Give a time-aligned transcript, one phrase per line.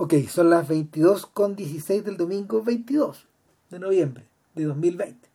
[0.00, 3.26] Ok, son las 22 con 16 del domingo 22
[3.70, 5.28] de noviembre de 2020.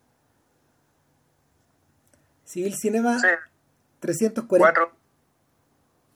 [2.46, 3.26] Civil Cinema Sí,
[4.00, 4.48] 340.
[4.72, 4.96] cuatro.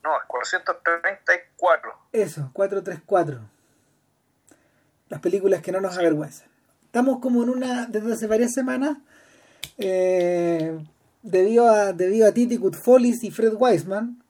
[0.03, 1.91] No, 434.
[2.11, 3.39] Eso, 434.
[5.09, 6.47] Las películas que no nos avergüenzan.
[6.85, 8.97] Estamos como en una, desde hace varias semanas,
[9.77, 10.75] eh,
[11.21, 14.23] debido a debido a Titi Kutfolis y Fred Weisman,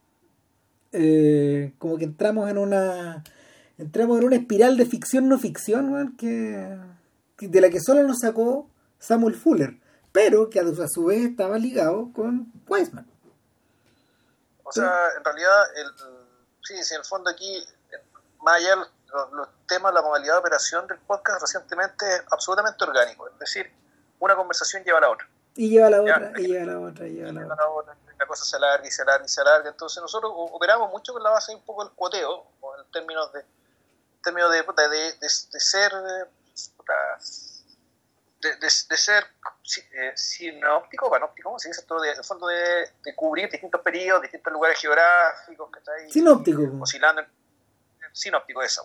[0.91, 3.23] eh, como que entramos en una
[3.79, 6.77] entramos en una espiral de ficción no ficción weón, que,
[7.37, 9.77] que- de la que solo nos sacó Samuel Fuller,
[10.11, 13.07] pero que a, a su vez estaba ligado con Weisman.
[14.63, 15.87] O sea, en realidad, el,
[16.61, 17.63] sí, sí, en el fondo aquí,
[18.41, 22.83] más allá de los, los- temas, la modalidad de operación del podcast recientemente es absolutamente
[22.83, 23.27] orgánico.
[23.27, 23.71] Es decir,
[24.19, 25.27] una conversación lleva a la otra.
[25.55, 26.15] Y lleva la Ya.
[26.17, 27.55] otra, y lleva la otra, y lleva la a otra.
[27.55, 27.95] la otra.
[28.17, 29.69] La cosa se alarga y se alarga y se alarga.
[29.69, 32.45] Entonces nosotros operamos mucho con la base de un poco del cuoteo,
[32.83, 33.45] en términos de
[34.21, 35.91] términos de, de, de- de ser
[38.41, 39.25] de, de- de ser
[39.93, 41.99] eh, sinóptico panóptico, ¿cómo se dice esto?
[41.99, 46.09] De, fondo de, de cubrir distintos periodos, distintos lugares geográficos, ¿cachai?
[46.09, 46.61] Sinóptico.
[46.61, 48.81] Y oscilando en, en sinóptico esa.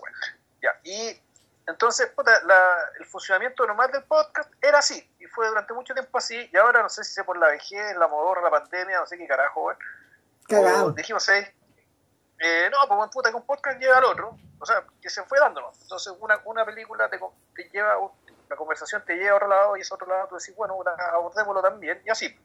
[0.60, 1.20] Ya, y
[1.66, 6.18] entonces, puta, la- el funcionamiento normal del podcast era así, y fue durante mucho tiempo
[6.18, 9.06] así, y ahora no sé si sea por la vejez, la modorra, la pandemia, no
[9.06, 9.78] sé qué carajo, weón.
[9.78, 10.90] O Cagado.
[10.92, 11.54] dijimos, ¿eh?
[12.38, 15.22] Eh, no, pues buen puta que un podcast lleva al otro, o sea, que se
[15.24, 15.80] fue dándonos.
[15.82, 17.18] Entonces, una, una película te,
[17.54, 17.96] te lleva,
[18.50, 20.92] la conversación te lleva a otro lado y ese otro lado tú decís, bueno, una-
[21.12, 22.36] abordémoslo también, y así.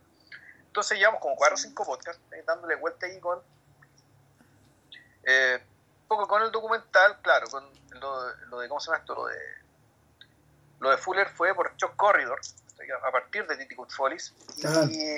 [0.67, 3.41] Entonces, llevamos como cuatro o cinco podcasts eh, dándole vuelta ahí con.
[5.23, 5.59] Eh,
[6.03, 7.67] un poco con el documental, claro, con
[7.99, 9.15] lo, lo de, ¿cómo se llama esto?
[9.15, 9.37] Lo de,
[10.79, 12.39] lo de Fuller fue por Shock Corridor,
[13.03, 14.33] a partir de Titi Follies.
[14.91, 15.17] Y,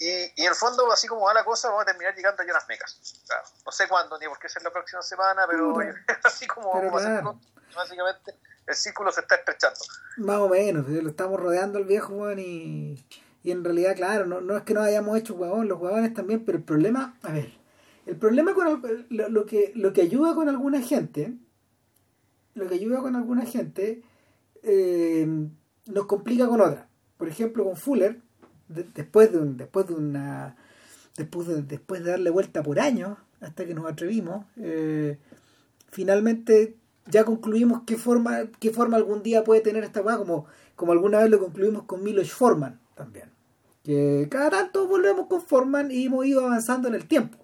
[0.00, 2.46] y, y en el fondo, así como va la cosa, vamos a terminar llegando a
[2.46, 3.22] Jonas Mecas.
[3.26, 5.94] Claro, no sé cuándo, ni por qué ser la próxima semana, pero Puta.
[6.24, 7.40] así como Pero vamos a hacer claro.
[7.76, 8.34] básicamente
[8.66, 9.78] el círculo se está estrechando.
[10.16, 13.04] Más o menos, eh, lo estamos rodeando al viejo, weón, y,
[13.42, 16.46] y en realidad, claro, no, no es que no hayamos hecho huevón, los huevones también,
[16.46, 17.52] pero el problema, a ver,
[18.06, 21.34] el problema con lo, lo que, lo que ayuda con alguna gente,
[22.54, 24.02] lo que ayuda con alguna gente,
[24.62, 25.28] eh,
[25.84, 26.88] nos complica con otra.
[27.18, 28.22] Por ejemplo, con Fuller,
[28.74, 30.56] de- después de un, después de una
[31.16, 35.18] después de, después de darle vuelta por años, hasta que nos atrevimos, eh,
[35.90, 36.76] finalmente
[37.06, 41.18] ya concluimos qué forma, qué forma algún día puede tener esta weá, como, como alguna
[41.20, 43.30] vez lo concluimos con Milos Forman también.
[43.82, 47.38] Que cada tanto volvemos con Forman y hemos ido avanzando en el tiempo.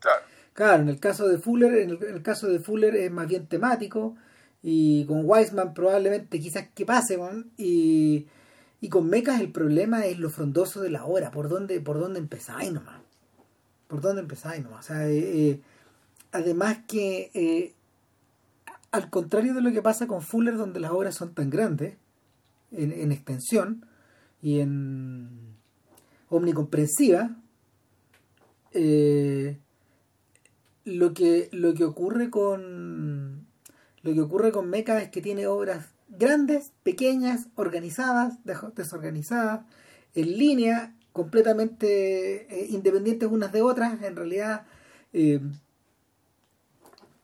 [0.00, 0.22] Claro.
[0.52, 3.26] Claro, en el caso de Fuller, en el, en el caso de Fuller es más
[3.26, 4.14] bien temático
[4.62, 7.18] y con Weisman probablemente quizás que pase,
[7.56, 8.26] y,
[8.84, 12.18] y con Mecas el problema es lo frondoso de la hora, por dónde, por dónde
[12.18, 13.00] empezáis nomás.
[13.88, 14.84] Por dónde empezáis nomás.
[14.84, 15.60] O sea, eh, eh,
[16.32, 17.72] además que eh,
[18.90, 21.96] al contrario de lo que pasa con Fuller, donde las obras son tan grandes
[22.72, 23.86] en, en extensión
[24.42, 25.30] y en
[26.28, 27.34] omnicomprensiva,
[30.84, 33.46] lo que lo que ocurre con
[34.02, 38.38] lo que ocurre con Mecha es que tiene obras grandes, pequeñas, organizadas,
[38.74, 39.60] desorganizadas,
[40.14, 44.02] en línea, completamente eh, independientes unas de otras.
[44.02, 44.66] En realidad
[45.12, 45.40] eh,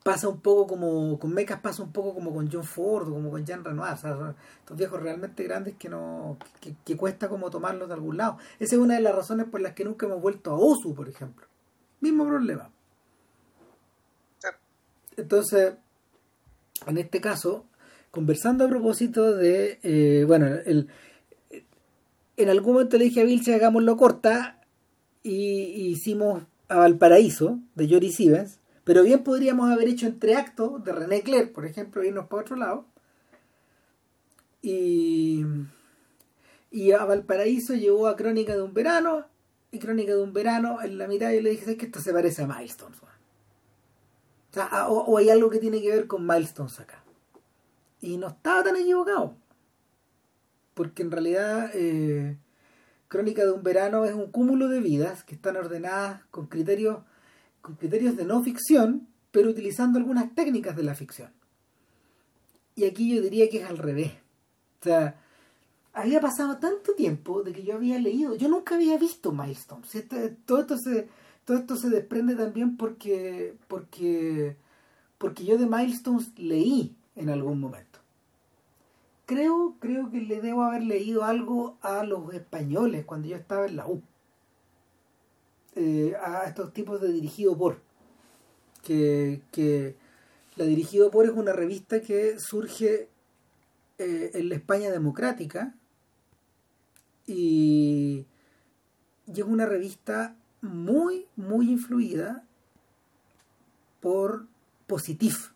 [0.03, 3.45] pasa un poco como con Mechas pasa un poco como con John Ford como con
[3.45, 7.51] Jean Renoir, o sea, son estos viejos realmente grandes que no que, que cuesta como
[7.51, 8.39] tomarlos de algún lado.
[8.59, 11.09] Esa es una de las razones por las que nunca hemos vuelto a Osu, por
[11.09, 11.47] ejemplo.
[12.01, 12.71] Mismo problema.
[15.17, 15.75] Entonces,
[16.87, 17.67] en este caso,
[18.11, 20.89] conversando a propósito de, eh, bueno, el,
[22.37, 24.61] en algún momento le dije a Vilche, hagámoslo corta,
[25.23, 30.93] y, hicimos a Valparaíso, de Jory Stevens, pero bien podríamos haber hecho entre actos de
[30.93, 32.87] René Clair, por ejemplo, irnos para otro lado.
[34.63, 35.45] Y,
[36.71, 39.27] y a Valparaíso llevó a Crónica de un verano,
[39.71, 42.13] y Crónica de un verano, en la mitad yo le dije, ¿sabes que esto se
[42.13, 43.01] parece a Milestones?
[43.01, 43.15] weón?".
[44.51, 47.00] O, sea, o hay algo que tiene que ver con Milestones acá.
[48.01, 49.37] Y no estaba tan equivocado.
[50.75, 52.39] Porque en realidad eh,
[53.09, 56.99] Crónica de un verano es un cúmulo de vidas que están ordenadas con criterios,
[57.61, 61.33] con criterios de no ficción, pero utilizando algunas técnicas de la ficción.
[62.77, 64.13] Y aquí yo diría que es al revés.
[64.81, 65.21] O sea,
[65.93, 69.95] había pasado tanto tiempo de que yo había leído, yo nunca había visto Milestones.
[69.95, 71.09] Este- todo esto se
[71.45, 74.57] todo esto se desprende también porque porque
[75.19, 77.90] porque yo de Milestones leí en algún momento.
[79.31, 83.77] Creo creo que le debo haber leído algo a los españoles cuando yo estaba en
[83.77, 84.03] la U.
[85.77, 87.81] Eh, a estos tipos de dirigido por
[88.83, 89.95] que,
[90.57, 93.09] La dirigido por es una revista que surge
[93.99, 95.77] eh, en la España democrática
[97.25, 98.27] y,
[99.33, 102.45] y es una revista muy, muy influida
[104.01, 104.49] por
[104.89, 105.53] Positif.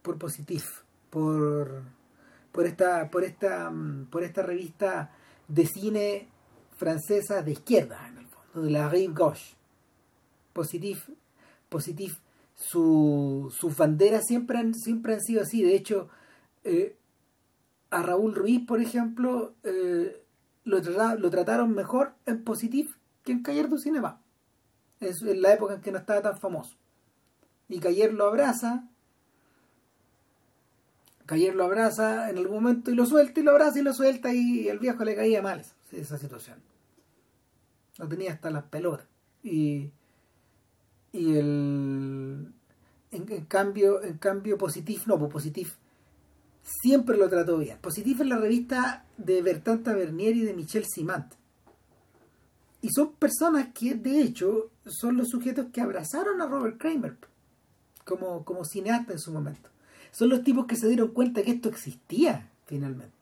[0.00, 0.87] Por Positif.
[1.10, 1.82] Por,
[2.52, 5.12] por, esta, por, esta, mm, por esta revista
[5.48, 6.28] de cine
[6.76, 9.56] francesa de izquierda, en el fondo, de la Rive Gauche.
[10.52, 11.08] Positif,
[11.68, 12.18] Positif
[12.54, 15.62] su, sus banderas siempre han, siempre han sido así.
[15.62, 16.08] De hecho,
[16.64, 16.96] eh,
[17.90, 20.24] a Raúl Ruiz, por ejemplo, eh,
[20.64, 24.20] lo, trataron mejor en Positif que en Cayer du Cinema.
[25.00, 26.76] En la época en que no estaba tan famoso.
[27.68, 28.88] Y Cayer lo abraza.
[31.28, 34.34] Cayer lo abraza en algún momento y lo suelta y lo abraza y lo suelta
[34.34, 36.58] y el viejo le caía mal esa situación.
[37.98, 39.06] No tenía hasta las pelotas.
[39.44, 39.92] Y
[41.12, 42.52] y el
[43.10, 45.76] en, cambio en cambio Positif no pues Positif
[46.62, 51.32] siempre lo trató bien Positif es la revista de Bertrand Tavernier y de Michel Simant
[52.80, 57.16] y son personas que de hecho son los sujetos que abrazaron a Robert Kramer
[58.04, 59.70] como, como cineasta en su momento
[60.18, 63.12] son los tipos que se dieron cuenta que esto existía finalmente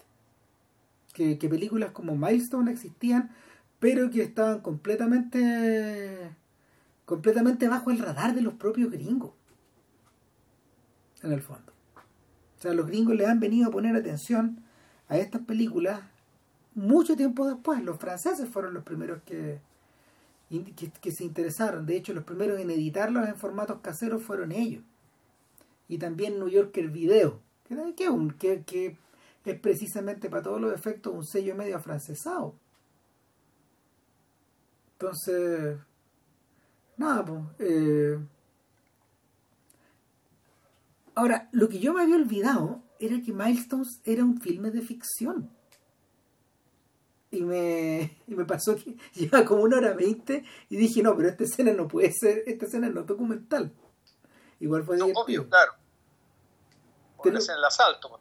[1.13, 3.31] que, que películas como Milestone existían
[3.79, 6.31] pero que estaban completamente
[7.05, 9.33] completamente bajo el radar de los propios gringos.
[11.23, 11.73] En el fondo.
[12.59, 14.63] O sea, los gringos le han venido a poner atención
[15.09, 16.01] a estas películas
[16.75, 17.83] mucho tiempo después.
[17.83, 19.61] Los franceses fueron los primeros que,
[21.01, 21.87] que, se interesaron.
[21.87, 24.83] De hecho, los primeros en editarlos en formatos caseros fueron ellos.
[25.89, 28.97] Y también New Yorker Video, que, un, que,
[29.45, 32.55] es precisamente para todos los efectos un sello medio afrancesado.
[34.93, 35.79] Entonces,
[36.97, 38.19] Nada, pues.
[41.15, 45.51] Ahora, lo que yo me había olvidado era que Milestones era un filme de ficción.
[47.31, 51.29] Y me, y me pasó que lleva como una hora veinte y dije, no, pero
[51.29, 53.73] esta escena no puede ser, esta escena no es documental.
[54.61, 55.73] Igual fue no, obvio, claro.
[57.17, 58.21] Porque es el asalto.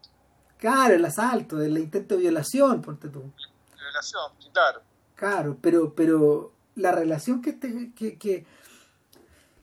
[0.58, 3.32] Claro, el asalto, el intento de violación, ponte tú.
[3.78, 4.82] Violación, claro.
[5.16, 8.46] Claro, pero, pero la relación que, este, que, que,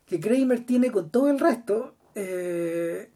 [0.07, 3.13] que Kramer tiene con todo el resto, eh,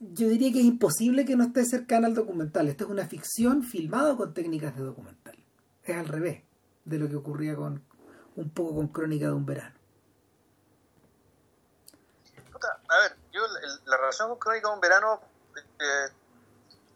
[0.00, 2.68] yo diría que es imposible que no esté cercana al documental.
[2.68, 5.36] Esta es una ficción filmada con técnicas de documental.
[5.82, 6.42] Es al revés
[6.84, 7.82] de lo que ocurría con
[8.36, 9.74] un poco con Crónica de un verano.
[12.88, 13.42] A ver, yo
[13.94, 15.20] la relación con Crónica de un verano
[15.54, 16.08] eh,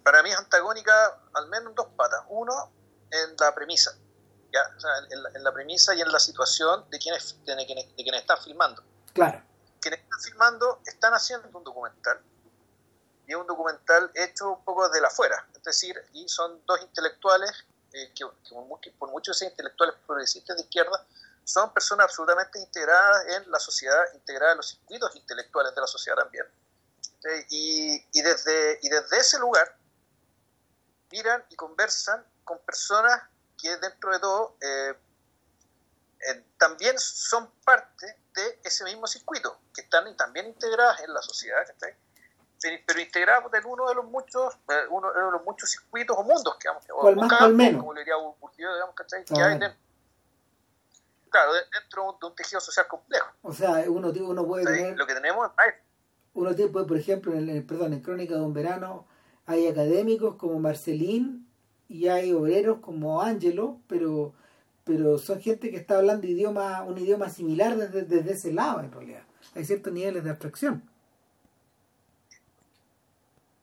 [0.03, 2.25] para mí es antagónica al menos en dos patas.
[2.29, 2.73] Uno,
[3.11, 3.97] en la premisa.
[4.53, 4.61] ¿ya?
[5.11, 8.83] en, la, premisa y en la situación de quienes, de quienes, de quienes están filmando.
[9.13, 9.43] Claro.
[9.81, 12.21] Quienes están filmando están haciendo un documental
[13.27, 16.81] y es un documental hecho un poco de la afuera, es decir, y son dos
[16.81, 17.53] intelectuales
[17.93, 18.25] eh, que,
[18.99, 21.07] por muchos de intelectuales progresistas de izquierda
[21.45, 26.17] son personas absolutamente integradas en la sociedad, integradas en los circuitos intelectuales de la sociedad
[26.17, 26.47] también.
[27.51, 29.77] Y, y, desde, y desde ese lugar
[31.11, 33.23] miran y conversan con personas
[33.61, 34.95] que dentro de todo eh,
[36.21, 41.63] eh, también son parte de ese mismo circuito, que están también integradas en la sociedad,
[42.87, 46.57] pero integradas en uno de los muchos eh, uno de los muchos circuitos o mundos
[46.59, 47.81] que vamos o, más, menos.
[47.81, 49.79] como le diría Bourdieu, digamos, que hay dentro,
[51.31, 53.29] claro, dentro de un tejido social complejo.
[53.43, 54.97] O sea, uno, uno puede tener...
[54.97, 55.51] Lo que tenemos
[56.39, 59.09] Uno tiene, por ejemplo, en, el, perdón, en Crónica de un Verano
[59.45, 61.49] hay académicos como Marcelín
[61.89, 64.35] y hay obreros como Angelo, pero
[64.85, 68.93] pero son gente que está hablando idioma, un idioma similar desde, desde ese lado en
[68.93, 69.23] realidad.
[69.55, 70.89] Hay ciertos niveles de abstracción.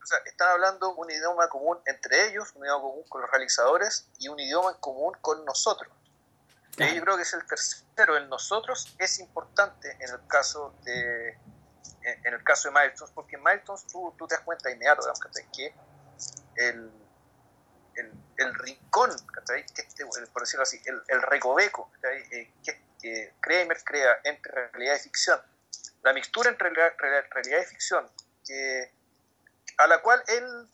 [0.03, 4.07] O sea, están hablando un idioma común entre ellos, un idioma común con los realizadores
[4.19, 5.91] y un idioma común con nosotros.
[6.77, 11.39] Y yo creo que es el tercero, el nosotros es importante en el caso de
[12.05, 15.01] en el caso de Milestones, porque en Milestones tú, tú te das cuenta inmediato,
[15.55, 15.73] que
[16.55, 16.91] el
[17.95, 23.83] el, el rincón, que este, por decirlo así, el, el recoveco eh, que, que, Kramer
[23.83, 25.39] crea entre realidad y ficción,
[26.03, 28.09] la mixtura entre realidad, y ficción,
[28.45, 28.91] que,
[29.77, 30.67] a la cual él,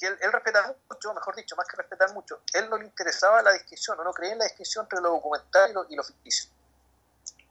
[0.00, 3.96] él, respetaba mucho, mejor dicho, más que respetar mucho, él no le interesaba la distinción,
[4.02, 6.50] no, creía en la distinción entre lo documental y lo ficticio.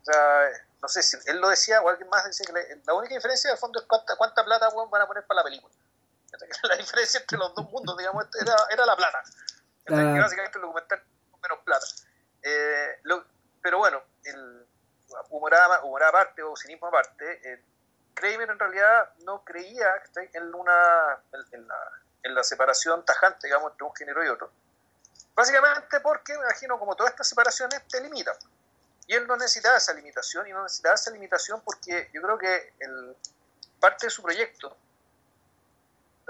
[0.08, 0.50] O sea,
[0.82, 3.58] no sé si él lo decía o alguien más decía que la, única diferencia de
[3.58, 5.74] fondo es cuánta, cuánta plata van a poner para la película.
[6.64, 9.24] La diferencia entre los dos mundos, digamos, era, era la plata.
[9.86, 10.22] La...
[10.22, 11.86] Básicamente el documental con menos plata.
[12.44, 13.26] Eh, lo,
[13.62, 14.68] pero bueno, el
[15.30, 17.64] humor, aparte o cinismo aparte, eh,
[18.14, 19.88] Kramer en realidad no creía
[20.34, 21.20] en, una,
[21.52, 21.92] en, la,
[22.24, 24.52] en la separación tajante, digamos, entre un género y otro.
[25.34, 28.36] Básicamente porque, me imagino, como todas estas separaciones te limitan.
[29.08, 32.74] Y él no necesitaba esa limitación, y no necesitaba esa limitación porque yo creo que
[32.80, 33.16] el,
[33.80, 34.76] parte de su proyecto,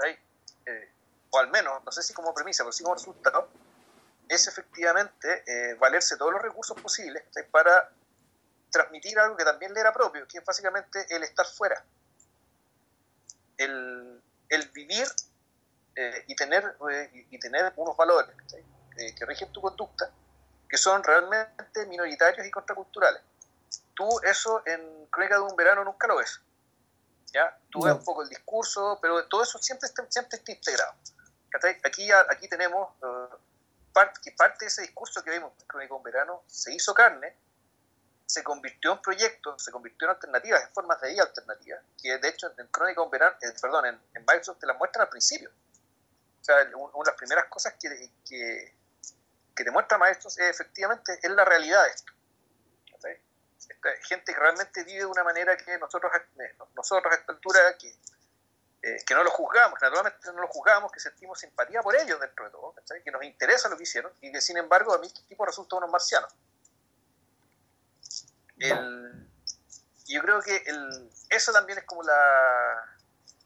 [0.04, 0.90] eh,
[1.30, 3.48] o al menos, no sé si como premisa, pero sí como resultado,
[4.28, 7.90] es efectivamente eh, valerse todos los recursos posibles para
[8.70, 11.82] transmitir algo que también le era propio, que es básicamente el estar fuera,
[13.56, 15.06] el, el vivir
[15.94, 16.76] eh, y, tener,
[17.30, 18.34] y tener unos valores
[18.96, 20.10] que rigen tu conducta
[20.68, 23.22] que son realmente minoritarios y contraculturales.
[23.94, 26.40] Tú eso en Crónica de un Verano nunca lo ves.
[27.32, 27.58] ¿ya?
[27.70, 30.94] Tú ves un poco el discurso, pero todo eso siempre está, siempre está integrado.
[31.84, 33.34] Aquí, aquí tenemos uh,
[33.92, 36.92] parte, que parte de ese discurso que vimos en Crónica de un Verano se hizo
[36.92, 37.34] carne,
[38.26, 42.28] se convirtió en proyectos, se convirtió en alternativas, en formas de vida alternativas, que de
[42.28, 45.50] hecho en Crónica de un Verano, eh, perdón, en, en te las muestran al principio.
[46.40, 48.74] O sea, una de las primeras cosas que, que
[49.56, 52.12] que te muestra Maestros es efectivamente es la realidad de esto.
[54.02, 57.88] gente que realmente vive de una manera que nosotros, eh, nosotros a esta altura, que,
[58.82, 62.44] eh, que no lo juzgamos, naturalmente no lo juzgamos, que sentimos simpatía por ellos dentro
[62.44, 65.22] de todo, que nos interesa lo que hicieron y que sin embargo a mí este
[65.22, 66.32] tipo resulta unos marcianos.
[68.58, 69.28] El,
[70.06, 72.98] yo creo que el, eso también es como la,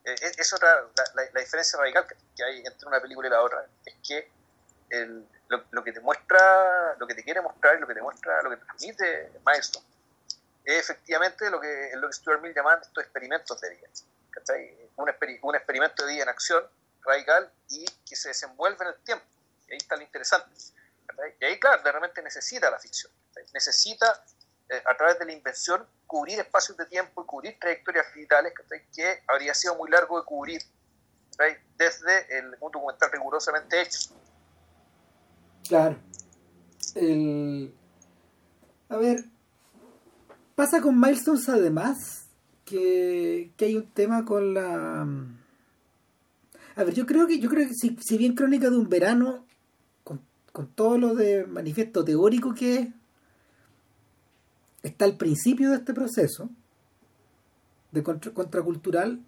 [0.05, 3.67] eh, es, otra, la, la, diferencia radical que hay entre una película y la otra,
[3.85, 4.31] es que
[4.91, 8.43] el, lo, que te muestra, lo que te quiere mostrar y lo que te muestra,
[8.43, 9.83] lo que te transmite Maestro,
[10.65, 13.89] es efectivamente lo que, lo que Stuart Mill llama estos experimentos de vida.
[14.97, 15.11] Un,
[15.43, 16.65] un, experimento de vida en acción
[17.03, 19.25] radical y que se desenvuelve en el tiempo.
[19.67, 20.51] Y ahí está lo interesante.
[21.41, 23.13] Y ahí, claro, de repente necesita la ficción.
[23.53, 24.25] Necesita,
[24.69, 28.53] eh, a través de la invención, cubrir espacios de tiempo y cubrir trayectorias vitales
[28.95, 30.63] que habría sido muy largo de cubrir
[31.77, 34.11] desde el, un documental rigurosamente hecho.
[35.69, 35.99] Claro.
[36.95, 37.73] El...
[38.89, 39.25] A ver,
[40.57, 42.27] pasa con Milestones además
[42.65, 45.07] que, que hay un tema con la...
[46.77, 49.45] A ver, yo creo que, yo creo que si, si bien Crónica de un Verano,
[50.03, 50.21] con,
[50.53, 52.93] con todo lo de manifiesto teórico que
[54.83, 56.51] está al principio de este proceso
[57.93, 59.21] de contracultural,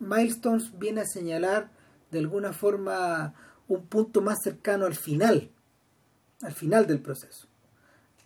[0.00, 1.70] Milestones viene a señalar
[2.10, 3.34] de alguna forma
[3.68, 5.50] un punto más cercano al final,
[6.42, 7.46] al final del proceso.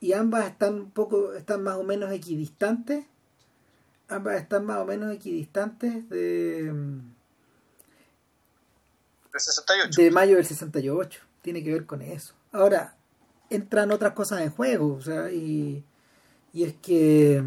[0.01, 3.05] Y ambas están un poco, están más o menos equidistantes,
[4.09, 6.73] ambas están más o menos equidistantes de,
[9.97, 11.21] de mayo del 68.
[11.43, 12.35] Tiene que ver con eso.
[12.53, 12.97] Ahora,
[13.49, 15.85] entran otras cosas en juego, o sea, y,
[16.53, 17.43] y es que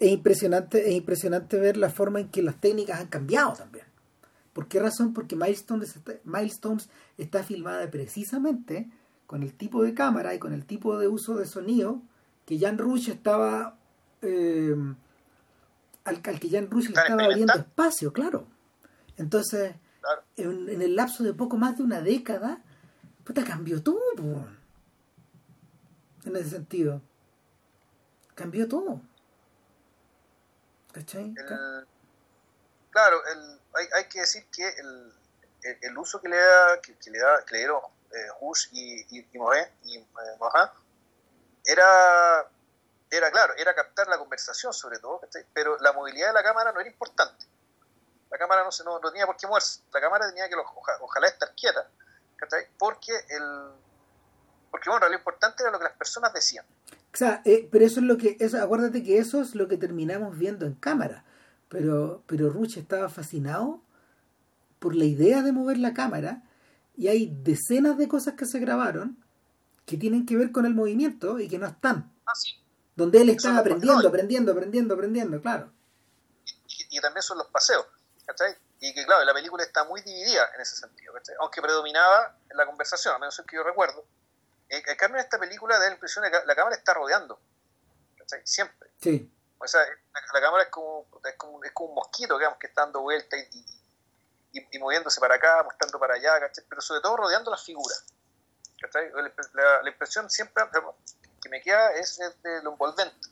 [0.00, 3.87] es impresionante, es impresionante ver la forma en que las técnicas han cambiado también.
[4.58, 5.14] ¿Por qué razón?
[5.14, 8.90] Porque Milestones está, Milestones está filmada precisamente
[9.28, 12.02] con el tipo de cámara y con el tipo de uso de sonido
[12.44, 13.78] que Jan Rush estaba
[14.20, 14.74] eh,
[16.02, 18.48] al, que Jan Rush le estaba abriendo espacio, claro.
[19.16, 19.76] Entonces,
[20.34, 22.60] En, el lapso de poco más de una década,
[23.22, 24.44] puta, cambió todo.
[26.24, 27.00] En ese sentido.
[28.34, 29.02] Cambió todo.
[30.90, 31.32] ¿Cachai?
[32.98, 35.12] Claro, el, hay, hay que decir que el,
[35.82, 39.18] el, uso que le, da, que, le, da, que le dieron eh, Hush y, y,
[39.20, 39.38] y,
[39.84, 40.04] y eh,
[41.64, 42.50] era,
[43.10, 45.20] era, claro, era captar la conversación sobre todo,
[45.52, 47.46] pero la movilidad de la cámara no era importante.
[48.30, 50.56] La cámara no, se, no, tenía por qué moverse, la cámara tenía que
[51.00, 51.88] ojalá, estar quieta,
[52.78, 53.70] porque el
[54.70, 56.66] porque bueno, lo importante era lo que las personas decían.
[56.90, 59.78] O sea, eh, pero eso es lo que, eso, acuérdate que eso es lo que
[59.78, 61.24] terminamos viendo en cámara.
[61.68, 63.82] Pero, pero Ruch estaba fascinado
[64.78, 66.42] por la idea de mover la cámara
[66.96, 69.22] y hay decenas de cosas que se grabaron
[69.86, 72.12] que tienen que ver con el movimiento y que no están.
[72.26, 72.32] Ah,
[72.94, 75.72] Donde él estaba aprendiendo, aprendiendo, aprendiendo, aprendiendo, claro.
[76.90, 77.86] Y, también son los paseos,
[78.26, 78.54] ¿cachai?
[78.80, 81.36] Y que claro, la película está muy dividida en ese sentido, ¿cachai?
[81.40, 84.04] Aunque predominaba en la conversación, a menos que yo recuerdo.
[84.68, 87.40] En cambio, en esta película da la impresión de que la cámara está rodeando,
[88.18, 88.40] ¿cachai?
[88.44, 88.90] Siempre.
[89.00, 89.32] Sí.
[89.58, 89.80] O sea,
[90.32, 93.36] la, cámara es como, es como, es como un mosquito, digamos, que está dando vuelta
[93.36, 93.64] y,
[94.52, 96.64] y, moviéndose para acá, mostrando para allá, ¿cachai?
[96.68, 98.04] pero sobre todo rodeando las figuras.
[99.54, 100.62] La, la, impresión siempre
[101.42, 103.28] que me queda es de lo envolvente.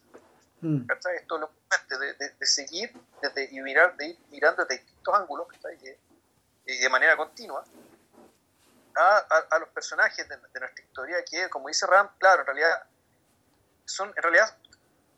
[0.60, 0.86] Mm.
[0.90, 1.50] Esto lo
[1.88, 2.92] de, de, de, seguir
[3.22, 5.46] desde, y mirar, de ir mirando desde distintos ángulos
[6.64, 7.64] y de manera continua
[8.96, 12.84] a, a, los personajes de, nuestra historia que, como dice Ram, claro, en realidad
[13.84, 14.56] son en realidad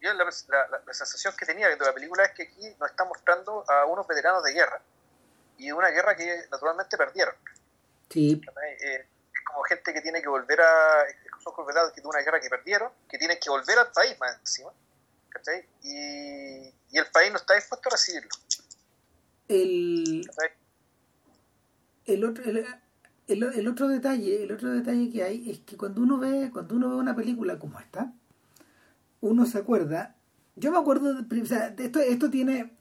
[0.00, 3.64] yo la, la, sensación que tenía viendo la película es que aquí nos está mostrando
[3.69, 4.81] a unos veteranos de guerra
[5.59, 7.35] y una guerra que naturalmente perdieron.
[8.09, 8.40] Sí.
[8.81, 11.05] Eh, es como gente que tiene que volver a.
[11.43, 14.38] Son veteranos que de una guerra que perdieron, que tienen que volver al país más
[14.40, 14.71] encima.
[15.83, 18.31] Y, y el país no está dispuesto a recibirlo.
[19.49, 20.28] El,
[22.07, 22.67] el otro, el,
[23.28, 26.90] el, otro detalle, el otro detalle que hay es que cuando uno ve, cuando uno
[26.90, 28.12] ve una película como esta,
[29.20, 30.16] uno se acuerda,
[30.56, 32.72] yo me acuerdo, de, esto, esto tiene,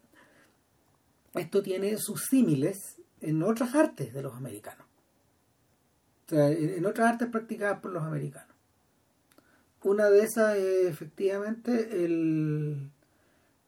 [1.34, 4.86] esto tiene sus símiles en otras artes de los americanos.
[6.30, 8.56] En otras artes practicadas por los americanos.
[9.84, 12.92] Una de esas es efectivamente el,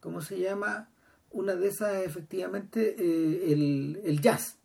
[0.01, 0.89] ¿cómo se llama?
[1.31, 4.59] Una de esas es efectivamente eh, el, el jazz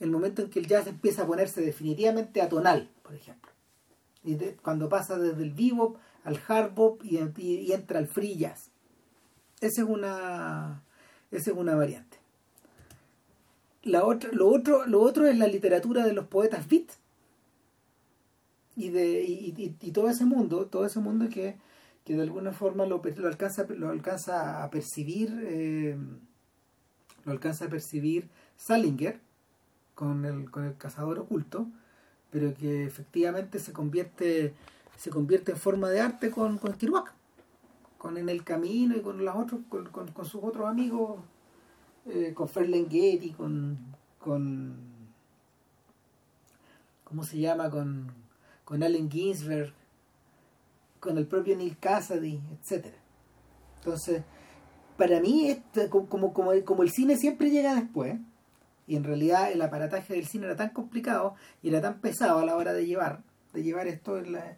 [0.00, 3.50] el momento en que el jazz empieza a ponerse definitivamente atonal, por ejemplo.
[4.24, 5.96] Y cuando pasa desde el bebop
[6.26, 7.18] al hard bop y,
[7.72, 8.70] entra al free jazz.
[9.60, 10.82] Esa es una,
[11.30, 12.18] esa es una variante.
[13.82, 16.88] La otra, lo, otro, lo otro es la literatura de los poetas beat.
[18.74, 21.56] Y, de, y, todo ese mundo, todo ese mundo que,
[22.04, 25.96] que de alguna forma lo, lo, alcanza, lo alcanza a percibir, eh,
[27.24, 29.20] lo alcanza a percibir Salinger,
[29.94, 31.68] con el, con el cazador oculto,
[32.30, 34.54] pero que efectivamente se convierte,
[34.96, 37.12] se convierte en forma de arte con, con Kiruak,
[37.98, 41.20] con En el Camino y con, los otros, con, con, sus otros amigos,
[42.06, 43.78] eh, con Ferlinghetti, con,
[44.18, 44.76] con
[47.04, 47.70] ¿cómo se llama?
[47.70, 48.12] con,
[48.64, 49.72] con Allen Ginsberg,
[51.00, 52.96] con el propio Neil Cassidy, etcétera.
[53.78, 54.22] Entonces,
[54.96, 58.18] para mí, como, como, como el cine siempre llega después,
[58.86, 62.44] y en realidad el aparataje del cine era tan complicado y era tan pesado a
[62.44, 63.22] la hora de llevar
[63.56, 64.56] de llevar esto en la,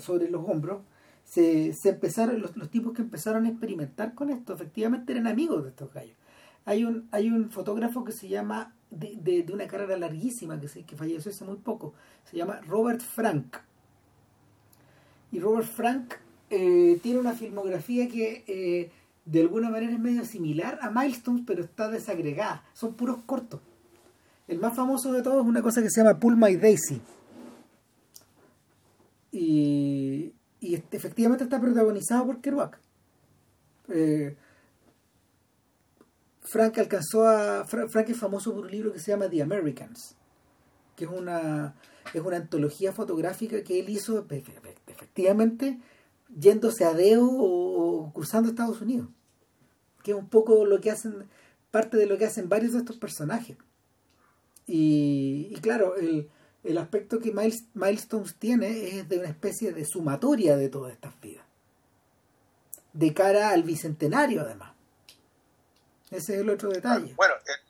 [0.00, 0.82] sobre los hombros
[1.24, 5.70] se, empezaron los, los, tipos que empezaron a experimentar con esto efectivamente eran amigos de
[5.70, 6.16] estos gallos
[6.64, 10.84] hay un hay un fotógrafo que se llama de, de, una carrera larguísima que, se,
[10.84, 13.56] que falleció hace muy poco se llama Robert Frank
[15.32, 16.14] y Robert Frank
[16.50, 18.90] eh, tiene una filmografía que eh,
[19.24, 22.64] de alguna manera es medio similar a Milestones, pero está desagregada.
[22.72, 23.60] Son puros cortos.
[24.46, 27.02] El más famoso de todos es una cosa que se llama Pull My Daisy.
[29.36, 32.80] Y, y efectivamente está protagonizado por Kerouac.
[33.88, 34.34] Eh,
[36.40, 37.66] Frank alcanzó a.
[37.66, 40.16] Frank es famoso por un libro que se llama The Americans,
[40.96, 41.74] que es una,
[42.14, 44.26] es una antología fotográfica que él hizo
[44.86, 45.80] efectivamente
[46.34, 49.08] yéndose a Deo o, cruzando Estados Unidos.
[50.02, 51.26] Que es un poco lo que hacen,
[51.70, 53.58] parte de lo que hacen varios de estos personajes.
[54.66, 56.30] Y, claro, el,
[56.66, 57.32] el, aspecto que
[57.74, 61.44] Milestones tiene es de una especie de sumatoria de todas estas vidas.
[62.92, 64.74] De cara al bicentenario, además.
[66.10, 67.14] Ese es el otro detalle.
[67.14, 67.62] Bueno, eh,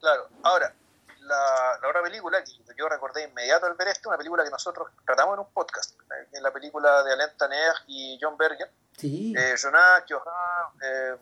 [0.00, 0.74] claro, ahora,
[1.20, 4.88] la, la, otra película que yo recordé inmediato al ver esto, una película que nosotros
[5.04, 9.34] tratamos en un podcast, eh, es la película de Alain Tanner y John Berger, sí.
[9.36, 11.16] eh, Jonas, Johan, eh,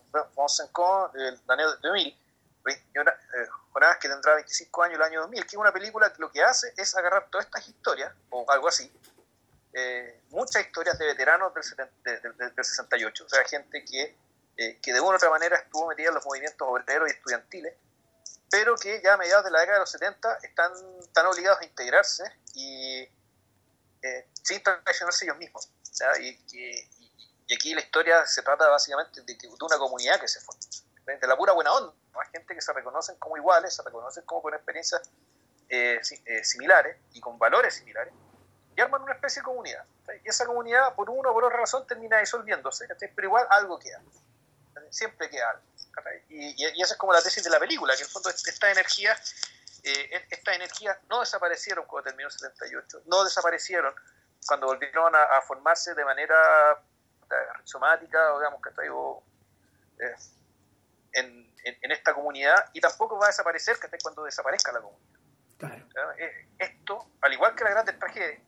[1.15, 2.17] el año 2000,
[4.01, 6.73] Que tendrá 25 años el año 2000, que es una película que lo que hace
[6.77, 8.93] es agarrar todas estas historias, o algo así,
[9.73, 14.17] eh, muchas historias de veteranos del, del, 68, o sea, gente que,
[14.83, 17.75] que de una u otra manera estuvo metida en los movimientos obreros y estudiantiles,
[18.51, 20.73] pero que ya a mediados de la década de los 70 están,
[21.13, 23.09] tan obligados a integrarse y
[24.03, 25.71] eh, sin traicionarse ellos mismos.
[26.21, 30.61] Y, y, aquí la historia se trata básicamente de, de una comunidad que se forma,
[31.17, 31.95] de la pura buena onda,
[32.33, 35.11] gente que se reconocen como iguales, se reconocen como con experiencias
[35.69, 38.13] eh, eh, similares y con valores similares,
[38.77, 39.85] y arman una especie de comunidad.
[40.25, 44.01] Y esa comunidad, por una o por otra razón, termina disolviéndose, pero igual algo queda.
[44.91, 45.63] Siempre queda algo.
[46.29, 49.35] Y, esa es como la tesis de la película, que en el fondo estas energías,
[49.83, 53.95] eh, estas energías no desaparecieron cuando terminó el 78, no desaparecieron
[54.47, 56.81] cuando volvieron a, formarse de manera
[57.59, 58.83] rizomática, o digamos que está
[61.19, 65.09] eh, en, en, esta comunidad, y tampoco va a desaparecer cuando desaparezca la comunidad.
[66.19, 68.41] Eh, esto, al igual que las grandes tragedias,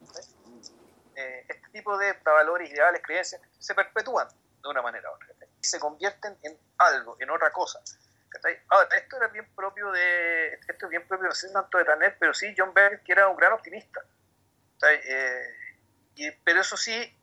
[1.14, 4.26] este tipo de valores, ideales, creencias, se perpetúan
[4.62, 5.28] de una manera u otra
[5.60, 7.80] y se convierten en algo, en otra cosa.
[8.68, 12.16] Ahora, esto era bien propio de, esto es bien propio, no sé tanto de Tanner,
[12.18, 14.00] pero sí John Berg, que era un gran optimista.
[14.88, 15.56] Eh,
[16.14, 17.14] y, pero eso sí,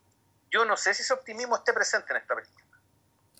[0.50, 2.64] yo no sé si ese optimismo esté presente en esta película.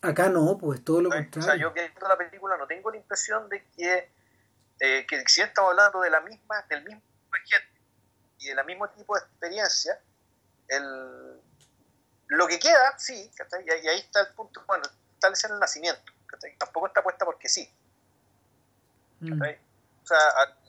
[0.02, 1.40] Acá no, pues todo lo contrario.
[1.40, 4.10] O sea, yo viendo la película no tengo la impresión de que,
[4.80, 7.02] eh, que si estamos hablando de la misma, del mismo
[7.44, 7.80] gente
[8.38, 10.00] y del mismo tipo de experiencia,
[10.68, 11.40] el,
[12.28, 13.30] Lo que queda, sí,
[13.64, 14.84] y ahí está el punto, bueno,
[15.18, 16.12] tal es el nacimiento,
[16.58, 17.68] tampoco está puesta porque sí.
[19.20, 19.42] Mm.
[19.42, 20.18] O sea,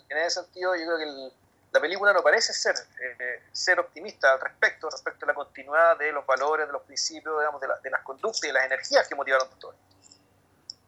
[0.10, 1.34] en ese sentido yo creo que
[1.72, 6.12] la película no parece ser, eh, ser optimista al respecto, respecto a la continuidad de
[6.12, 9.48] los valores, de los principios, digamos, de, de las conductas y las energías que motivaron
[9.60, 9.86] todo esto.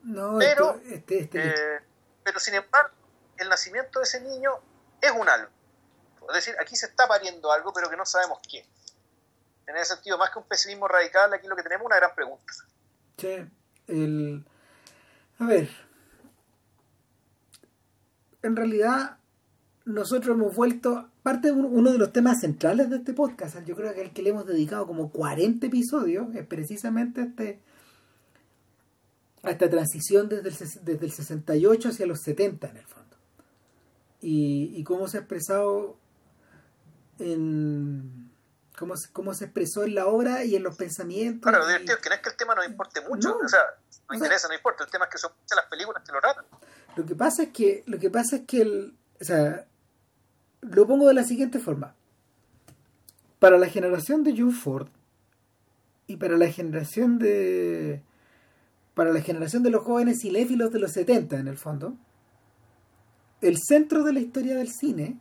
[0.04, 1.80] No, pero, este, este, eh,
[2.24, 2.96] pero sin embargo,
[3.38, 4.52] el nacimiento de ese niño
[5.00, 5.52] es un algo.
[6.30, 8.66] Es decir, aquí se está pariendo algo, pero que no sabemos qué.
[9.68, 12.16] En ese sentido, más que un pesimismo radical, aquí lo que tenemos es una gran
[12.16, 12.54] pregunta.
[13.18, 13.48] Sí,
[13.88, 14.46] el...
[15.40, 15.70] A ver,
[18.44, 19.18] en realidad
[19.92, 23.94] nosotros hemos vuelto, parte de uno de los temas centrales de este podcast, yo creo
[23.94, 27.60] que el que le hemos dedicado como 40 episodios, es precisamente este,
[29.44, 33.18] a esta transición desde el, desde el 68 hacia los 70 en el fondo.
[34.22, 35.98] Y, y cómo se ha expresado
[37.20, 38.30] en...
[38.78, 41.44] Cómo, cómo se expresó en la obra y en los pensamientos.
[41.44, 43.60] Claro, lo divertido que no es que el tema no importe mucho, o sea,
[44.10, 46.46] no interesa, no importa, el tema es que son las películas que lo tratan.
[46.96, 49.68] Lo que pasa es que, lo que pasa es que el, o sea,
[50.62, 51.96] lo pongo de la siguiente forma.
[53.40, 54.88] Para la generación de John Ford
[56.08, 58.04] y para la generación de
[58.94, 61.96] para la generación de los jóvenes cinéfilos de los 70 en el fondo,
[63.40, 65.18] el centro de la historia del cine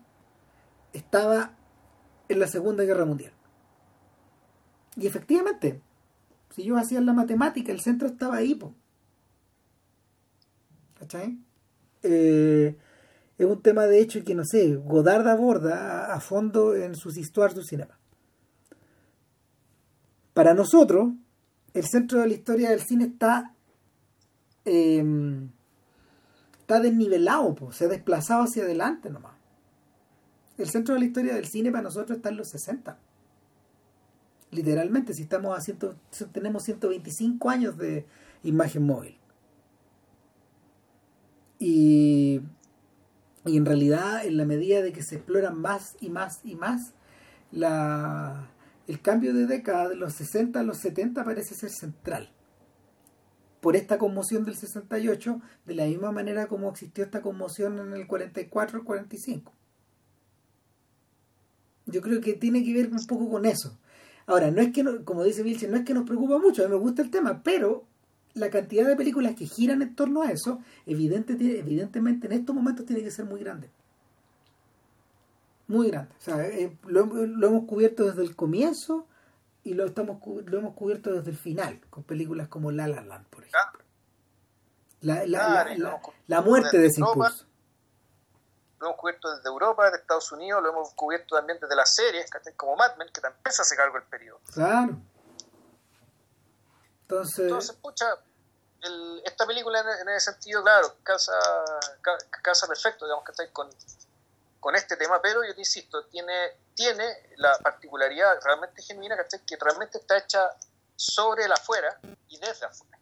[0.92, 1.54] estaba
[2.28, 3.32] en la Segunda Guerra Mundial.
[4.96, 5.80] Y efectivamente,
[6.54, 8.58] si yo hacía la matemática, el centro estaba ahí.
[10.98, 11.38] ¿Cachai?
[12.02, 12.76] Eh,
[13.40, 17.54] es un tema de hecho que no sé, Godard aborda a, fondo en sus historias
[17.54, 17.98] du cinema.
[20.34, 21.14] Para nosotros,
[21.72, 23.54] el centro de la historia del cine está
[24.66, 25.48] em,
[26.60, 29.32] está desnivelado, se ha desplazado hacia adelante nomás.
[30.58, 32.98] El centro de la historia del cine para nosotros está en los 60.
[34.50, 35.96] Literalmente, si estamos haciendo,
[36.32, 38.04] tenemos 125 años de
[38.42, 39.16] imagen móvil.
[41.58, 42.42] Y
[43.46, 46.92] y en realidad, en la medida de que se exploran más y más y más,
[47.52, 48.50] la,
[48.86, 52.30] el cambio de década de los 60 a los 70 parece ser central.
[53.60, 58.06] Por esta conmoción del 68, de la misma manera como existió esta conmoción en el
[58.06, 59.52] 44 45.
[61.86, 63.78] Yo creo que tiene que ver un poco con eso.
[64.26, 66.72] Ahora, no es que, como dice Vilche, no es que nos preocupa mucho, a mí
[66.72, 67.86] me gusta el tema, pero
[68.34, 72.86] la cantidad de películas que giran en torno a eso, evidente, evidentemente en estos momentos
[72.86, 73.70] tiene que ser muy grande.
[75.66, 76.12] Muy grande.
[76.18, 79.06] O sea, eh, lo, hemos cubierto desde el comienzo
[79.62, 83.26] y lo, estamos, lo hemos cubierto desde el final, con películas como La La Land,
[83.26, 83.84] por ejemplo.
[85.02, 85.24] La,
[86.26, 87.46] la, muerte de ese impulso.
[88.80, 92.30] Lo hemos cubierto desde Europa, desde Estados Unidos, lo hemos cubierto también desde las series,
[92.56, 94.40] como Mad Men, que también se hace cargo el periodo.
[94.52, 94.96] Claro.
[97.10, 98.06] Entonces, pucha,
[99.24, 101.32] esta película en, ese sentido, claro, casa,
[102.42, 103.68] casa perfecto, digamos que estáis con,
[104.58, 106.32] con este tema, pero yo te insisto, tiene,
[106.74, 107.04] tiene
[107.36, 110.50] la particularidad realmente genuina, Que realmente está hecha
[110.96, 112.98] sobre el afuera y desde afuera.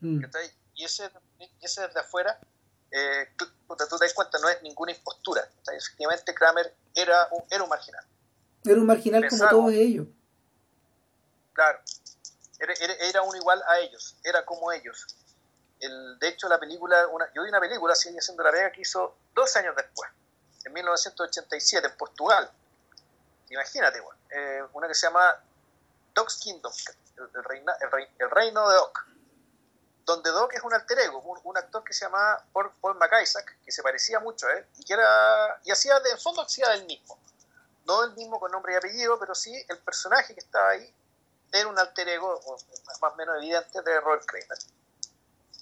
[0.00, 0.24] Mm.
[0.74, 1.10] Y ese,
[1.60, 2.38] ese desde afuera,
[2.90, 5.48] eh, tú, te das cuenta, no es ninguna impostura.
[5.72, 8.04] Efectivamente, Kramer era un, era un marginal.
[8.64, 10.06] Era un marginal como todos ellos.
[11.52, 11.80] Claro,
[12.60, 15.06] era, era, uno igual a ellos, era como ellos.
[15.80, 18.82] El, de hecho, la película, una, yo vi una película, sigue haciendo la Vega, que
[18.82, 20.10] hizo dos años después,
[20.64, 22.50] en 1987, en Portugal.
[23.48, 25.42] Imagínate, eh, una que se llama
[26.14, 26.72] Doc's Kingdom,
[27.16, 29.06] el, reino de Doc,
[30.04, 32.98] donde Doc es un alter ego, un, actor que se llama Paul, Paul
[33.64, 36.84] que se parecía mucho a él, y era, y hacía, de, en fondo hacía del
[36.84, 37.18] mismo.
[37.86, 40.94] No el mismo con nombre y apellido, pero sí el personaje que estaba ahí
[41.52, 42.40] era un alter ego
[42.86, 44.58] más o menos evidente de Robert Kramer.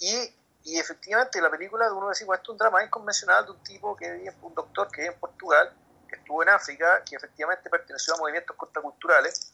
[0.00, 3.96] Y, y efectivamente la película uno decía, esto es un drama inconvencional de un tipo
[3.96, 5.72] que vive, un doctor que vive en Portugal,
[6.08, 9.52] que estuvo en África, que efectivamente perteneció a movimientos contraculturales,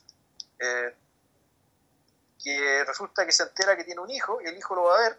[0.58, 0.94] eh,
[2.42, 5.00] que resulta que se entera que tiene un hijo y el hijo lo va a
[5.00, 5.18] ver.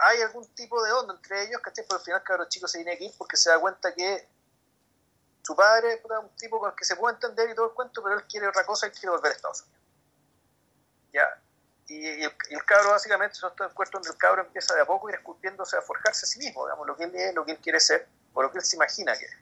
[0.00, 2.96] hay algún tipo de onda entre ellos, que Pero al final, cada chico se tiene
[2.96, 4.28] que ir porque se da cuenta que
[5.44, 8.02] su padre es un tipo con el que se puede entender y todo el cuento,
[8.02, 9.82] pero él quiere otra cosa, y quiere volver a Estados Unidos.
[11.12, 11.42] ¿Ya?
[11.86, 15.10] Y, el, cabro básicamente son estos encuentros donde el cabro empieza de a poco a
[15.10, 17.58] ir esculpiéndose a forjarse a sí mismo, digamos, lo que él es, lo que él
[17.58, 19.36] quiere ser, o lo que él se imagina que es.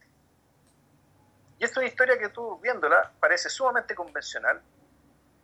[1.61, 4.61] Y esta es una historia que tú viéndola parece sumamente convencional,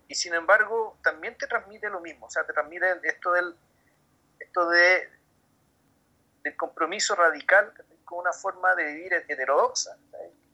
[0.08, 3.54] y sin embargo también te transmite lo mismo, o sea, te transmite esto del,
[4.40, 5.08] esto de,
[6.42, 7.72] del compromiso radical
[8.04, 9.96] con una forma de vivir heterodoxa,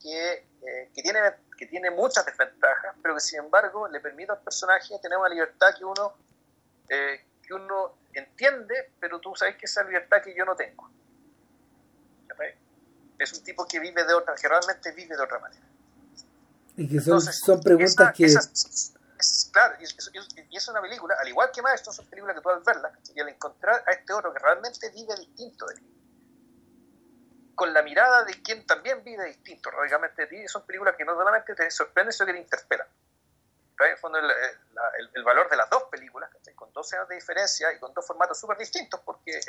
[0.05, 1.19] que, eh, que tiene
[1.57, 5.69] que tiene muchas desventajas, pero que sin embargo le permite al personaje tener una libertad
[5.77, 6.13] que uno,
[6.91, 10.91] eh, que uno entiende, pero tú sabes que esa libertad que yo no tengo.
[13.17, 15.65] Es un tipo que vive de otra, que realmente vive de otra manera.
[16.77, 18.27] Y que son, son preguntas que...
[19.53, 22.93] claro, y es, una película, al igual que Maestro, son películas que tú al verla
[23.15, 25.94] y al encontrar a este otro que realmente vive distinto de él,
[27.55, 31.15] con la mirada de quien también vive distinto radicalmente de ti, son películas que no
[31.15, 32.87] solamente te sorprenden, sino que te interpelan.
[33.81, 38.07] el, el, valor de las dos películas, con dos años de diferencia y con dos
[38.07, 39.41] formatos súper distintos, porque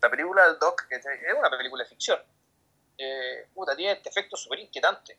[0.00, 1.04] la película del Doc, que es
[1.36, 2.20] una película de ficción,
[2.98, 5.16] eh, puta, tiene este efecto súper inquietante,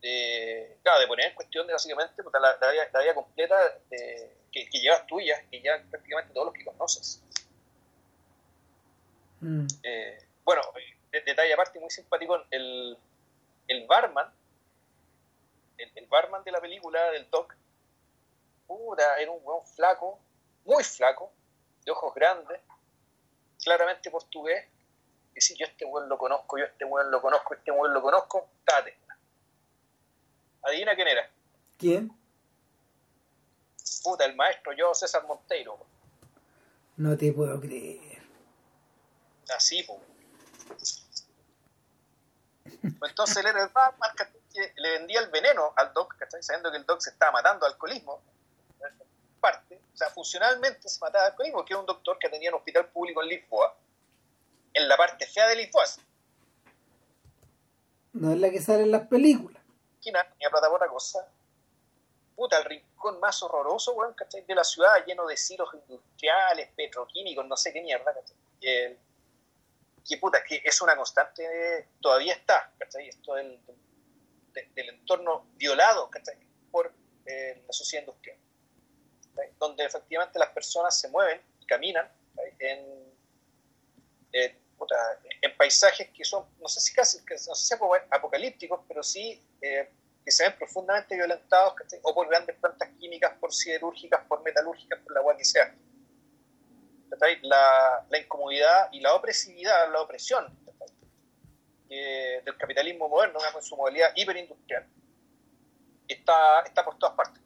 [0.00, 3.56] de, claro, de poner en cuestión de básicamente la, la, vida, completa
[3.90, 7.22] que, que, llevas tuya, que ya prácticamente todos los que conoces.
[9.40, 9.66] Mm.
[9.82, 10.62] Eh, bueno,
[11.12, 12.96] de, detalle aparte muy simpático, el,
[13.68, 14.32] el barman,
[15.78, 17.54] el, el, barman de la película del Doc,
[18.66, 20.18] puta, era un buen flaco,
[20.64, 21.32] muy flaco,
[21.84, 22.60] de ojos grandes,
[23.62, 24.66] claramente portugués,
[25.34, 28.02] y si yo este buen lo conozco, yo este buen lo conozco, este buen lo
[28.02, 28.96] conozco, tate.
[30.62, 31.30] Adivina quién era.
[31.78, 32.12] ¿Quién?
[34.02, 35.78] Puta, el maestro yo, César Monteiro.
[36.96, 38.22] No te puedo creer.
[39.54, 40.99] Así, pues.
[43.08, 46.42] Entonces él era el Batman que le vendía el veneno al Doc, ¿cachai?
[46.42, 48.22] sabiendo que el Doc se estaba matando al alcoholismo.
[49.40, 52.56] Parte, o sea, funcionalmente se mataba al alcoholismo, que era un doctor que tenía un
[52.56, 53.74] hospital público en Lisboa,
[54.74, 55.84] en la parte fea de Lisboa.
[58.12, 59.60] No es la que sale en las películas
[60.00, 61.28] esquina, tenía plata por otra cosa.
[62.34, 64.42] Puta, el rincón más horroroso, weón, ¿cachai?
[64.42, 68.36] De la ciudad, lleno de silos industriales, petroquímicos, no sé qué mierda, ¿cachai?
[68.60, 68.96] Y
[70.06, 73.08] que puta, que es una constante, todavía está, ¿cachai?
[73.08, 73.60] Esto del,
[74.74, 76.36] del entorno violado, ¿cachai?
[76.70, 76.92] Por
[77.26, 78.38] eh, la sociedad industrial.
[79.58, 82.10] Donde efectivamente las personas se mueven caminan
[82.58, 83.14] en,
[84.32, 84.58] eh,
[85.40, 89.88] en paisajes que son, no sé si casi, no sé si apocalípticos, pero sí eh,
[90.24, 95.12] que se ven profundamente violentados, o por grandes plantas químicas, por siderúrgicas, por metalúrgicas, por
[95.14, 95.74] la agua que sea.
[97.42, 100.46] La, la, incomodidad y la opresividad, la opresión
[101.88, 104.86] del capitalismo moderno, en su modalidad hiperindustrial,
[106.06, 107.42] está, está por todas partes.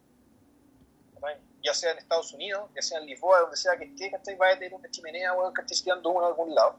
[1.62, 4.58] Ya sea en Estados Unidos, ya sea en Lisboa, donde sea que esté, va a
[4.58, 6.78] tener una chimenea, o que esté estudiando uno algún lado.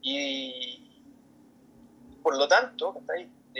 [0.00, 0.82] Y
[2.22, 3.02] por lo tanto,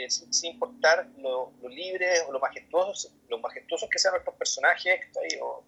[0.07, 5.07] sin importar lo, libres o lo majestuosos, los majestuosos que sean nuestros personajes,
[5.41, 5.63] o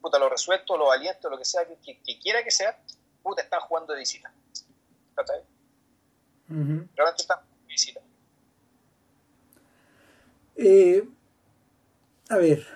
[0.00, 2.78] puta, lo resuelto, lo valiente, lo que sea, que, quiera que sea,
[3.22, 4.32] puta, están jugando de visita.
[6.48, 8.00] Realmente están de visita.
[10.56, 11.08] Eh,
[12.28, 12.66] a ver,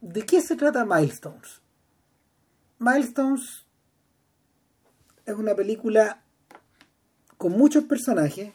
[0.00, 1.60] ¿de qué se trata Milestones?
[2.78, 3.66] Milestones
[5.24, 6.22] es una película
[7.36, 8.52] con muchos personajes.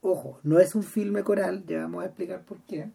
[0.00, 2.90] Ojo, no es un filme coral, ya vamos a explicar por qué.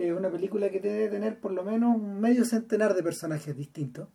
[0.00, 4.08] Es una película que debe tener por lo menos un medio centenar de personajes distintos.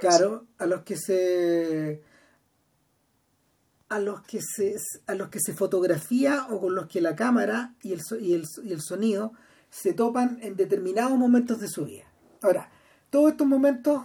[0.00, 2.02] Claro, a los que se
[3.88, 4.74] a los que se
[5.06, 8.44] a los que se fotografía o con los que la cámara y el, y el,
[8.64, 9.32] y el sonido
[9.70, 12.04] se topan en determinados momentos de su vida.
[12.42, 12.70] Ahora,
[13.10, 14.04] todos estos momentos,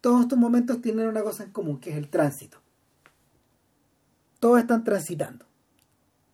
[0.00, 2.62] todos estos momentos tienen una cosa en común, que es el tránsito
[4.42, 5.46] todos están transitando.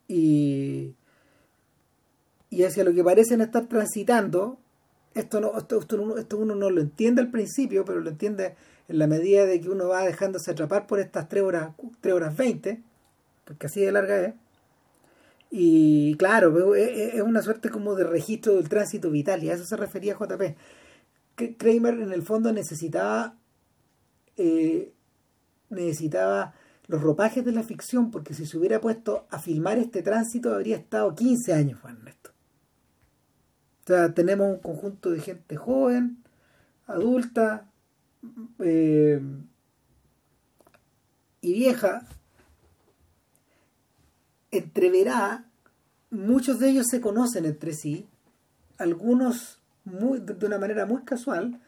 [0.08, 0.94] Y,
[2.50, 4.58] y hacia lo que parecen estar transitando,
[5.14, 5.80] esto, no, esto,
[6.18, 8.54] esto, uno no lo entiende al principio, pero lo entiende
[8.88, 12.36] en la medida de que uno va dejándose atrapar por estas 3 horas, 3 horas
[12.36, 12.80] 20,
[13.44, 14.34] porque así de larga es.
[15.50, 19.76] Y claro, es una suerte como de registro del tránsito vital, y a eso se
[19.76, 20.56] refería JP.
[21.56, 23.34] Kramer en el fondo necesitaba
[24.36, 24.92] eh,
[25.70, 26.54] necesitaba
[26.86, 30.76] los ropajes de la ficción, porque si se hubiera puesto a filmar este tránsito habría
[30.76, 32.30] estado 15 años, Juan Ernesto.
[33.88, 36.22] O sea, tenemos un conjunto de gente joven,
[36.86, 37.70] adulta
[38.58, 39.18] eh,
[41.40, 42.02] y vieja,
[44.50, 45.46] entreverá,
[46.10, 48.06] muchos de ellos se conocen entre sí,
[48.76, 51.58] algunos muy, de una manera muy casual,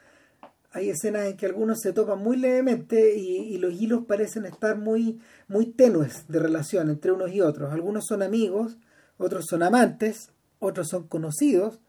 [0.73, 5.23] hay escenas en que algunos se topan muy levemente y, los hilos parecen estar muy,
[5.49, 7.73] muy tenues de relación entre unos y otros.
[7.73, 8.77] Algunos son amigos,
[9.17, 10.29] otros son amantes,
[10.59, 11.81] otros son conocidos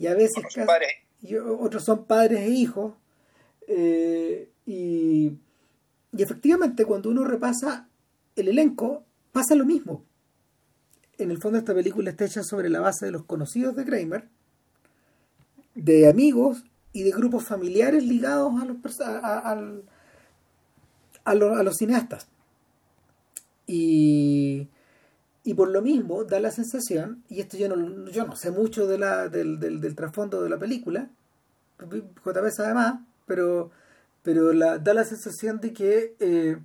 [0.00, 0.42] y a veces
[1.58, 2.94] otros son padres, e hijos.
[3.68, 5.38] Eh, y,
[6.12, 7.86] y efectivamente cuando uno repasa
[8.34, 10.04] el elenco pasa lo mismo.
[11.18, 14.28] en el fondo esta película está hecha sobre la base de los conocidos de Kramer,
[15.74, 19.50] de amigos y de grupos familiares ligados a los, a,
[21.24, 22.26] a, los, cineastas.
[23.66, 24.68] Y,
[25.42, 28.86] y, por lo mismo da la sensación, y esto yo no, yo no sé mucho
[28.86, 31.10] del, del, trasfondo de la película,
[31.78, 33.70] JP sabe más, pero,
[34.22, 36.58] pero da la sensación de que eh,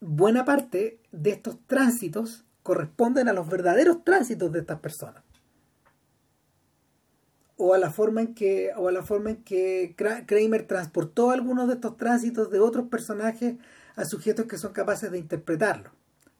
[0.00, 5.22] buena parte de estos tránsitos corresponden a los verdaderos tránsitos de estas personas.
[7.56, 9.94] O a la forma en que o a la forma en que
[10.26, 13.56] Kramer transportó algunos de estos tránsitos de otros personajes
[13.94, 15.92] a sujetos que son capaces de interpretarlo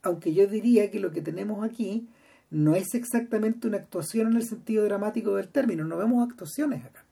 [0.03, 2.09] aunque yo diría que lo que tenemos aquí
[2.51, 7.05] no es exactamente una actuación en el sentido dramático del término no vemos actuaciones acá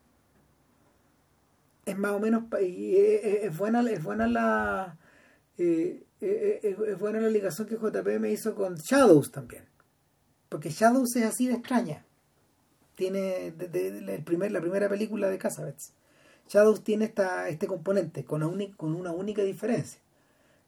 [1.87, 4.97] es más o menos es buena es buena la
[5.63, 9.65] eh, eh, es buena la ligación que JP me hizo con Shadows también.
[10.49, 12.05] Porque Shadows es así de extraña.
[12.95, 15.93] Tiene el primer, la primera película de Casabets.
[16.49, 20.01] Shadows tiene esta, este componente con una, con una única diferencia.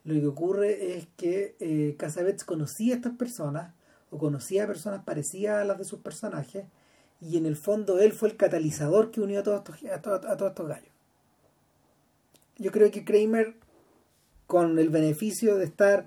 [0.04, 1.96] Lo que ocurre es que eh,
[2.44, 3.74] conocía a estas personas
[4.10, 6.64] o conocía a personas parecidas a las de sus personajes
[7.20, 10.50] y en el fondo él fue el catalizador que unió a todos estos, a todos
[10.50, 10.92] estos gallos.
[12.58, 13.54] Yo creo que Kramer
[14.46, 16.06] con el beneficio de estar,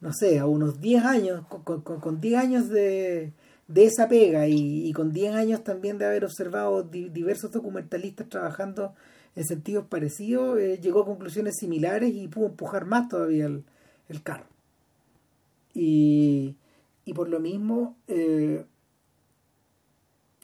[0.00, 3.32] no sé, a unos 10 años, con, con, 10 años de,
[3.68, 8.94] de esa pega y, con 10 años también de haber observado diversos documentalistas trabajando
[9.36, 14.46] en sentidos parecidos, eh, llegó a conclusiones similares y pudo empujar más todavía el, carro.
[15.74, 16.56] Y,
[17.04, 18.64] y, por lo mismo, eh,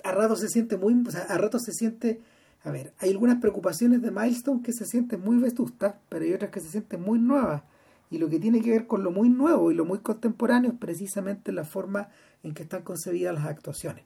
[0.04, 2.20] a rato se siente muy, o sea, a rato se siente
[2.64, 6.50] a ver, hay algunas preocupaciones de Milestone que se sienten muy vetustas, pero hay otras
[6.52, 7.62] que se sienten muy nuevas.
[8.08, 10.78] Y lo que tiene que ver con lo muy nuevo y lo muy contemporáneo es
[10.78, 12.08] precisamente la forma
[12.42, 14.04] en que están concebidas las actuaciones.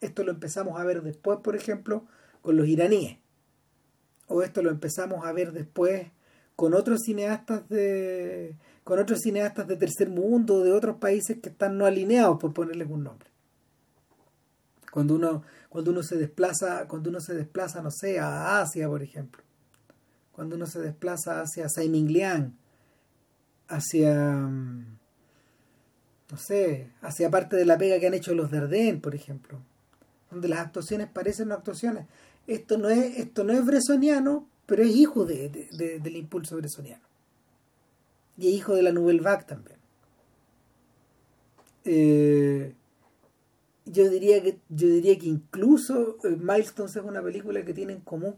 [0.00, 2.04] Esto lo empezamos a ver después, por ejemplo,
[2.42, 3.18] con los iraníes.
[4.28, 6.08] O esto lo empezamos a ver después
[6.56, 11.78] con otros cineastas de con otros cineastas de tercer mundo, de otros países que están
[11.78, 13.30] no alineados, por ponerles un nombre.
[14.92, 15.42] Cuando uno
[15.74, 19.42] cuando uno se desplaza, cuando uno se desplaza, no sé, a Asia, por ejemplo,
[20.30, 22.56] cuando uno se desplaza hacia Saiming
[23.66, 24.98] hacia, mm,
[26.30, 29.58] no sé, hacia parte de la pega que han hecho los Dardenne, por ejemplo,
[30.30, 32.06] donde las actuaciones parecen no actuaciones.
[32.46, 37.02] Esto no es, esto no es bresoniano, pero es hijo de, del impulso bresoniano.
[38.36, 39.78] Y es hijo de la Nouvelle Vague también.
[41.84, 42.74] Eh,
[43.86, 48.00] yo diría que yo diría que incluso eh, Milestones es una película que tiene en
[48.00, 48.34] común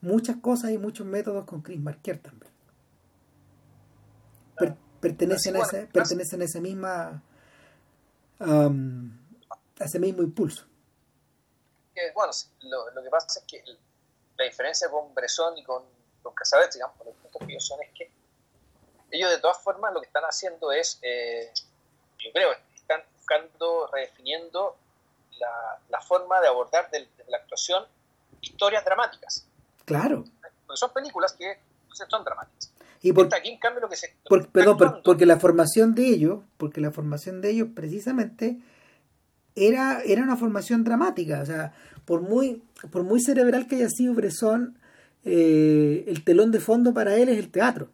[0.00, 2.52] muchas cosas y muchos métodos con Chris Marker también
[5.00, 7.22] pertenecen a ese pertenecen a ese misma
[8.38, 8.70] a
[9.84, 10.66] ese mismo impulso
[12.14, 12.32] bueno
[12.94, 13.62] lo, que pasa es que
[14.36, 15.82] la diferencia con Bresson y con,
[16.22, 18.10] con Casabet digamos los puntos que ellos son es que
[19.10, 21.52] ellos de todas formas lo que están haciendo es eh,
[22.18, 22.50] yo creo
[23.26, 24.76] buscando, redefiniendo
[25.88, 27.84] la, forma de abordar de, la actuación
[28.40, 29.46] historias dramáticas.
[29.84, 30.24] Claro.
[30.66, 31.58] Porque son películas que
[32.08, 32.72] son dramáticas.
[33.02, 34.14] Y aquí, en cambio, lo que se.
[34.52, 38.58] perdón, porque la formación de ellos, porque la formación de ellos precisamente
[39.56, 41.40] era, era una formación dramática.
[41.40, 41.72] O sea,
[42.04, 44.78] por muy, por muy cerebral que haya sido Bresson,
[45.24, 47.90] eh, el telón de fondo para él es el teatro.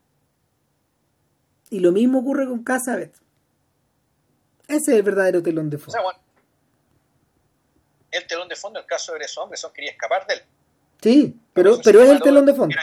[1.71, 3.15] Y lo mismo ocurre con Casabet.
[4.69, 5.99] Ese es el verdadero telón de fondo.
[8.11, 10.43] el telón de fondo, en el caso de Bresson, Bresson quería escapar de él.
[11.01, 12.77] Sí, pero, pero es el telón de fondo.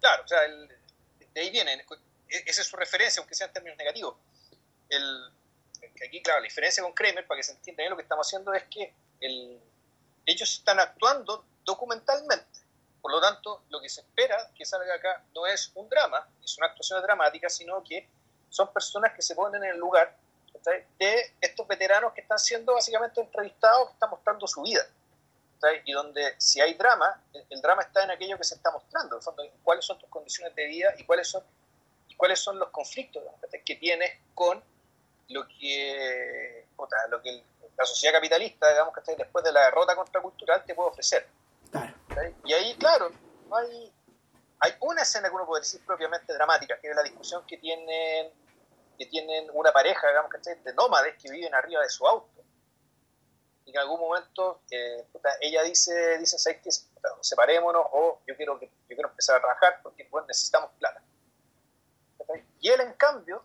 [0.00, 3.78] Claro, o sea, de ahí viene, e, esa es su referencia, aunque sea en términos
[3.78, 4.16] negativos.
[4.88, 5.02] El,
[6.02, 8.52] aquí, claro, la diferencia con Kramer, para que se entienda bien lo que estamos haciendo,
[8.54, 9.60] es que el,
[10.26, 12.60] ellos están actuando documentalmente.
[13.00, 16.56] Por lo tanto, lo que se espera que salga acá no es un drama, es
[16.56, 18.08] una actuación dramática, sino que
[18.48, 20.16] son personas que se ponen en el lugar
[20.98, 24.86] de estos veteranos que están siendo básicamente entrevistados, que están mostrando su vida.
[25.84, 29.22] Y donde si hay drama, el, drama está en aquello que se está mostrando, en
[29.22, 31.42] fondo, cuáles son tus condiciones de vida y cuáles son,
[32.16, 33.22] cuáles son los conflictos
[33.64, 34.62] que tienes con
[35.28, 36.66] lo que,
[37.08, 37.44] lo que
[37.76, 41.26] la sociedad capitalista, digamos, que después de la derrota contracultural te puede ofrecer.
[42.44, 43.10] Y ahí, claro,
[43.52, 43.92] hay,
[44.60, 48.32] hay una escena que uno puede decir propiamente dramática, que es la discusión que tienen
[48.96, 50.30] que tienen una pareja, digamos,
[50.64, 52.42] de nómades que viven arriba de su auto.
[53.64, 55.06] Y en algún momento eh,
[55.40, 56.70] ella dice, dice ¿sabes qué?
[57.20, 61.02] Separémonos o yo quiero, que, yo quiero empezar a trabajar porque necesitamos plata.
[62.60, 63.44] Y él, en cambio,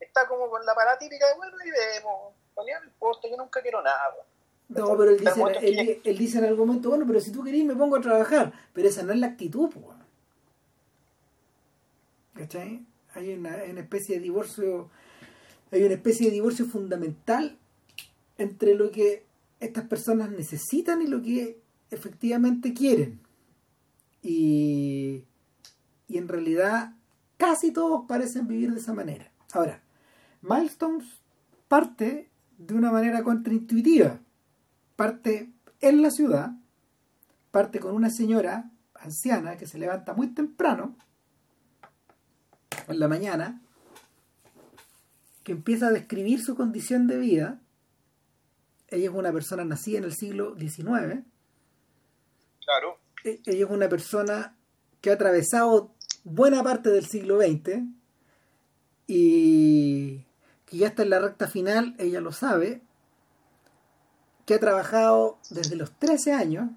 [0.00, 3.82] está como con la parada típica de, bueno, y vemos, no importa, yo nunca quiero
[3.82, 4.14] nada.
[4.68, 7.76] No, pero él dice, él, dice en algún momento, bueno, pero si tú querís me
[7.76, 9.98] pongo a trabajar, pero esa no es la actitud, pues.
[12.34, 12.84] ¿cachai?
[13.14, 14.90] Hay una, una especie de divorcio,
[15.70, 17.58] hay una especie de divorcio fundamental
[18.38, 19.24] entre lo que
[19.60, 23.20] estas personas necesitan y lo que efectivamente quieren.
[24.22, 25.24] Y,
[26.08, 26.92] y en realidad
[27.36, 29.30] casi todos parecen vivir de esa manera.
[29.52, 29.83] Ahora,
[30.44, 31.06] Milestones
[31.68, 32.28] parte
[32.58, 34.20] de una manera contraintuitiva.
[34.94, 36.52] Parte en la ciudad,
[37.50, 40.96] parte con una señora anciana que se levanta muy temprano
[42.86, 43.62] en la mañana,
[45.42, 47.60] que empieza a describir su condición de vida.
[48.88, 51.24] Ella es una persona nacida en el siglo XIX.
[52.64, 52.98] Claro.
[53.24, 54.56] E-, ella es una persona
[55.00, 57.82] que ha atravesado buena parte del siglo XX
[59.06, 60.24] y
[60.66, 62.82] que ya está en la recta final, ella lo sabe,
[64.46, 66.70] que ha trabajado desde los 13 años.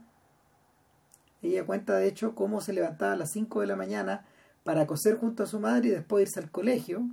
[1.41, 4.25] Ella cuenta de hecho cómo se levantaba a las 5 de la mañana
[4.63, 7.03] para coser junto a su madre y después irse al colegio.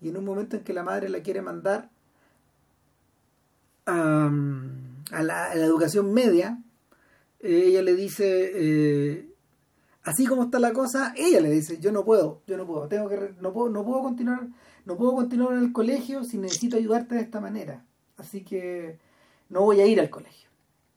[0.00, 1.90] Y en un momento en que la madre la quiere mandar
[3.86, 4.30] a,
[5.22, 6.62] la, educación media,
[7.40, 9.28] ella le dice, eh,
[10.04, 13.08] así como está la cosa, ella le dice, yo no puedo, yo no puedo, tengo
[13.08, 14.48] que, no puedo, no puedo continuar,
[14.88, 17.84] no puedo continuar en el colegio si necesito ayudarte de esta manera.
[18.16, 18.98] Así que
[19.48, 20.48] no voy a ir al colegio.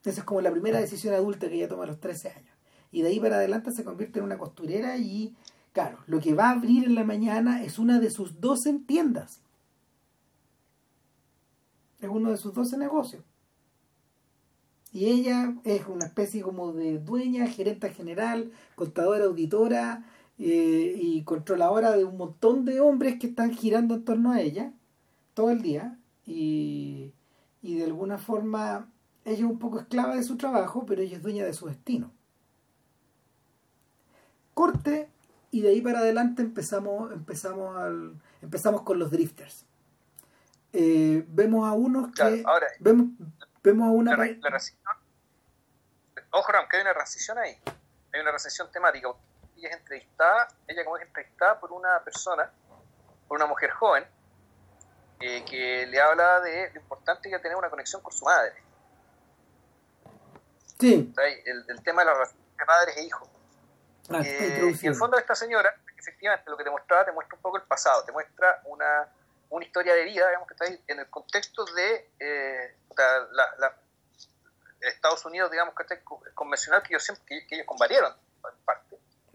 [0.03, 2.55] Esa es como la primera decisión adulta que ella toma a los 13 años.
[2.91, 5.35] Y de ahí para adelante se convierte en una costurera y
[5.73, 9.39] Claro, lo que va a abrir en la mañana es una de sus 12 tiendas.
[11.99, 13.23] Es uno de sus 12 negocios.
[14.91, 20.03] Y ella es una especie como de dueña, gerente general, contadora, auditora
[20.41, 24.73] eh, y controladora de un montón de hombres que están girando en torno a ella
[25.33, 25.97] todo el día.
[26.25, 27.13] Y,
[27.61, 28.89] y de alguna forma
[29.23, 32.11] ella es un poco esclava de su trabajo, pero ella es dueña de su destino.
[34.53, 35.09] Corte
[35.51, 39.65] y de ahí para adelante empezamos empezamos al, empezamos con los drifters
[40.73, 42.43] eh, vemos a unos que
[42.79, 43.07] vemos,
[43.61, 44.37] vemos a una la,
[46.31, 47.57] ojo Ram, que hay una recesión ahí
[48.13, 49.09] hay una recesión temática
[49.61, 52.51] ella es entrevistada ella como es entrevistada por una persona
[53.27, 54.05] por una mujer joven
[55.21, 58.55] eh, que le habla de lo importante que es tener una conexión con su madre.
[60.79, 61.13] Sí.
[61.45, 63.29] El, el tema de la relación de madres e hijos.
[64.09, 67.35] Ah, eh, y el fondo de esta señora, efectivamente, lo que te mostraba, te muestra
[67.35, 69.07] un poco el pasado, te muestra una,
[69.49, 73.77] una historia de vida, digamos, que está ahí en el contexto de eh, la,
[74.81, 75.99] Estados Unidos, digamos, que está
[76.33, 78.11] convencional que ellos, siempre, que, ellos combatieron,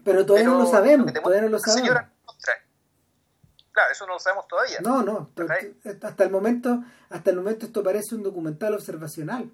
[0.07, 1.81] Pero todavía no lo sabemos, todavía no lo sabemos.
[1.81, 2.09] Señora,
[3.73, 4.77] claro, eso no lo sabemos todavía.
[4.79, 5.31] No, no,
[6.01, 9.51] hasta el momento, hasta el momento esto parece un documental observacional.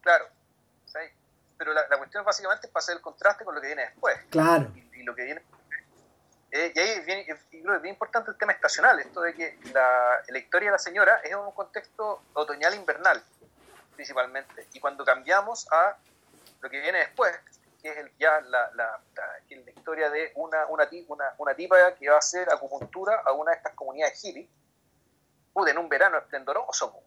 [0.00, 0.24] Claro,
[1.58, 4.16] pero la, cuestión básicamente es para hacer el contraste con lo que viene después.
[4.30, 4.72] Claro.
[4.74, 5.42] Y, lo que viene
[6.52, 10.22] eh, y ahí es bien, es bien importante el tema estacional, esto de que la,
[10.26, 13.22] la historia de la señora es en un contexto otoñal-invernal,
[13.94, 14.66] principalmente.
[14.72, 15.98] Y cuando cambiamos a
[16.62, 17.38] lo que viene después,
[17.80, 22.08] que es el, ya la, la, la, historia de una, una, una, una, tipa que
[22.08, 24.48] va a hacer acupuntura a una de estas comunidades hippie,
[25.66, 27.02] en un verano esplendoroso,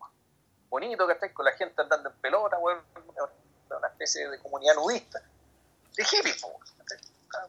[0.70, 5.22] bonito que estáis con la gente andando en pelota, bueno, una especie de comunidad nudista,
[5.95, 6.41] de hippies,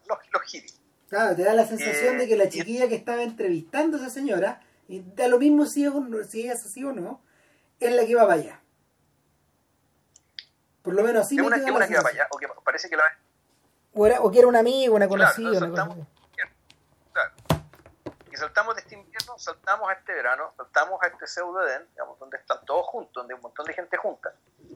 [0.07, 0.81] los, los hippies.
[1.09, 4.11] Claro, te da la sensación de que la eh, chiquilla que estaba entrevistando a esa
[4.11, 5.93] señora, y da lo mismo si, es,
[6.29, 7.23] si ella es así o no,
[7.81, 8.61] es la que va para allá.
[10.83, 13.05] Por lo menos así es una, que va para allá, o que parece que la
[13.93, 15.59] o, era, o que era una amiga, una conocida.
[15.71, 16.07] Claro, una
[18.31, 22.19] y saltamos de este invierno, saltamos a este verano, saltamos a este pseudo Edén, digamos,
[22.19, 24.33] donde están todos juntos, donde hay un montón de gente junta,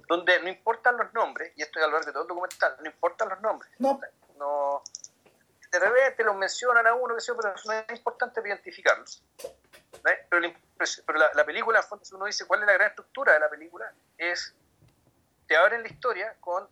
[0.08, 2.86] donde no importan los nombres, y esto es a lo de todo el documental, no
[2.86, 3.70] importan los nombres.
[3.78, 4.00] No.
[4.38, 4.82] no
[5.70, 9.22] de repente los mencionan a uno, que sea, pero no es importante identificarlos.
[10.02, 10.52] Pero,
[11.06, 13.48] pero la, película, en fondo, si uno dice cuál es la gran estructura de la
[13.48, 14.54] película, es
[15.46, 16.68] te abren la historia con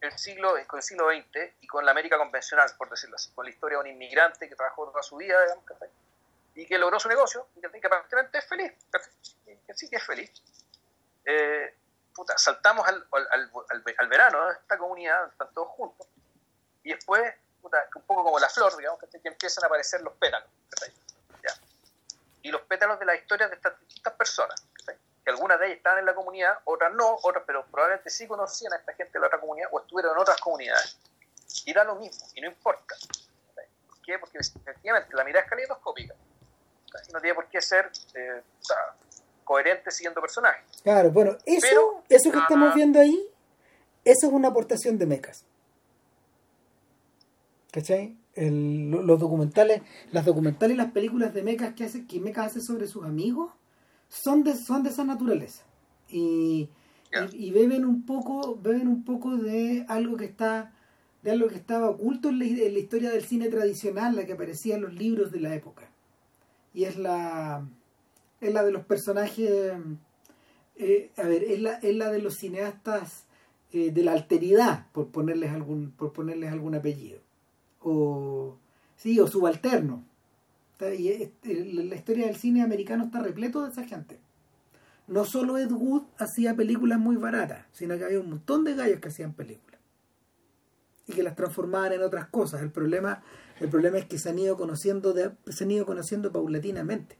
[0.00, 3.44] el siglo con el siglo XX y con la América convencional, por decirlo así, con
[3.44, 5.64] la historia de un inmigrante que trabajó toda su vida, digamos,
[6.54, 8.72] y que logró su negocio, y que aparentemente es feliz,
[9.66, 10.30] que sí que es feliz.
[11.24, 11.74] Eh,
[12.36, 13.50] saltamos al, al,
[13.98, 16.06] al, verano de esta comunidad, están todos juntos,
[16.82, 20.48] y después, un poco como la flor, digamos, que, empiezan a aparecer los pétalos.
[22.42, 24.64] Y los pétalos de las historias de estas distintas personas,
[25.26, 28.72] que algunas de ellas están en la comunidad, otras no, otras, pero probablemente sí conocían
[28.74, 30.96] a esta gente de la otra comunidad o estuvieron en otras comunidades.
[31.64, 32.94] Y da lo mismo, y no importa.
[33.88, 34.20] ¿Por qué?
[34.20, 36.14] Porque efectivamente la mirada es caleidoscópica.
[37.12, 38.40] no tiene por qué ser eh,
[39.42, 40.62] coherente siguiendo personajes.
[40.84, 43.28] Claro, bueno, eso, eso que estamos viendo ahí,
[44.04, 45.44] eso es una aportación de mecas.
[47.72, 48.16] ¿Cachai?
[48.36, 52.86] los documentales, las documentales y las películas de mecas que hace, que Mecha hace sobre
[52.86, 53.50] sus amigos
[54.08, 55.64] son de, son de esa naturaleza.
[56.08, 56.68] Y,
[57.32, 60.72] y, beben un poco, beben un poco de algo que está,
[61.22, 64.34] de algo que estaba oculto en la, en la historia del cine tradicional, la que
[64.34, 65.88] aparecía en los libros de la época.
[66.74, 67.66] Y es la
[68.40, 69.72] es la de los personajes,
[70.76, 73.24] eh, a ver, es la, es la de los cineastas
[73.72, 77.20] eh, de la alteridad, por ponerles algún, por ponerles algún apellido.
[77.80, 78.56] O
[78.96, 80.04] sí, o subalterno.
[80.80, 81.32] Y
[81.82, 84.20] la historia del cine americano está repleto de esa gente.
[85.06, 89.00] No solo Ed Wood hacía películas muy baratas, sino que había un montón de gallos
[89.00, 89.80] que hacían películas.
[91.06, 92.60] Y que las transformaban en otras cosas.
[92.62, 93.22] El problema,
[93.60, 97.16] el problema es que se han ido conociendo de, se han ido conociendo paulatinamente.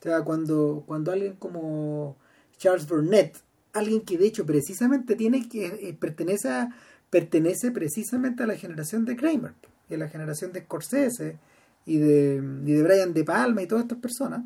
[0.00, 2.16] O sea, cuando, cuando alguien como
[2.58, 3.38] Charles Burnett,
[3.72, 6.76] alguien que de hecho precisamente tiene que eh, pertenece a,
[7.08, 9.54] pertenece precisamente a la generación de Kramer
[9.88, 11.38] y a la generación de Scorsese
[11.86, 14.44] y de, y de Brian De Palma y todas estas personas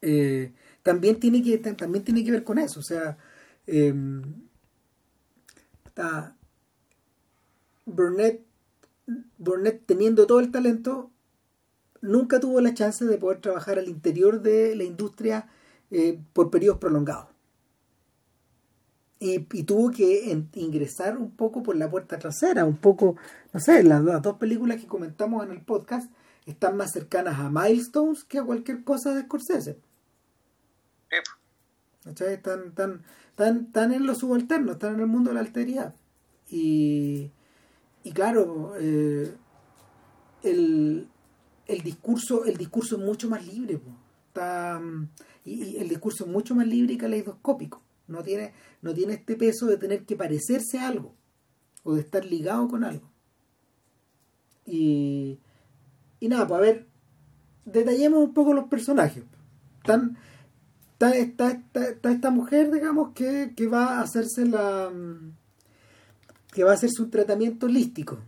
[0.00, 3.18] eh, también tiene que también tiene que ver con eso o sea
[3.66, 4.22] em,
[5.86, 6.36] está
[7.84, 8.42] Burnett
[9.38, 11.10] Burnett teniendo todo el talento
[12.00, 15.48] nunca tuvo la chance de poder trabajar al interior de la industria
[15.90, 17.28] eh, por periodos prolongados.
[19.20, 23.16] Y, tuvo que ingresar un poco por la puerta trasera, un poco,
[23.52, 26.10] no sé, las, dos películas que comentamos en el podcast
[26.46, 29.78] están más cercanas a Milestones que a cualquier cosa de Scorsese.
[32.06, 33.02] Están, están,
[33.36, 35.94] están, en los subalternos, están en el mundo de la alteridad.
[36.48, 37.30] Y,
[38.04, 39.34] y claro, eh,
[40.42, 41.08] el,
[41.66, 43.80] el discurso, el discurso es mucho más libre,
[44.28, 44.80] Está,
[45.44, 47.82] y, el discurso es mucho más libre y caleidoscópico.
[48.08, 48.52] No tiene,
[48.82, 51.14] no tiene este peso de tener que parecerse a algo
[51.84, 53.10] o de estar ligado con algo.
[54.64, 55.38] Y,
[56.20, 56.86] y nada, pues a ver,
[57.64, 59.24] detallemos un poco los personajes.
[59.84, 60.18] Tan,
[61.00, 61.62] está,
[62.02, 64.92] esta mujer, digamos, que, que va a hacerse la.
[66.52, 68.18] que va a hacerse un tratamiento holístico.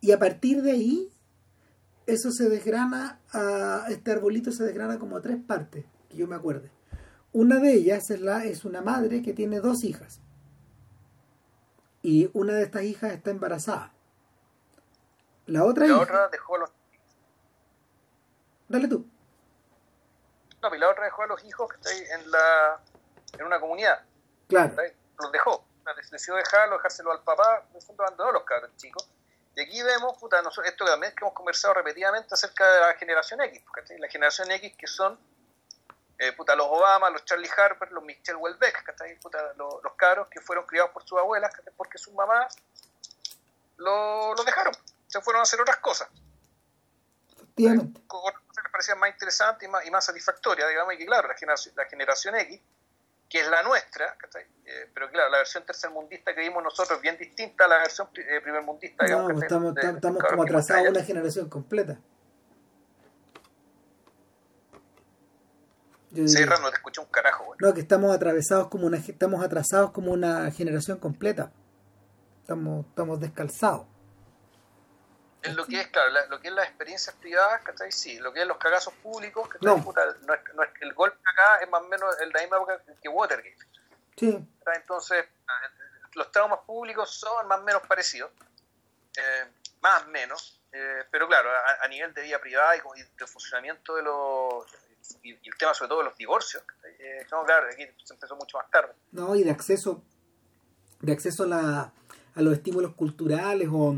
[0.00, 1.08] Y a partir de ahí
[2.06, 6.36] eso se desgrana, a, este arbolito se desgrana como a tres partes, que yo me
[6.36, 6.70] acuerde.
[7.38, 10.18] Una de ellas es, la, es una madre que tiene dos hijas.
[12.02, 13.92] Y una de estas hijas está embarazada.
[15.46, 16.70] La otra la otra dejó a los
[18.66, 19.08] Dale tú.
[20.60, 22.80] No, y la otra dejó a los hijos que está ahí en la
[23.34, 24.02] en una comunidad.
[24.48, 24.74] Claro.
[25.20, 25.64] Los dejó.
[26.10, 29.08] Decidió dejarlo, dejárselo al papá, en el fondo abandonó los cabros chicos
[29.54, 33.40] y aquí vemos, puta, nosotros, esto también que hemos conversado repetidamente acerca de la generación
[33.42, 33.62] X,
[33.98, 35.18] la generación X que son
[36.18, 38.84] eh, puta, los Obama, los Charlie Harper, los Michelle Welbeck,
[39.22, 42.56] puta, los, los cabros que fueron criados por sus abuelas, porque sus mamás
[43.76, 44.74] los lo dejaron,
[45.06, 46.08] se fueron a hacer otras cosas.
[47.32, 48.00] Efectivamente.
[48.06, 51.28] Cosas que les parecían más interesantes y más, y más satisfactorias, digamos, y que claro,
[51.28, 52.60] la generación, la generación X
[53.28, 54.16] que es la nuestra,
[54.64, 58.08] eh, pero claro, la versión tercermundista que vimos nosotros es bien distinta a la versión
[58.16, 59.06] eh, primermundista.
[59.06, 61.98] No, estamos, estamos como atrasados una generación completa.
[66.18, 67.54] No te escucho un carajo.
[67.60, 71.52] No, que estamos atravesados como una, estamos atrasados como una generación completa.
[72.40, 73.86] Estamos, estamos descalzados.
[75.42, 77.92] En lo que es, claro, lo que es las experiencias privadas, ¿cachai?
[77.92, 79.76] Sí, lo que es los cagazos públicos, que no.
[79.76, 82.56] no, es, no es, el golpe acá es más o menos el de la misma
[82.56, 83.56] época que Watergate.
[84.16, 84.48] Sí.
[84.74, 85.26] Entonces,
[86.14, 88.32] los traumas públicos son más o menos parecidos,
[89.16, 89.46] eh,
[89.80, 91.48] más o menos, eh, pero claro,
[91.82, 92.80] a, nivel de vida privada y,
[93.16, 94.66] de funcionamiento de los.
[95.22, 96.62] Y, el tema sobre todo de los divorcios,
[96.98, 98.92] eh, no, claro, aquí se empezó mucho más tarde.
[99.12, 100.02] No, y de acceso,
[101.00, 101.92] de acceso a, la,
[102.34, 103.96] a los estímulos culturales o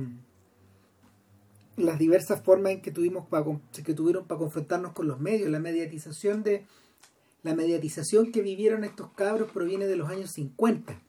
[1.77, 3.45] las diversas formas en que tuvimos para,
[3.85, 6.67] que tuvieron para confrontarnos con los medios, la mediatización de
[7.43, 11.01] la mediatización que vivieron estos cabros proviene de los años 50.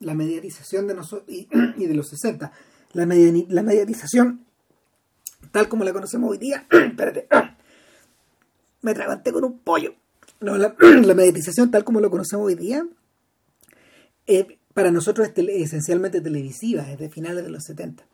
[0.00, 2.52] La mediatización de nosotros y, de los 60.
[2.94, 4.44] La, la mediatización
[5.50, 7.26] tal como la conocemos hoy día, espérate,
[8.82, 9.94] me traganté con un pollo.
[10.40, 10.74] No, la,
[11.14, 12.86] mediatización tal como lo conocemos hoy día,
[14.26, 18.04] eh, para nosotros es esencialmente televisiva, es de finales de los 70.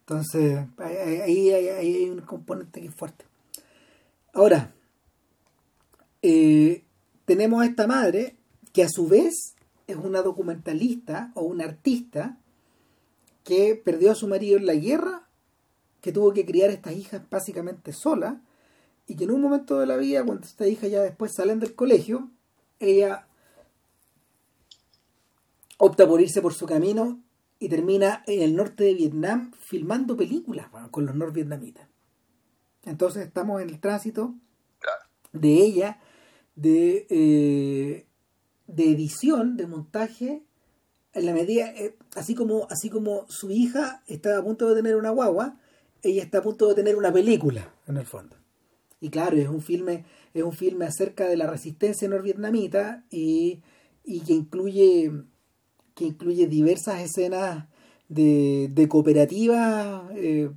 [0.00, 3.24] Entonces, ahí, hay un componente que es fuerte.
[4.32, 4.72] Ahora,
[6.22, 6.84] eh,
[7.24, 8.36] tenemos a esta madre
[8.72, 9.56] que a su vez
[9.86, 12.38] es una documentalista o una artista
[13.42, 15.28] que perdió a su marido en la guerra
[16.00, 18.40] que tuvo que criar estas hijas básicamente sola
[19.06, 21.74] y que en un momento de la vida, cuando estas hijas ya después salen del
[21.74, 22.30] colegio,
[22.80, 23.26] ella
[25.78, 27.20] opta por irse por su camino
[27.58, 31.88] y termina en el norte de Vietnam filmando películas con los norvietnamitas.
[32.84, 34.34] Entonces estamos en el tránsito
[35.32, 36.00] de ella,
[36.54, 38.06] de, eh,
[38.66, 40.42] de edición, de montaje,
[41.12, 44.96] en la medida, eh, así como, así como su hija está a punto de tener
[44.96, 45.58] una guagua,
[46.02, 48.36] ella está a punto de tener una película, en el fondo.
[49.00, 53.62] Y claro, es un filme, es un filme acerca de la resistencia norvietnamita y,
[54.04, 55.12] y que incluye
[55.96, 57.66] que incluye diversas escenas
[58.08, 60.50] de, de cooperativas eh,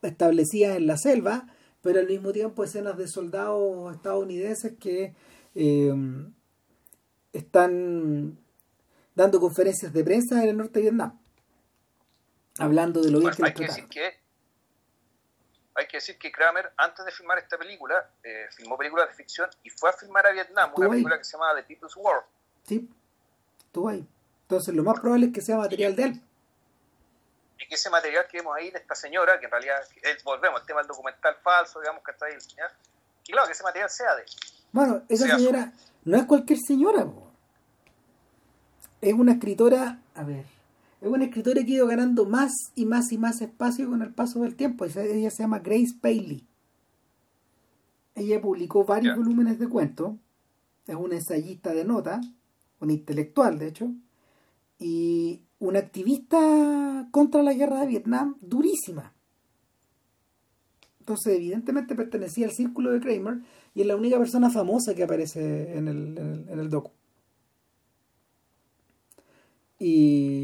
[0.00, 1.48] establecidas en la selva,
[1.82, 5.14] pero al mismo tiempo escenas de soldados estadounidenses que
[5.56, 5.92] eh,
[7.32, 8.38] están
[9.16, 11.18] dando conferencias de prensa en el norte de Vietnam,
[12.58, 14.25] hablando de lo bien que hay que decir que
[15.76, 19.48] hay que decir que Kramer, antes de filmar esta película, eh, filmó películas de ficción
[19.62, 22.24] y fue a filmar a Vietnam, una película que se llama The People's War.
[22.64, 22.88] Sí,
[23.58, 24.06] estuvo ahí.
[24.42, 26.22] Entonces, lo más probable es que sea material de él.
[27.58, 29.82] Y que ese material que vemos ahí de esta señora, que en realidad,
[30.24, 32.34] volvemos al tema del documental falso, digamos que está ahí,
[33.26, 34.24] y claro, que ese material sea de
[34.72, 35.72] Bueno, esa señora
[36.04, 37.06] no es cualquier señora,
[39.00, 40.44] es una escritora, a ver,
[41.06, 44.12] es una escritora que ha ido ganando más y más y más espacio con el
[44.12, 44.84] paso del tiempo.
[44.84, 46.44] Ella se llama Grace Paley.
[48.14, 50.14] Ella publicó varios volúmenes de cuentos,
[50.86, 52.20] es una ensayista de nota,
[52.80, 53.92] una intelectual de hecho,
[54.78, 59.12] y una activista contra la guerra de Vietnam durísima.
[61.00, 63.38] Entonces, evidentemente pertenecía al círculo de Kramer
[63.74, 66.90] y es la única persona famosa que aparece en el, en el, docu.
[69.78, 70.35] Y,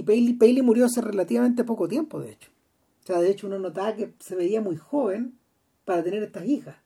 [0.00, 2.50] y Paley, murió hace relativamente poco tiempo, de hecho.
[3.02, 5.38] O sea, de hecho uno notaba que se veía muy joven
[5.84, 6.76] para tener estas hijas.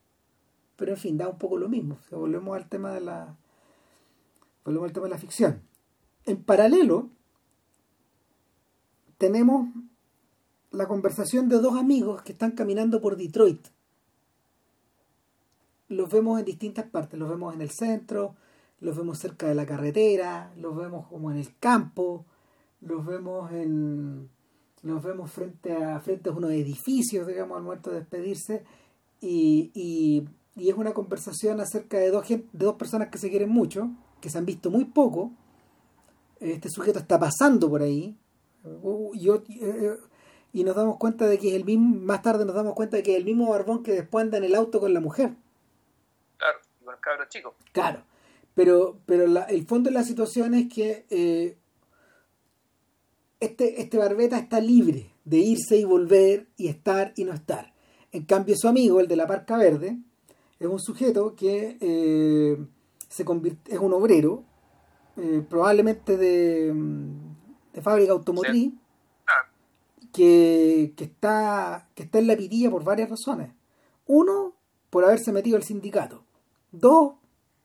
[0.77, 1.99] Pero en fin, da un poco lo mismo.
[2.11, 3.37] volvemos al tema de la.
[4.65, 5.63] Volvemos al tema de la ficción.
[6.25, 7.11] En paralelo,
[9.19, 9.69] tenemos
[10.71, 13.69] la conversación de dos amigos que están caminando por Detroit.
[15.89, 18.35] Los vemos en distintas partes, los vemos en el centro,
[18.81, 22.27] los vemos cerca de la carretera, los vemos como en el campo,
[22.85, 24.31] los vemos en
[24.83, 28.65] los vemos frente a frente a unos edificios, digamos, al momento de despedirse
[29.21, 33.49] y, y, y es una conversación acerca de dos, de dos personas que se quieren
[33.49, 35.33] mucho, que se han visto muy poco
[36.41, 38.17] este sujeto está pasando por ahí
[39.15, 39.97] yo, eh,
[40.53, 43.03] y nos damos cuenta de que es el mismo, más tarde nos damos cuenta de
[43.03, 45.35] que es el mismo barbón que después anda en el auto con la mujer.
[46.39, 47.55] Claro, con el cabro chico.
[47.73, 48.05] Claro,
[48.55, 51.59] pero, pero el fondo de la situación es que eh,
[53.41, 57.73] este, este barbeta está libre de irse y volver y estar y no estar.
[58.13, 59.99] En cambio, su amigo, el de la Parca Verde,
[60.61, 62.57] es un sujeto que eh,
[63.09, 64.45] se convierte, es un obrero
[65.17, 66.73] eh, probablemente de,
[67.73, 68.73] de, fábrica automotriz,
[69.27, 69.49] ah.
[70.13, 73.53] que, está, que está en la pitilla por varias razones.
[74.07, 74.55] Uno,
[74.91, 76.25] por haberse metido al sindicato.
[76.73, 77.15] Dos,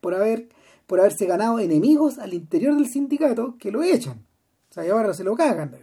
[0.02, 0.50] por, haber,
[0.86, 4.26] por haberse ganado enemigos al interior del sindicato que lo echan.
[4.70, 5.76] O sea, ahora se lo cagan,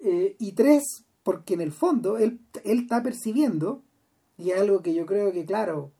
[0.00, 3.82] eh, y tres, porque en el fondo él, él está percibiendo,
[4.38, 5.92] y es algo que yo creo que, claro,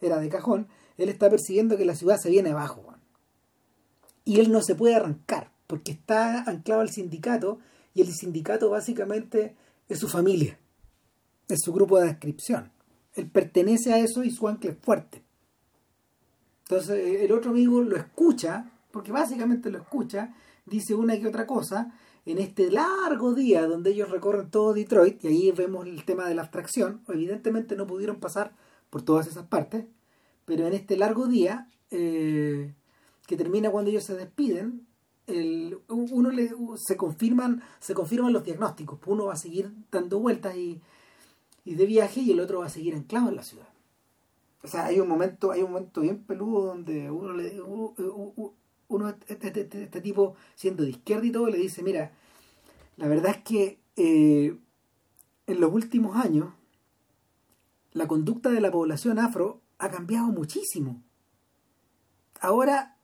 [0.00, 0.68] era de cajón,
[0.98, 2.90] él está percibiendo que la ciudad se viene abajo
[4.24, 7.58] y él no se puede arrancar porque está anclado al sindicato
[7.94, 9.56] y el sindicato básicamente
[9.88, 10.58] es su familia,
[11.48, 12.70] es su grupo de descripción.
[13.14, 15.22] Él pertenece a eso y su ancla es fuerte.
[16.62, 20.34] Entonces el otro amigo lo escucha, porque básicamente lo escucha,
[20.70, 21.92] dice una que otra cosa,
[22.24, 26.34] en este largo día donde ellos recorren todo Detroit, y ahí vemos el tema de
[26.34, 28.54] la abstracción, evidentemente no pudieron pasar
[28.88, 29.84] por todas esas partes,
[30.44, 32.74] pero en este largo día eh,
[33.26, 34.86] que termina cuando ellos se despiden,
[35.88, 38.98] uno le, se confirman se confirman los diagnósticos.
[39.06, 40.80] Uno va a seguir dando vueltas y,
[41.64, 43.68] de viaje y el otro va a seguir anclado en la ciudad.
[44.62, 47.54] O sea, hay un momento, hay un momento bien peludo donde uno le
[48.90, 52.12] uno, este, este, este, este, tipo siendo de izquierda y todo le dice, mira,
[52.96, 54.56] la verdad es que eh,
[55.46, 56.52] en los últimos años
[57.92, 61.02] la conducta de la población afro ha cambiado muchísimo.
[62.40, 62.96] Ahora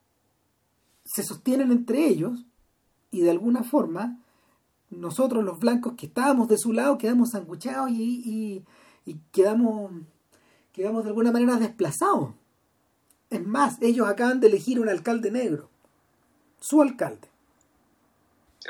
[1.03, 2.45] se sostienen entre ellos
[3.11, 4.19] y de alguna forma
[4.89, 8.63] nosotros los blancos que estábamos de su lado quedamos anguchados y,
[9.31, 9.91] quedamos,
[10.71, 12.33] quedamos de alguna manera desplazados.
[13.29, 15.69] Es más, ellos acaban de elegir un alcalde negro,
[16.59, 17.27] su alcalde.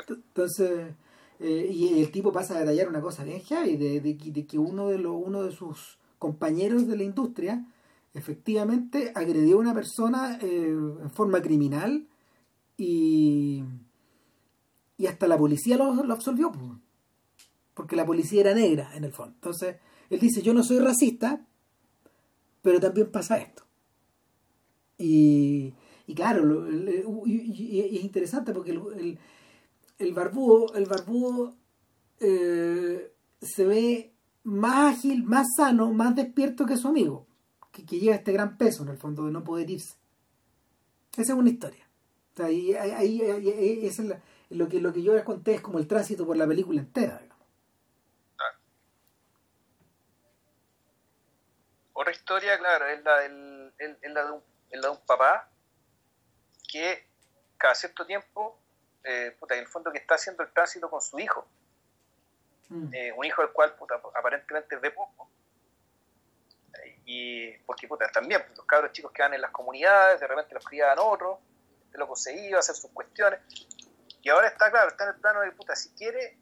[0.08, 0.94] Entonces,
[1.40, 5.06] Eh, y el tipo pasa a detallar una cosa bien heavy, de, que uno de,
[5.06, 7.64] uno de sus compañeros de la industria
[8.12, 12.08] efectivamente agredió a una persona eh, en forma criminal
[12.76, 13.62] y,
[14.96, 16.50] y hasta la policía lo, lo absolvió,
[17.74, 19.34] porque la policía era negra en el fondo.
[19.34, 19.76] Entonces,
[20.10, 21.46] él dice, yo no soy racista,
[22.62, 23.62] pero también pasa esto.
[24.98, 25.72] Y,
[26.08, 29.18] y claro, el- y, es interesante porque el, el,
[29.98, 31.54] el barbudo, el barbudo
[32.18, 37.26] eh, se ve más ágil, más sano, más despierto que su amigo,
[37.70, 39.96] que, que lleva este gran peso en el fondo de no poder irse.
[41.12, 41.86] Esa es una historia.
[42.38, 43.98] Ahí, ahí, ahí- es
[44.48, 47.20] lo, que, lo que yo les conté es como el tránsito por la película entera.
[51.92, 55.50] Otra historia, claro, es la, del, es la, de, un, es la de un papá
[56.68, 57.04] que
[57.56, 58.56] cada cierto tiempo,
[59.02, 61.44] eh, puta, en el fondo que está haciendo el tránsito con su hijo,
[62.68, 62.92] Mm.
[62.92, 65.30] eh, un hijo del cual puta, aparentemente ve poco.
[67.06, 70.52] Y porque puta, también pues, los cabros chicos que van en las comunidades, de repente
[70.54, 71.38] los criaban otros,
[71.86, 73.40] este loco se iba a hacer sus cuestiones,
[74.20, 76.36] y ahora está claro, está en el plano de puta, si quiere,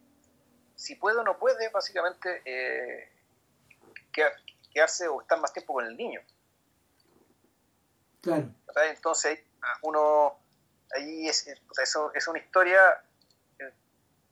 [0.75, 3.09] si puede o no puede, básicamente eh,
[4.11, 4.35] quedar-
[4.73, 6.21] quedarse o estar más tiempo con el niño.
[8.21, 8.49] Claro.
[8.89, 9.39] Entonces,
[9.81, 10.37] uno,
[10.95, 11.59] ahí es, es,
[12.13, 12.79] es una historia
[13.59, 13.73] eh,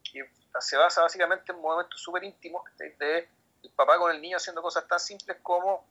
[0.04, 0.30] que
[0.60, 3.30] se basa básicamente en momentos súper íntimos de,
[3.64, 5.86] el papá con el niño haciendo cosas tan simples como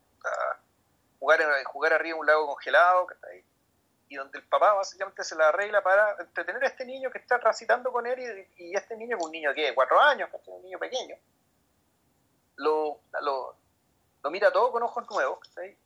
[1.18, 3.06] jugar, en- jugar arriba de un lago congelado,
[4.08, 7.40] y donde el papá básicamente se la arregla para entretener a este niño que está
[7.40, 10.54] transitando con él y, este niño, que es un niño que de cuatro años, ¿cachai?
[10.54, 11.16] un niño pequeño,
[12.56, 13.56] lo, lo,
[14.22, 15.38] lo mira todo con ojos nuevos.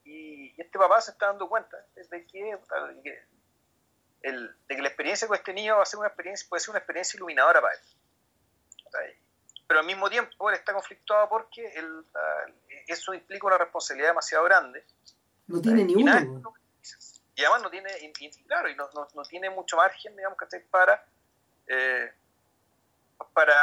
[0.05, 3.23] Y, este papá se está dando cuenta que, de que
[4.23, 6.71] el- de que la experiencia con este niño va a ser una experiencia, puede ser
[6.71, 7.81] una experiencia iluminadora para él.
[9.67, 12.05] Pero al mismo tiempo él está conflictuado porque él,
[12.87, 14.83] eso implica una responsabilidad demasiado grande.
[15.47, 16.55] No tiene ni uno.
[17.35, 20.39] y además no tiene, y, y claro, y no, no, no tiene mucho margen, digamos,
[20.39, 20.61] ¿cachai?
[20.65, 21.05] para,
[21.67, 22.13] eh,
[23.33, 23.55] para,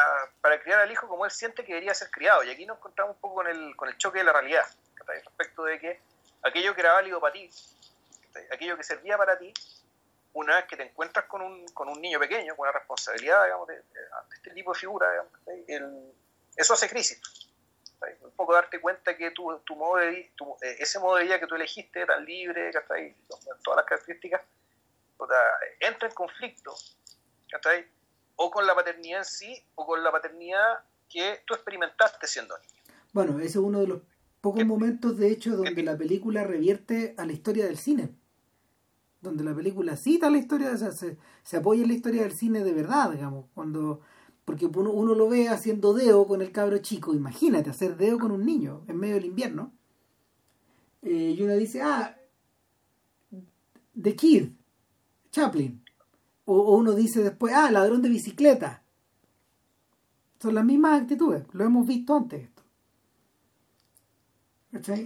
[0.41, 2.43] para criar al hijo como él siente que debería ser criado.
[2.43, 4.65] Y aquí nos encontramos un poco con el, con el choque de la realidad,
[5.07, 5.99] respecto de que
[6.43, 7.49] aquello que era válido para ti,
[8.51, 9.51] aquello que servía para ti,
[10.35, 13.67] una vez que te encuentras con un, con un niño pequeño, con una responsabilidad, digamos,
[13.67, 15.31] de, de- de este tipo de figura, digamos,
[16.55, 17.21] eso hace crisis.
[18.21, 21.39] Un poco darte cuenta que tu, tu modo de, tu- eh, ese modo de vida
[21.39, 22.69] que tú elegiste, tan libre,
[23.63, 24.41] todas las características,
[25.79, 26.75] entra en conflicto.
[28.35, 30.79] O con la paternidad en sí, o con la paternidad
[31.09, 32.73] que tú experimentaste siendo niño.
[33.13, 34.01] Bueno, ese es uno de los
[34.41, 38.09] pocos ¿Qué- momentos, de hecho, donde la película revierte a la historia del cine.
[39.25, 42.33] Donde la película cita la historia, o sea, se, se apoya en la historia del
[42.33, 43.45] cine de verdad, digamos.
[43.53, 44.01] cuando
[44.45, 47.13] Porque uno, uno lo ve haciendo deo con el cabro chico.
[47.13, 49.73] Imagínate, hacer deo con un niño en medio del invierno.
[51.01, 52.17] Eh, y uno dice, ah,
[54.01, 54.49] The Kid,
[55.31, 55.83] Chaplin.
[56.45, 58.83] O, uno dice después, ah, ladrón de bicicleta.
[60.41, 62.63] Son las mismas actitudes, lo hemos visto antes esto.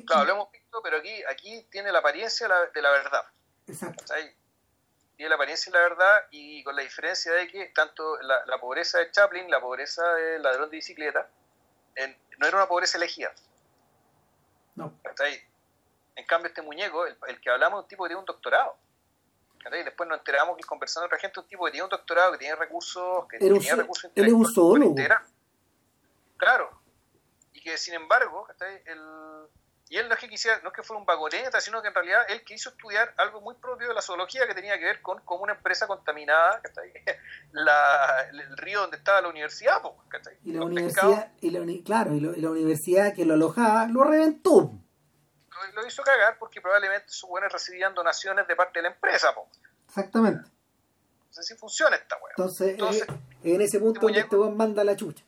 [0.05, 3.21] Claro, lo hemos visto, pero aquí, aquí tiene la apariencia de la verdad.
[3.69, 4.03] Exacto.
[5.15, 8.57] Tiene la apariencia de la verdad y con la diferencia de que tanto la, la
[8.59, 11.27] pobreza de Chaplin, la pobreza del ladrón de bicicleta,
[11.95, 13.31] en- no era una pobreza elegida.
[14.75, 14.93] No.
[15.03, 15.41] ¿cachai?
[16.15, 18.77] En cambio, este muñeco, el, el que hablamos, es un tipo que tiene un doctorado.
[19.61, 19.83] ¿cachai?
[19.83, 22.37] Después nos enteramos que conversando con otra gente, un tipo que tiene un doctorado, que
[22.37, 24.95] tiene recursos, que un tenía recursos él es un zoólogo.
[26.37, 26.81] Claro.
[27.51, 28.47] Y que sin embargo.
[28.85, 29.47] El-
[29.89, 31.93] y él no es que quisiera, no es que fuera un vagoneta, sino que en
[31.95, 35.19] realidad él quiso estudiar algo muy propio de la zoología que tenía que ver con
[35.25, 36.61] cómo una empresa contaminada.
[37.51, 39.97] La, el, río donde estaba la universidad, po.
[40.43, 43.33] Y la Los universidad, y la, uni- claro, y, lo- y la universidad que lo
[43.33, 44.51] alojaba lo reventó.
[45.49, 49.33] lo, lo hizo cagar porque probablemente sus buenos recibían donaciones de parte de la empresa,
[49.33, 49.49] po.
[49.87, 50.47] Exactamente.
[50.47, 52.33] No sé si funciona esta weá.
[52.37, 55.23] Entonces, Entonces, eh, en ese punto este muñeco- este weón manda la chucha.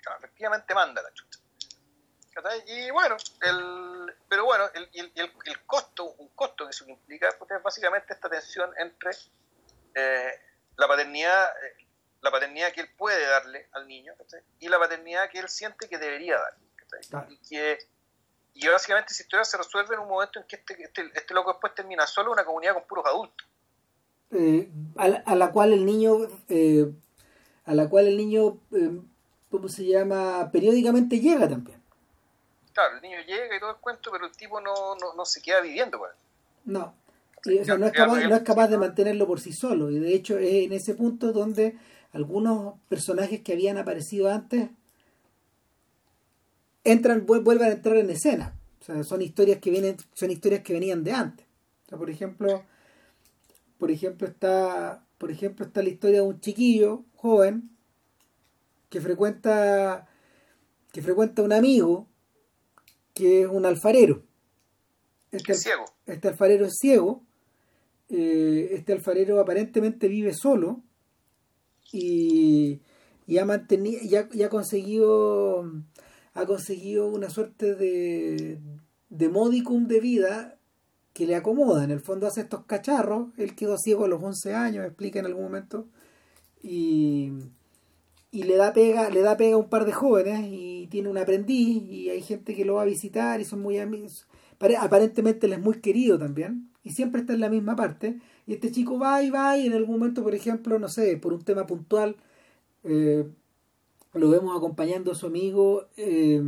[0.00, 1.31] Claro, efectivamente manda la chucha.
[2.66, 7.50] Y bueno, el, pero bueno, el, el, el- costo, un costo que eso implica pues,
[7.50, 9.10] es básicamente esta tensión entre
[9.94, 10.30] eh,
[10.76, 11.86] la paternidad eh,
[12.20, 14.14] la paternidad que él puede darle al niño
[14.60, 16.62] y la paternidad que él siente que debería darle.
[17.30, 17.78] Y que
[18.54, 21.52] y básicamente esa historia se resuelve en un momento en que este, este, este loco
[21.52, 23.46] después termina solo en una comunidad con puros adultos.
[24.30, 26.90] Eh, a, la, a la cual el niño, eh,
[27.64, 29.00] a la cual el niño, eh,
[29.50, 30.50] ¿cómo se llama?
[30.52, 31.81] Periódicamente llega también.
[32.72, 35.42] Claro, el niño llega y todo el cuento, pero el tipo no, no, no se
[35.42, 36.00] queda viviendo.
[36.64, 36.94] No.
[37.44, 39.90] Y, o sea, no, es capaz, no es capaz de mantenerlo por sí solo.
[39.90, 41.76] Y de hecho es en ese punto donde
[42.12, 44.70] algunos personajes que habían aparecido antes
[46.84, 50.72] entran vuelven a entrar en escena o sea, son historias que vienen son historias que
[50.72, 51.46] venían de antes
[51.86, 52.64] o sea, por ejemplo
[53.78, 57.70] por ejemplo está por ejemplo está la historia de un chiquillo joven
[58.90, 60.08] que frecuenta
[60.92, 62.08] que frecuenta un amigo
[63.14, 64.22] que es un alfarero
[65.30, 65.84] este, ciego.
[66.06, 67.22] este alfarero es ciego
[68.08, 70.82] eh, este alfarero aparentemente vive solo
[71.92, 72.80] y,
[73.26, 75.64] y ha mantenido ya, ha conseguido
[76.34, 78.58] ha conseguido una suerte de,
[79.10, 80.58] de modicum de vida
[81.12, 81.84] que le acomoda.
[81.84, 83.28] En el fondo hace estos cacharros.
[83.36, 85.86] Él quedó ciego a los 11 años, explica en algún momento.
[86.62, 87.32] Y,
[88.32, 91.18] y le da pega le da pega a un par de jóvenes y tiene un
[91.18, 94.26] aprendiz y hay gente que lo va a visitar y son muy amigos.
[94.80, 98.18] Aparentemente él es muy querido también y siempre está en la misma parte.
[98.46, 101.32] Y este chico va y va y en algún momento, por ejemplo, no sé, por
[101.32, 102.16] un tema puntual,
[102.84, 103.24] eh,
[104.14, 106.42] lo vemos acompañando a su amigo eh,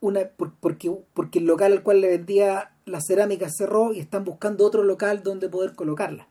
[0.00, 0.20] una,
[0.60, 4.82] porque, porque el local al cual le vendía la cerámica cerró y están buscando otro
[4.82, 6.28] local donde poder colocarla.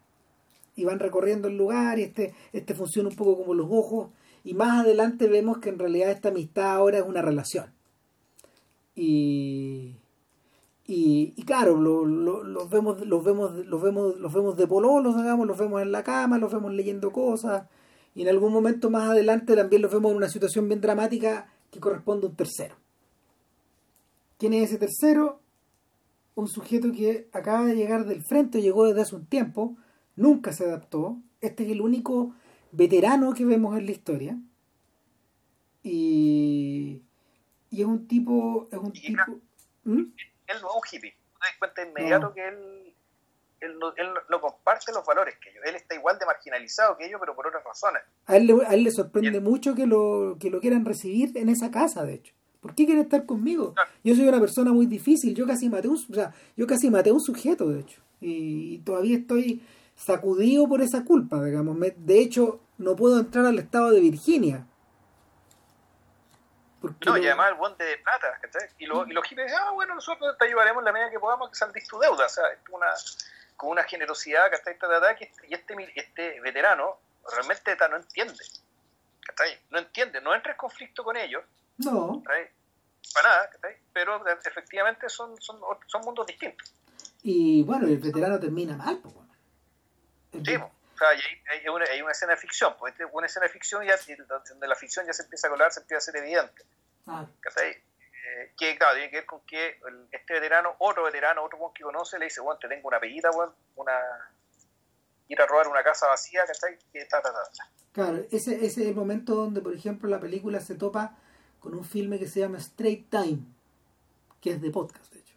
[0.76, 4.10] Y van recorriendo el lugar y este, este funciona un poco como los ojos.
[4.44, 7.74] Y más adelante vemos que en realidad esta amistad ahora es una relación.
[8.96, 9.96] Y,
[10.92, 15.82] y, claro, los vemos, los vemos, los vemos, los vemos de pololos, digamos, los vemos
[15.82, 17.68] en la cama, los vemos leyendo cosas,
[18.16, 21.80] y en algún momento más adelante también los vemos en una situación bien dramática que
[21.80, 22.76] corresponde a un tercero.
[24.40, 25.40] ¿Quién es ese tercero?
[26.34, 29.76] Un sujeto que acaba de llegar del frente, llegó desde hace un tiempo,
[30.16, 31.18] nunca se adaptó.
[31.40, 32.34] Este es el único
[32.72, 34.38] veterano que vemos en la historia.
[35.84, 37.02] Y,
[37.70, 38.68] y es un tipo.
[38.72, 39.24] Es un tipo
[39.84, 40.04] ¿Mm?
[40.50, 41.12] él no es un hippie.
[41.12, 42.94] Te das cuenta inmediato que él,
[43.62, 43.80] él,
[44.30, 45.64] no, comparte los valores que ellos.
[45.66, 48.02] Él está igual de marginalizado que ellos, pero por otras razones.
[48.26, 51.50] A él, le, a él le sorprende mucho que lo, que lo quieran recibir en
[51.50, 52.34] esa casa, de hecho.
[52.60, 53.74] ¿Por qué quiere estar conmigo?
[54.04, 55.34] Yo soy una persona muy difícil.
[55.34, 58.02] Yo casi maté un, o sea, yo casi maté a un sujeto, de hecho.
[58.20, 59.62] Y, todavía estoy
[60.00, 61.78] sacudido por esa culpa, digamos.
[61.80, 64.66] de hecho, no puedo entrar al estado de Virginia
[66.82, 68.70] no, y además el buen de plata, ¿cachai?
[68.78, 71.50] Y, lo, y los hippies dicen, ah, bueno, nosotros te ayudaremos la medida que podamos
[71.50, 72.88] que saldís tu deuda, o sea, es una,
[73.58, 74.78] con una generosidad, ¿cachai?
[75.50, 77.00] Y este, este veterano
[77.34, 78.44] realmente no entiende,
[79.26, 79.60] ¿cachai?
[79.72, 81.44] No entiende, no entra en conflicto con ellos,
[81.78, 82.24] no.
[82.24, 83.78] Para nada, ¿cachai?
[83.92, 86.74] Pero efectivamente son, son, son mundos distintos.
[87.24, 89.16] Y bueno, el veterano termina mal, pues.
[90.32, 91.20] Sí, o sea, hay,
[91.50, 93.96] hay, una, hay, una, escena de ficción, pues una escena de ficción ya,
[94.48, 96.64] donde la ficción ya se empieza a colar, se empieza a ser evidente.
[97.08, 97.26] Ah.
[97.56, 99.80] Eh, que claro, tiene que ver con que
[100.12, 103.32] este veterano, otro veterano, otro buen que conoce, le dice, bueno, te tengo una apellida,
[103.32, 103.94] bueno, una
[105.30, 106.78] ir a robar una casa vacía, ¿cachai?
[106.92, 110.60] Que ta, ta, ta, Claro, ese, ese es el momento donde, por ejemplo, la película
[110.60, 111.16] se topa
[111.60, 113.40] con un filme que se llama Straight Time,
[114.42, 115.34] que es de podcast, de hecho.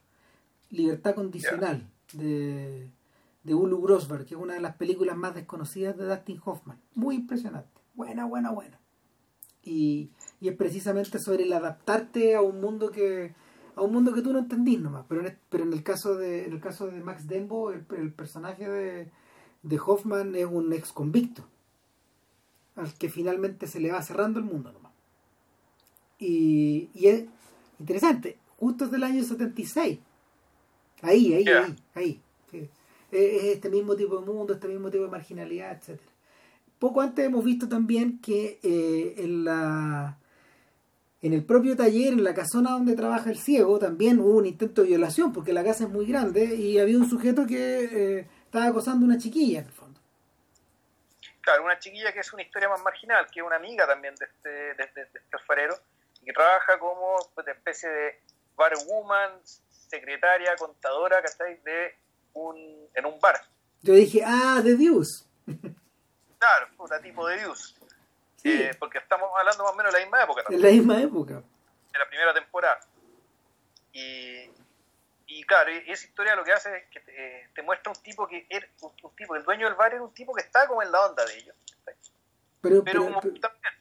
[0.70, 2.88] Libertad Condicional, de
[3.44, 6.80] de Ulu Grosberg, que es una de las películas más desconocidas de Dustin Hoffman.
[6.94, 7.80] Muy impresionante.
[7.94, 8.78] Buena, buena, buena.
[9.62, 13.34] Y, y es precisamente sobre el adaptarte a un mundo que
[13.74, 15.06] a un mundo que tú no entendís nomás.
[15.08, 18.68] Pero en, pero en el caso de en el caso de Max Dembo, el, personaje
[18.68, 19.10] de,
[19.62, 21.44] de Hoffman es un ex convicto
[22.76, 24.92] al que finalmente se le va cerrando el mundo nomás.
[26.18, 27.24] Y, y es
[27.78, 29.98] interesante, justo es del año 76.
[31.02, 32.22] Ahí, ahí, ahí, ahí
[33.12, 36.10] es este mismo tipo de mundo, este mismo tipo de marginalidad, etcétera.
[36.78, 40.18] Poco antes hemos visto también que eh, en la
[41.22, 44.82] en el propio taller, en la casona donde trabaja el ciego, también hubo un intento
[44.82, 48.66] de violación, porque la casa es muy grande y había un sujeto que eh, estaba
[48.66, 50.00] acosando a una chiquilla, en el fondo.
[51.40, 54.26] Claro, una chiquilla que es una historia más marginal, que es una amiga también de
[54.26, 55.76] este, de, este alfarero,
[56.20, 58.20] y que trabaja como pues, de especie de
[58.56, 59.40] barwoman,
[59.70, 61.60] secretaria, contadora, ¿cachai?
[61.62, 61.96] De
[62.34, 63.40] un, en un bar.
[63.82, 65.26] Yo dije, ah, de Dios.
[66.38, 67.76] Claro, puta tipo de Dios.
[68.44, 70.42] Eh, porque estamos hablando más o menos de la misma época.
[70.48, 71.34] De la misma época.
[71.34, 72.80] De la primera temporada.
[73.92, 74.50] Y,
[75.26, 78.46] y claro, esa historia lo que hace es que te, eh, muestra un tipo que
[78.48, 81.06] era un, tipo, el dueño del bar era un tipo que está como en la
[81.06, 81.56] onda de ellos.
[82.60, 83.74] Pero, pero, como también.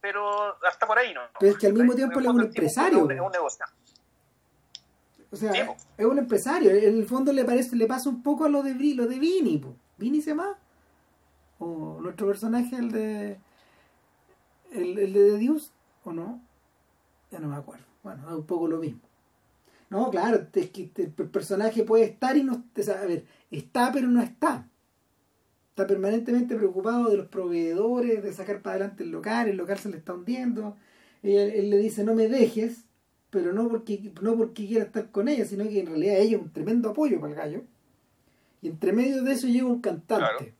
[0.00, 1.22] Pero hasta por ahí no.
[1.38, 3.10] Pero es que al mismo tiempo él es un empresario.
[3.10, 3.32] Es un.
[5.34, 6.70] O sea, es un empresario.
[6.70, 9.60] En el fondo le parece, le pasa un poco a lo de, lo de Vini.
[9.98, 10.56] ¿Vini se llama?
[11.58, 13.38] O nuestro personaje, el de.
[14.70, 15.72] El, el de Dios,
[16.04, 16.40] ¿o no?
[17.32, 17.84] Ya no me acuerdo.
[18.04, 19.00] Bueno, es un poco lo mismo.
[19.90, 22.64] No, claro, es que el personaje puede estar y no.
[22.76, 24.68] O sea, a ver, está pero no está.
[25.70, 29.90] está permanentemente preocupado de los proveedores, de sacar para adelante el local, el local se
[29.90, 30.76] le está hundiendo.
[31.24, 32.84] Él, le dice, no me dejes,
[33.34, 36.42] pero no porque, no porque quiera estar con ella, sino que en realidad ella es
[36.42, 37.62] un tremendo apoyo para el gallo.
[38.62, 40.54] Y entre medio de eso llega un cantante.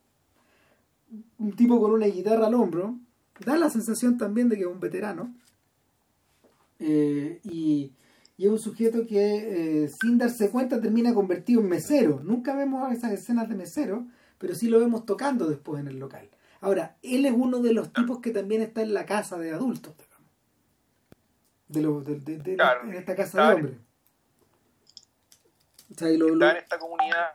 [1.38, 2.98] Un tipo con una guitarra al hombro.
[3.46, 5.32] Da la sensación también de que es un veterano.
[6.80, 7.92] Eh, y,
[8.36, 12.22] y, es un sujeto que eh, sin darse cuenta termina convertido en mesero.
[12.24, 14.04] Nunca vemos esas escenas de mesero,
[14.36, 16.28] pero sí lo vemos tocando después en el local.
[16.60, 19.94] Ahora, él es uno de los tipos que también está en la casa de adultos,
[21.68, 22.20] de, los de,
[22.84, 23.76] en esta casa de hombres.
[25.90, 27.34] está en esta comunidad,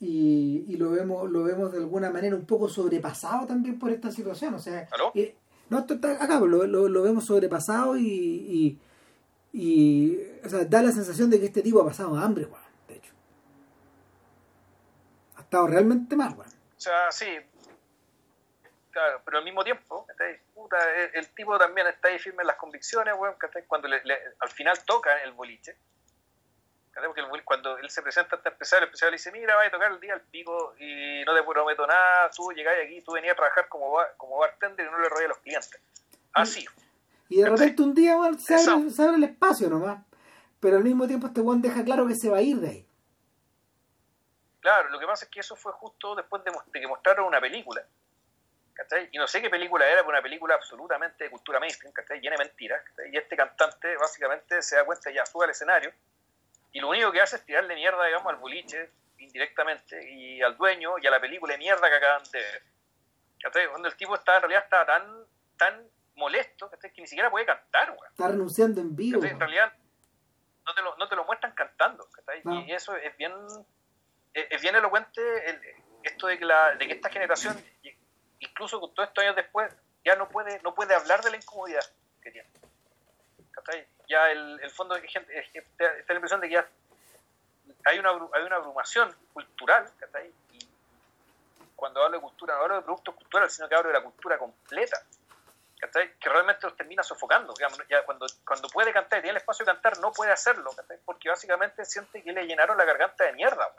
[0.00, 4.10] Y, y, lo vemos lo vemos de alguna manera un poco sobrepasado también por esta
[4.10, 4.52] situación.
[4.54, 5.34] O sea, eh,
[5.70, 8.78] no, esto está acá, lo, lo, lo vemos sobrepasado y, y,
[9.52, 12.46] y, o sea, da la sensación de que este tipo ha pasado hambre,
[12.88, 13.12] de hecho.
[15.36, 16.50] Ha estado realmente mal, weón.
[16.50, 17.26] O sea, sí.
[18.90, 20.06] Claro, pero al mismo tiempo,
[21.14, 23.36] el, tipo también está ahí firme en las convicciones, weón,
[23.66, 25.76] cuando al final toca el boliche
[27.06, 29.70] porque cuando él se presenta ante el empresario, el empresario le dice, mira, va a
[29.70, 33.32] tocar el día al pico y no te prometo nada, tú llegáis aquí, tú venías
[33.32, 35.80] a trabajar como, como bartender y no le robé a los clientes.
[36.32, 36.64] Así.
[37.28, 40.04] Y de repente un día se, abre, el espacio nomás,
[40.60, 42.88] pero al mismo tiempo este Juan deja claro que se va a ir de ahí.
[44.60, 47.84] Claro, lo que pasa es que eso fue justo después de, que mostraron una película.
[48.74, 49.08] ¿Cachai?
[49.12, 52.20] Y no sé qué película era, pero una película absolutamente de cultura mainstream, ¿cachai?
[52.20, 52.82] llena de mentiras.
[53.10, 55.92] Y este cantante básicamente se da cuenta, ya sube al escenario,
[56.72, 60.98] y lo único que hace es tirarle mierda, digamos, al boliche indirectamente y al dueño
[61.00, 63.70] y a la película de mierda que acaban de ver.
[63.70, 65.24] Cuando el tipo está, en realidad está tan,
[65.56, 69.22] tan molesto que ni siquiera puede cantar, Está renunciando en vivo.
[69.24, 69.72] En realidad
[70.66, 72.08] no te, lo, no te lo muestran cantando.
[72.66, 73.32] Y eso es bien,
[74.32, 75.20] es bien elocuente
[76.02, 77.56] esto de que, la, de que esta generación,
[78.44, 79.72] incluso con todos estos años después,
[80.04, 81.84] ya no puede, no puede hablar de la incomodidad
[82.22, 82.48] que tiene.
[84.08, 86.68] Ya el, el fondo gente, está la impresión de que ya
[87.84, 89.90] hay una, hay una abrumación cultural,
[90.52, 94.02] Y cuando hablo de cultura, no hablo de productos culturales, sino que hablo de la
[94.02, 95.02] cultura completa,
[95.80, 97.54] Que realmente los termina sofocando.
[97.88, 100.70] ya cuando, cuando puede cantar y tiene el espacio de cantar, no puede hacerlo,
[101.04, 103.74] Porque básicamente siente que le llenaron la garganta de mierda,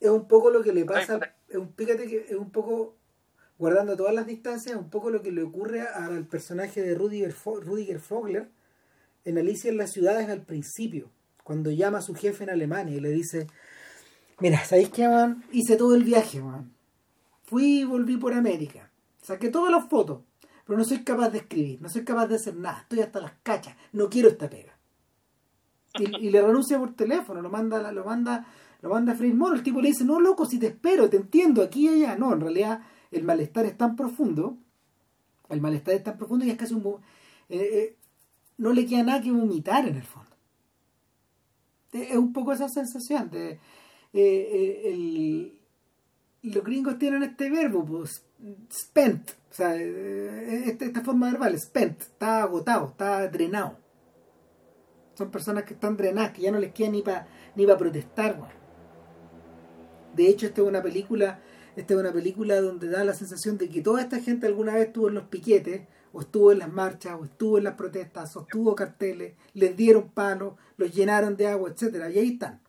[0.00, 2.96] Es un poco lo que le pasa, es un, fíjate que es un poco
[3.58, 8.48] guardando todas las distancias, un poco lo que le ocurre al personaje de Rudiger, Fogler
[9.24, 11.10] en Alicia en las ciudades al principio,
[11.42, 13.46] cuando llama a su jefe en Alemania y le dice,
[14.40, 15.44] mira, ¿sabéis qué, man?
[15.52, 16.72] Hice todo el viaje, man.
[17.44, 18.90] Fui y volví por América.
[19.22, 20.22] Saqué todas las fotos,
[20.66, 23.32] pero no soy capaz de escribir, no soy capaz de hacer nada, estoy hasta las
[23.42, 24.76] cachas, no quiero esta pega.
[25.98, 28.44] Y, le renuncia por teléfono, lo manda, lo manda,
[28.82, 31.62] lo manda a Freire El tipo le dice, no, loco, si te espero, te entiendo,
[31.62, 32.16] aquí y allá.
[32.16, 32.80] No, en realidad
[33.14, 34.58] el malestar es tan profundo,
[35.48, 36.82] el malestar es tan profundo y es casi un...
[37.48, 37.96] Eh, eh,
[38.56, 40.30] no le queda nada que vomitar en el fondo.
[41.92, 43.30] Es un poco esa sensación.
[43.32, 43.58] Eh,
[44.12, 45.58] eh,
[46.42, 48.24] los gringos tienen este verbo, pues,
[48.72, 53.78] spent, o sea, eh, esta, esta, forma verbal, spent, está agotado, está drenado.
[55.14, 58.36] Son personas que están drenadas, que ya no les queda ni para ni para protestar.
[60.14, 61.40] De hecho, esta es una película,
[61.76, 64.86] esta es una película donde da la sensación de que toda esta gente alguna vez
[64.86, 68.42] estuvo en los piquetes o estuvo en las marchas, o estuvo en las protestas, o
[68.42, 72.60] estuvo carteles, les dieron palos, los llenaron de agua, etcétera, y ahí están.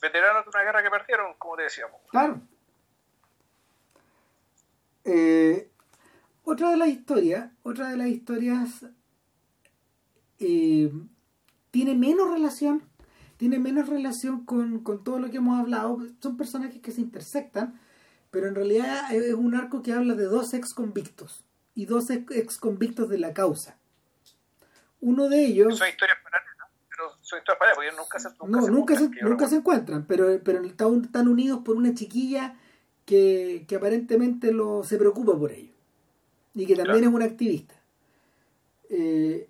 [0.00, 2.00] Veteranos de una guerra que perdieron, como te decíamos.
[2.08, 2.40] Claro.
[5.04, 5.68] Eh,
[6.44, 8.86] otra de las historias, otra de las historias
[10.38, 10.92] eh,
[11.72, 12.88] tiene menos relación,
[13.36, 15.98] tiene menos relación con, con todo lo que hemos hablado.
[16.20, 17.78] Son personajes que se intersectan,
[18.30, 22.56] pero en realidad es un arco que habla de dos ex convictos y dos ex
[22.58, 23.76] convictos de la causa.
[25.00, 25.76] Uno de ellos...
[25.76, 29.48] Son historias paralelas, pero son historias paralelas, porque nunca se, nunca no, nunca, se, nunca
[29.48, 32.56] se encuentran, pero, pero están, unidos por una chiquilla
[33.04, 35.76] que, que aparentemente lo, se preocupa por ellos
[36.54, 37.74] y que también es una activista.
[38.88, 39.48] Eh,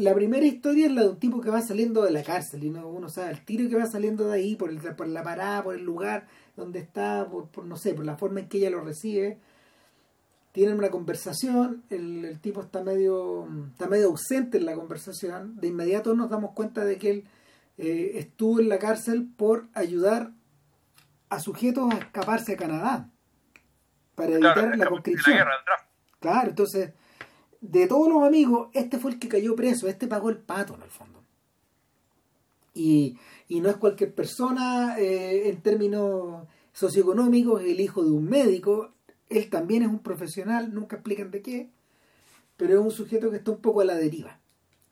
[0.00, 2.68] la primera historia es la de un tipo que va saliendo de la cárcel y
[2.68, 5.74] uno sabe el tiro que va saliendo de ahí por, el, por la parada, por
[5.74, 6.26] el lugar
[6.56, 9.38] donde está, por, por, no sé, por la forma en que ella lo recibe.
[10.52, 16.14] Tienen una conversación, el, tipo está medio, está medio ausente en la conversación, de inmediato
[16.14, 17.24] nos damos cuenta de que él
[17.78, 20.32] eh, estuvo en la cárcel por ayudar
[21.28, 23.10] a sujetos a escaparse a Canadá
[24.16, 25.46] para evitar la conscripción.
[26.18, 26.92] claro, entonces,
[27.60, 30.82] de todos los amigos, este fue el que cayó preso, este pagó el pato en
[30.82, 31.22] el fondo.
[32.74, 33.16] Y,
[33.48, 38.94] y no es cualquier persona eh, en términos socioeconómicos, el hijo de un médico,
[39.28, 41.70] él también es un profesional, nunca explican de qué,
[42.56, 44.40] pero es un sujeto que está un poco a la deriva.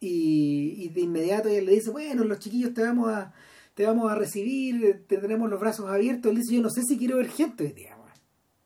[0.00, 3.32] Y, de inmediato ella le dice, bueno, los chiquillos te vamos a,
[3.74, 6.30] te vamos a recibir, tendremos los brazos abiertos.
[6.30, 7.96] Él dice, yo no sé si quiero ver gente hoy día,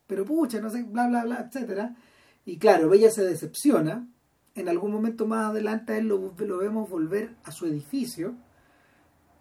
[0.07, 1.97] pero pucha, no sé, bla, bla, bla, etcétera.
[2.45, 4.09] Y claro, ella se decepciona.
[4.55, 8.35] En algún momento más adelante a él lo, lo vemos volver a su edificio.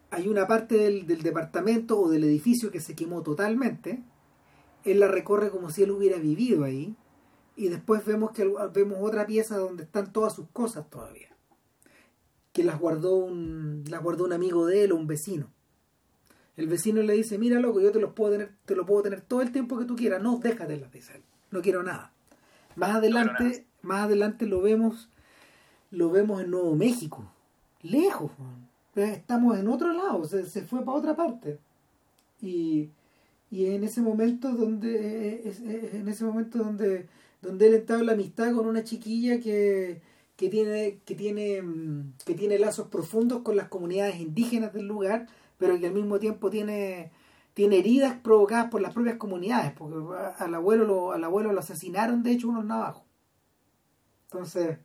[0.10, 4.04] Hay una parte del, departamento o del edificio que se quemó totalmente.
[4.84, 6.95] Él la recorre como si él hubiera vivido ahí.
[7.56, 11.36] Y después vemos que vemos otra pieza donde están todas sus cosas todavía.
[12.54, 15.52] Que las guardó un las guardó un amigo de él o un vecino.
[16.56, 19.22] El vecino le dice mira loco yo te los puedo tener te lo puedo tener
[19.22, 20.22] todo el tiempo que tú quieras.
[20.24, 21.24] No déjate las dice él.
[21.52, 22.14] No quiero nada
[22.76, 25.10] más adelante más adelante lo vemos
[25.90, 27.24] lo vemos en Nuevo México.
[27.82, 28.32] Lejos
[28.96, 31.60] estamos en otro lado se, se fue para otra parte.
[32.42, 32.90] Y
[33.52, 35.54] y en ese momento donde
[35.94, 37.08] en ese momento donde
[37.42, 40.02] donde él entabla amistad con una chiquilla que,
[40.38, 45.28] que tiene que tiene mm, que tiene lazos profundos con las comunidades indígenas del lugar
[45.58, 47.12] pero que al mismo tiempo tiene
[47.54, 49.97] tiene heridas provocadas por las propias comunidades porque
[50.38, 53.04] al abuelo lo, al abuelo lo asesinaron de hecho unos navajos.
[54.26, 54.80] Entonces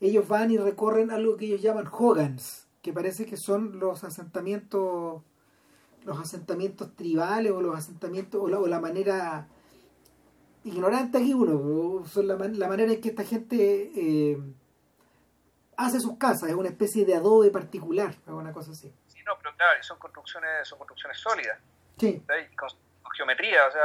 [0.00, 5.22] ellos van y recorren algo que ellos llaman Hogans que parece que son los asentamientos
[6.04, 9.48] los asentamientos tribales o los asentamientos o la, manera
[10.62, 12.36] ignorante aquí uno son la,
[12.68, 14.38] manera en que esta gente eh,
[15.76, 18.92] hace sus casas es una especie de adobe particular una cosa así.
[19.08, 21.58] Sí no pero claro son construcciones son construcciones sólidas
[21.98, 22.22] sí
[22.56, 22.68] con,
[23.16, 23.82] geometría o sea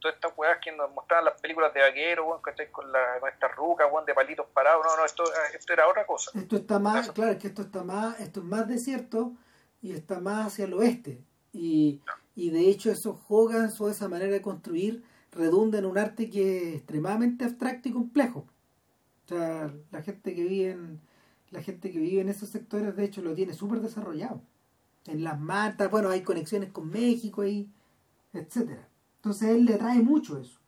[0.00, 2.42] todas estas weas que nos mostraban las películas de vaquero, bueno,
[2.72, 5.24] con, la, con estas rucas, de palitos parados, no, no, esto,
[5.54, 6.30] esto era otra cosa.
[6.34, 9.32] Esto está más, claro, es que esto está más, esto es más desierto,
[9.82, 11.22] y está más hacia el oeste.
[11.52, 12.00] Y,
[12.34, 16.70] y de hecho esos Hogans o esa manera de construir redunda en un arte que
[16.70, 18.46] es extremadamente abstracto y complejo.
[19.24, 21.00] O sea, la gente que vive en,
[21.50, 24.42] la gente que vive en esos sectores de hecho lo tiene súper desarrollado.
[25.06, 27.68] En las matas, bueno, hay conexiones con México ahí,
[28.32, 28.88] etcétera.
[29.16, 30.58] Entonces él le trae mucho eso.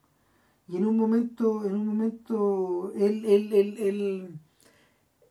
[0.68, 4.38] Y en un momento, en un momento, él, él, él, él,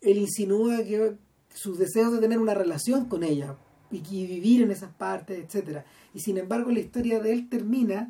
[0.02, 1.18] él insinúa que
[1.54, 3.58] sus deseos de tener una relación con ella,
[3.92, 5.86] y, vivir en esas partes, etcétera.
[6.14, 8.10] Y sin embargo la historia de él termina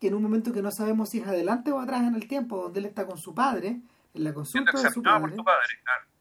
[0.00, 2.56] que en un momento que no sabemos si es adelante o atrás en el tiempo,
[2.56, 3.80] donde él está con su padre,
[4.14, 5.36] en la consulta de su padre.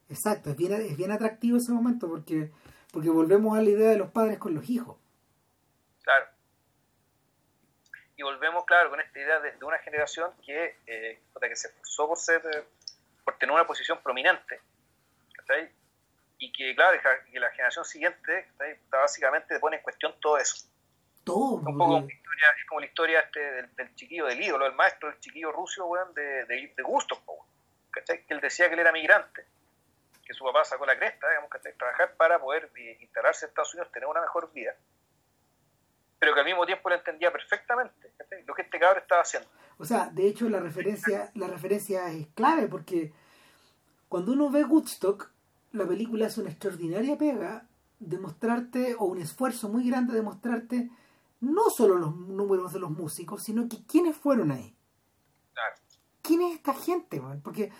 [0.07, 2.51] Exacto, es bien, es bien atractivo ese momento porque,
[2.91, 4.97] porque volvemos a la idea de los padres con los hijos.
[6.03, 6.27] Claro.
[8.17, 12.17] Y volvemos, claro, con esta idea de, una generación que, eh, que se esforzó por
[12.17, 12.67] ser,
[13.23, 14.59] por tener una posición prominente.
[15.33, 15.71] ¿cachai?
[16.41, 16.99] y que, claro,
[17.31, 18.47] que la generación siguiente
[18.89, 20.67] básicamente pone en cuestión todo eso.
[21.23, 21.57] Todo.
[21.57, 23.39] Un poco como, historia, es como la historia este
[23.77, 27.23] del, chiquillo del ídolo, el maestro del chiquillo ruso, de, de, de gusto,
[27.93, 29.45] Que él decía que él era migrante,
[30.25, 31.75] que su papá sacó la cresta, digamos, ¿cachai?
[31.75, 34.75] Trabajar para poder instalarse en Estados Unidos, tener una mejor vida.
[36.19, 38.13] Pero que al mismo tiempo lo entendía perfectamente
[38.45, 39.49] lo que este cabrón estaba haciendo.
[39.77, 43.13] O sea, de hecho la referencia, la referencia es clave porque
[44.07, 45.31] cuando uno ve Woodstock,
[45.71, 47.65] la película hace una extraordinaria pega
[47.99, 50.89] de mostrarte, o un esfuerzo muy grande de mostrarte,
[51.39, 54.75] no solo los números de los músicos, sino que quiénes fueron ahí.
[56.21, 57.21] ¿Quién es esta gente?
[57.43, 57.71] Porque,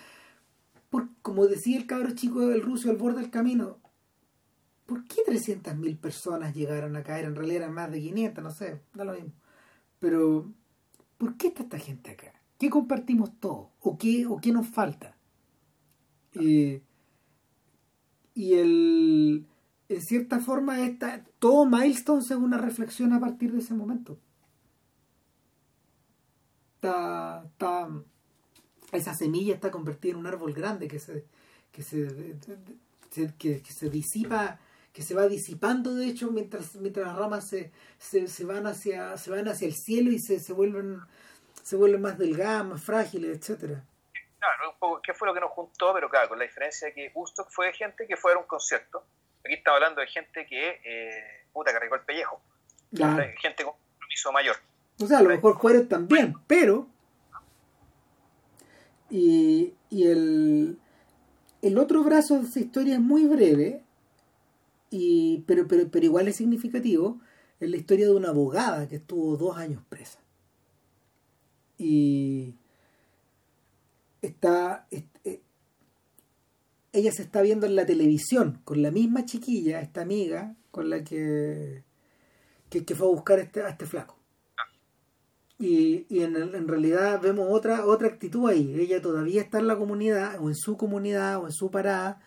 [1.22, 3.80] como decía el cabro chico del ruso al borde del camino,
[4.86, 7.26] ¿por qué 300.000 personas llegaron a caer?
[7.26, 9.32] En realidad eran más de 500, no sé, da lo mismo.
[10.00, 10.52] Pero,
[11.18, 12.34] ¿por qué está esta gente acá?
[12.58, 13.70] ¿Qué compartimos todos?
[13.80, 15.16] ¿O qué, o qué nos falta?
[16.34, 16.82] Eh,
[18.34, 19.46] y el
[19.90, 24.18] en cierta forma está todo Milestone es una reflexión a partir de ese momento
[26.82, 27.90] está, está,
[28.92, 31.26] esa semilla está convertida en un árbol grande que se
[31.72, 32.08] que se,
[33.38, 34.60] que, se disipa
[34.94, 39.32] que se va disipando de hecho mientras mientras las ramas se, se, van hacia se
[39.32, 41.00] van hacia el cielo y se, se vuelven
[41.64, 43.86] se vuelven más delgadas más frágiles etcétera
[44.42, 45.94] Claro, un poco, ¿qué fue lo que nos juntó?
[45.94, 49.06] Pero claro, con la diferencia de que Gusto fue gente que fue a un concierto.
[49.46, 52.42] Aquí estamos hablando de gente que, eh, puta, cargó el pellejo.
[52.92, 54.56] Gente con compromiso mayor.
[55.00, 56.88] O sea, a lo mejor fueron también, pero.
[59.12, 60.78] Y, y el,
[61.62, 63.84] el otro brazo de esa historia es muy breve,
[64.90, 67.20] y, pero, pero, pero igual es significativo.
[67.60, 70.20] Es la historia de una abogada que estuvo dos años presa.
[71.78, 72.56] Y
[74.22, 75.06] está, eh,
[76.94, 81.04] ella se está viendo en la televisión con la misma chiquilla, esta amiga, con la
[81.04, 81.84] que,
[82.70, 84.18] que, fue a buscar este, a este flaco.
[85.62, 88.76] Y, y en, realidad vemos otra, otra actitud ahí.
[88.78, 92.20] Ella todavía está en la comunidad, o en su comunidad, o en su parada.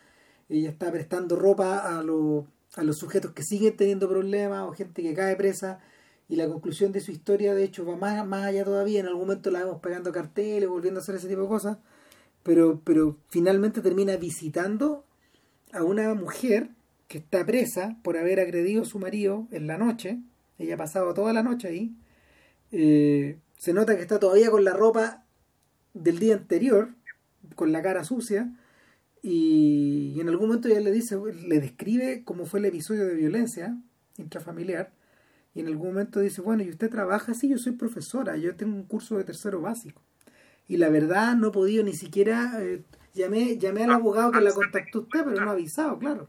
[0.49, 5.15] Ella está prestando ropa a, a los sujetos que siguen teniendo problemas, o gente que
[5.15, 5.81] cae presa.
[6.29, 9.01] Y la conclusión de su historia, de hecho, va más, más allá todavía.
[9.01, 11.79] En algún momento la vemos pegando carteles, volviendo a hacer ese tipo de cosas
[12.45, 15.05] pero, pero finalmente termina visitando
[15.73, 16.69] a una mujer
[17.09, 20.21] que está presa por haber agredido a su marido en la noche.
[20.59, 21.97] Ella ha pasado toda la noche ahí.
[22.77, 25.25] Eh, se nota que está todavía con la ropa
[25.95, 26.91] del día anterior,
[27.55, 28.53] con la cara sucia.
[29.23, 33.79] Y, en algún momento ella le dice, le describe cómo fue el episodio de violencia
[34.17, 34.93] intrafamiliar.
[35.55, 37.33] Y en algún momento dice, bueno, ¿y usted trabaja?
[37.33, 40.03] Sí, yo soy profesora, yo tengo un curso de tercero básico
[40.69, 42.83] y la verdad no he podido ni siquiera eh,
[43.13, 46.29] llamé llamé al abogado que la contactó usted pero no ha avisado claro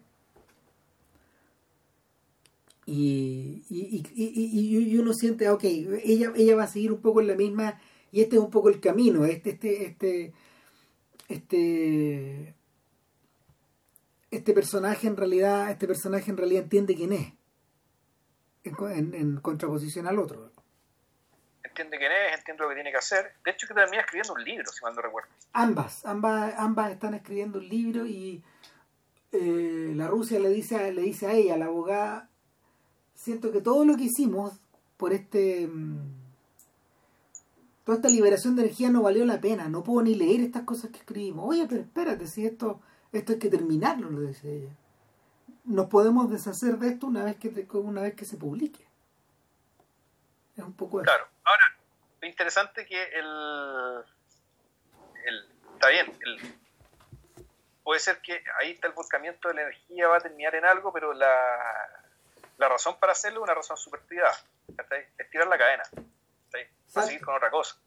[2.86, 7.28] y, y, y, y, uno siente ok ella ella va a seguir un poco en
[7.28, 7.80] la misma
[8.12, 10.34] y este es un poco el camino este este este
[11.28, 12.56] este
[14.30, 17.34] este personaje en realidad este personaje en realidad entiende quién es
[18.64, 20.52] en, en contraposición al otro
[21.76, 23.34] entiende quién es, entiende lo que tiene que hacer.
[23.44, 25.30] De hecho, que termina escribiendo un libro, si mal no recuerdo.
[25.54, 28.44] Ambas, ambas, ambas están escribiendo un libro y
[29.32, 32.30] eh, la Rusia le dice, a, le dice a ella, la abogada,
[33.26, 34.54] siento que todo lo que hicimos
[34.98, 35.68] por este...
[35.68, 36.24] Mm,
[37.84, 40.92] toda esta liberación de energía no valió la pena, no puedo ni leer estas cosas
[40.92, 41.46] que escribimos.
[41.48, 42.82] Oye, pero espérate, si esto,
[43.12, 44.72] esto hay que terminarlo, lo dice ella.
[45.66, 48.88] Nos podemos deshacer de esto una vez que, una vez que se publique.
[50.56, 51.28] Es un poco Claro.
[51.44, 51.78] Ahora,
[52.22, 53.26] lo interesante que el,
[55.26, 56.08] el está bien,
[57.84, 60.92] puede ser que ahí está el buscamiento de la energía va a terminar en algo,
[60.92, 62.05] pero la,
[62.58, 64.36] la razón para hacerlo es una razón súper privada,
[65.18, 65.84] es tirar la cadena,
[66.94, 67.78] para seguir con otra cosa.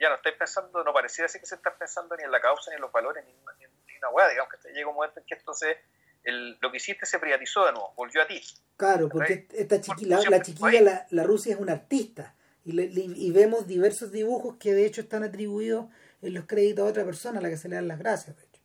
[0.00, 2.70] Ya no estáis pensando, no pareciera así que se está pensando ni en la causa,
[2.70, 3.32] ni en los valores, ni,
[3.64, 5.76] en una hueá, digamos que llega un momento en que entonces
[6.24, 8.40] el, lo que hiciste se privatizó de nuevo, volvió a ti.
[8.76, 12.34] Claro, porque esta chiquilla, la, chiquilla, la, la Rusia es una artista
[12.64, 15.86] y, y, vemos diversos dibujos que de hecho están atribuidos
[16.20, 18.44] en los créditos a otra persona a la que se le dan las gracias, de
[18.44, 18.60] hecho.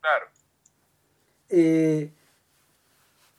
[0.00, 0.26] Claro.
[1.48, 2.12] Eh,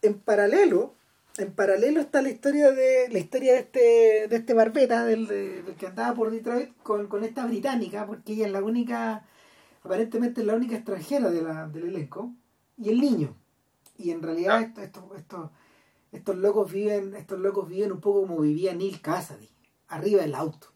[0.01, 0.95] en paralelo,
[1.37, 5.27] en paralelo está la historia de la historia de este de este barbeta del,
[5.77, 9.25] que andaba por Detroit con, con, esta británica porque ella es la única
[9.83, 12.31] aparentemente es la única extranjera de la, del elenco
[12.77, 13.35] y el niño.
[13.97, 15.51] Y en realidad estos, estos,
[16.11, 19.49] estos locos viven estos locos viven un poco como vivía Neil Cassidy
[19.87, 20.67] arriba del auto,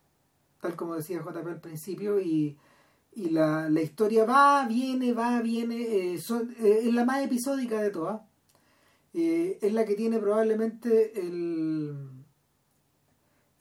[0.62, 2.58] tal como decía JP al principio, y,
[3.14, 7.82] y la, la, historia va, viene, va, viene, eh, son, eh, es la más episódica
[7.82, 8.22] de todas,
[9.14, 11.96] eh, es la que tiene probablemente el...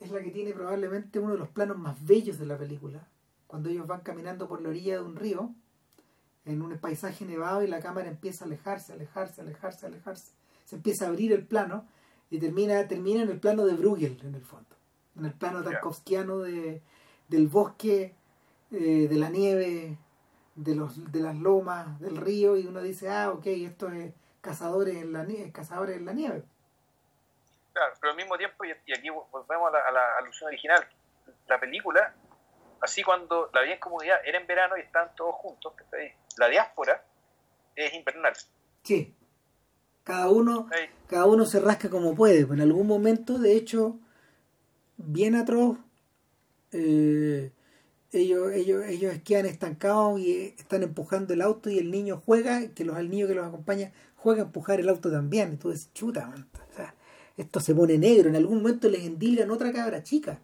[0.01, 3.09] Es la que tiene probablemente uno de los planos más bellos de la película,
[3.47, 5.55] cuando ellos van caminando por la orilla de un río,
[6.45, 10.33] en un paisaje nevado y la cámara empieza a alejarse, alejarse, alejarse, alejarse.
[10.65, 11.87] Se empieza a abrir el plano
[12.31, 14.77] y termina, termina en el plano de Bruegel en el fondo.
[15.17, 16.83] En el plano tarkovskiano de,
[17.29, 18.15] del bosque,
[18.71, 19.97] eh, de la nieve,
[20.55, 24.13] de, los, de las lomas, del río, y uno dice, ah, ok, esto es
[24.47, 26.43] cazadores en la, nieve, cazadores en la nieve.
[27.73, 30.87] Claro, pero al mismo tiempo, y aquí volvemos a la, alusión original,
[31.49, 32.15] la película,
[32.81, 35.75] así cuando la vida en comunidad era en verano y estaban todos juntos,
[36.39, 37.05] la diáspora
[37.75, 38.35] es invernal.
[38.83, 39.15] Sí.
[40.05, 40.69] Cada uno,
[41.09, 42.41] cada uno se rasca como puede.
[42.43, 43.99] En algún momento, de hecho,
[44.97, 45.79] bien atroz.
[46.71, 47.51] Eh,
[48.13, 52.85] ellos, ellos, ellos quedan estancados y están empujando el auto y el niño juega, que
[52.85, 53.93] los, el niño que los acompaña
[54.27, 55.51] juega a empujar el auto también.
[55.51, 56.35] Entonces, chuta,
[57.37, 58.29] esto se pone negro.
[58.29, 60.41] En algún momento les endilgan otra cabra chica.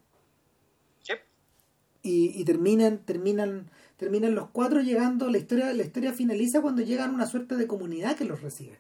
[2.05, 7.15] Y, y, terminan, terminan, terminan los cuatro llegando, la historia, la historia finaliza cuando llegan
[7.15, 8.79] una suerte de comunidad que los recibe.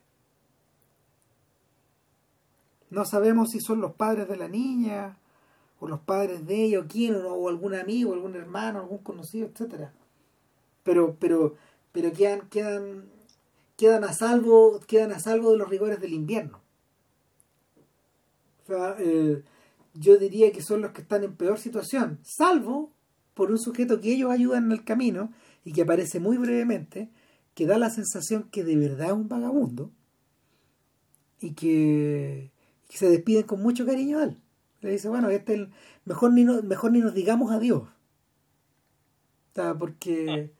[2.91, 5.19] No sabemos si son los padres de la niña,
[5.81, 9.93] o los padres de ella, o quién, o, algún amigo, algún hermano, algún conocido, etcétera.
[10.83, 11.57] Pero, pero,
[11.93, 13.05] pero quedan, quedan,
[13.83, 16.61] quedan a salvo, quedan a salvo de los rigores del invierno.
[18.63, 19.43] O sea, eh,
[19.95, 22.93] yo diría que son los que están en peor situación, salvo
[23.35, 25.33] por un sujeto que ellos ayudan en el camino
[25.65, 27.11] y que aparece muy brevemente,
[27.55, 29.91] que da la sensación que de verdad es un vagabundo
[31.41, 32.53] y que,
[32.89, 34.39] se despiden con mucho cariño a él.
[34.81, 35.73] Le dice, bueno, este el,
[36.05, 37.89] mejor, ni no, mejor ni nos digamos adiós.
[39.77, 40.53] porque,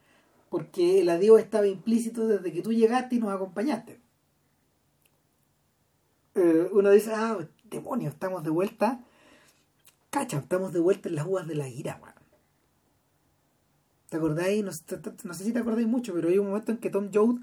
[0.53, 3.99] porque el adiós estaba implícito desde que tú llegaste y nos acompañaste.
[6.35, 7.39] Eh, uno dice, ah,
[7.71, 9.03] demonios, estamos de vuelta.
[10.11, 12.15] Cacha, estamos de vuelta en las uvas de la ira, weón.
[14.11, 14.63] ¿Te acordáis?
[14.63, 17.37] No, sé si te acordáis mucho, pero hay un momento en que Tom Joad,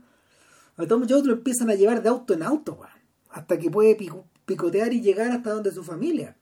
[0.77, 2.93] a Tom Joad lo empiezan a llevar de auto en auto, weón.
[3.31, 3.97] Hasta que puede
[4.45, 6.37] picotear y llegar hasta donde su familia.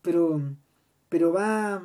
[0.00, 0.40] Pero,
[1.10, 1.82] pero va,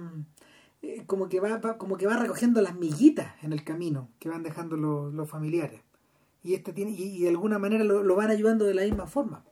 [0.81, 4.41] eh, como que va, como que va recogiendo las miguitas en el camino que van
[4.41, 5.81] dejando los, familiares.
[6.43, 9.43] Y este tiene, y, de alguna manera lo, van ayudando de la misma forma.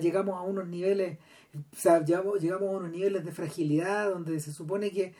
[0.00, 1.18] llegamos a unos niveles,
[1.54, 5.14] o sea, llegamos, a unos niveles de fragilidad donde se supone que,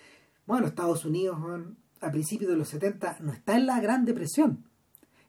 [0.46, 1.36] bueno, Estados Unidos
[2.00, 4.64] a principios de los 70 no está en la Gran Depresión.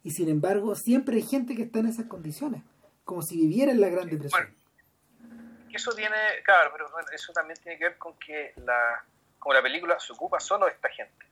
[0.04, 2.64] Y sin embargo, siempre hay gente que está en esas condiciones,
[3.04, 4.61] como si viviera en la Gran Depresión
[5.76, 9.04] eso tiene, claro, pero eso también tiene que ver con que la,
[9.40, 11.26] como la película se ocupa solo de esta gente.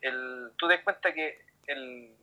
[0.00, 2.14] El, tú te cuenta que el,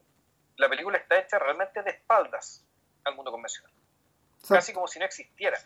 [0.57, 2.65] la película está hecha realmente de espaldas
[3.03, 3.72] al mundo convencional.
[4.48, 5.57] Casi como si no existiera.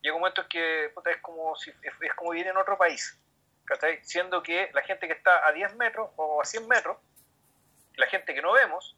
[0.00, 3.18] Llega un momento en que es como si es, como vivir en otro país.
[4.02, 6.98] Siendo que la gente que está a 10 metros o a 100 metros,
[7.94, 8.96] la gente que no vemos,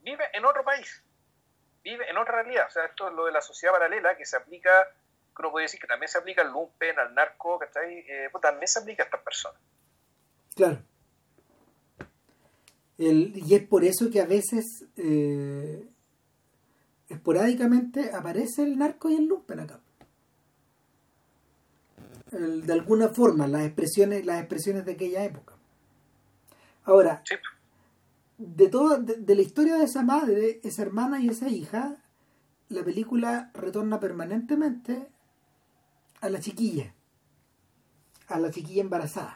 [0.00, 1.02] vive en otro país
[1.82, 2.66] vive en otra realidad.
[2.66, 4.70] O sea, esto es lo de la sociedad paralela que se aplica,
[5.34, 8.04] que uno puede decir que también se aplica al lumpen, al narco, ¿cachai?
[8.08, 9.60] Eh, pues también se aplica a estas personas.
[10.54, 10.78] Claro.
[12.96, 15.86] y es por eso que a veces eh,
[17.08, 19.78] esporádicamente aparece el narco y el lumpen acá.
[22.32, 25.54] de alguna forma, las expresiones, las expresiones de aquella época.
[26.88, 27.22] Ahora,
[28.38, 31.96] de toda de, la historia de esa madre, esa hermana y esa hija,
[32.68, 35.08] la película retorna permanentemente
[36.20, 36.94] a la chiquilla,
[38.28, 39.34] a la chiquilla embarazada.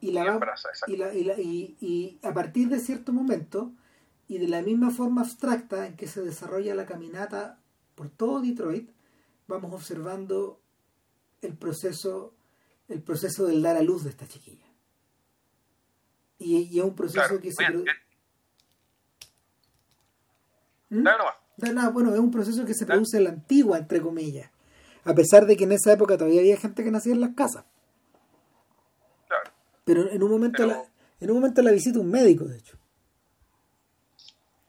[0.00, 0.40] y, la,
[0.86, 3.72] y, la, y, la, y, a partir de cierto momento,
[4.28, 7.58] y de la misma forma abstracta en que se desarrolla la caminata
[7.94, 8.90] por todo Detroit,
[9.46, 10.60] vamos observando
[11.42, 12.34] el proceso,
[12.88, 14.69] el proceso del dar a luz de esta chiquilla.
[16.40, 17.92] Y, es un proceso que se produce.
[20.88, 21.04] ¿Mm?
[21.92, 24.50] bueno, es un proceso que se produce en la antigua, entre comillas.
[25.04, 27.64] A pesar de que en esa época todavía había gente que nacía en las casas.
[29.28, 29.50] Claro.
[29.84, 30.82] Pero en un momento la,
[31.20, 32.78] en un momento la visita un médico, de hecho.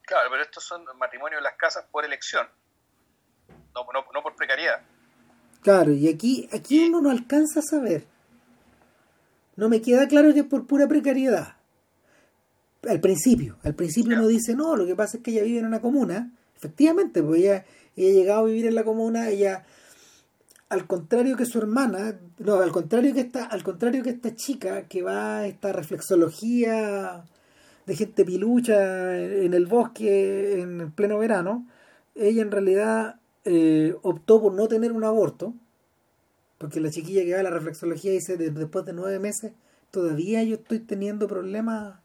[0.02, 2.46] Claro, pero estos son matrimonios en las casas por elección,
[3.74, 4.82] no, no, por precariedad.
[5.62, 8.06] Claro, y aquí, aquí uno no alcanza a saber.
[9.56, 11.61] No me queda claro que es por pura precariedad
[12.88, 13.58] al principio.
[13.64, 16.32] Al principio uno dice, no, lo que pasa es que ella vive en una comuna.
[16.56, 19.66] Efectivamente, pues ella, ella ha llegado a vivir en la comuna, ella,
[20.70, 24.84] al contrario que su hermana, no, al contrario que esta, al contrario que esta chica
[24.84, 27.24] que va a esta reflexología
[27.86, 31.68] de gente pilucha en el bosque en pleno verano,
[32.16, 35.54] ella en realidad eh, optó por no tener un aborto,
[36.58, 39.54] porque la chiquilla que va a la reflexología dice, después de nueve meses,
[39.90, 41.96] todavía yo estoy teniendo problemas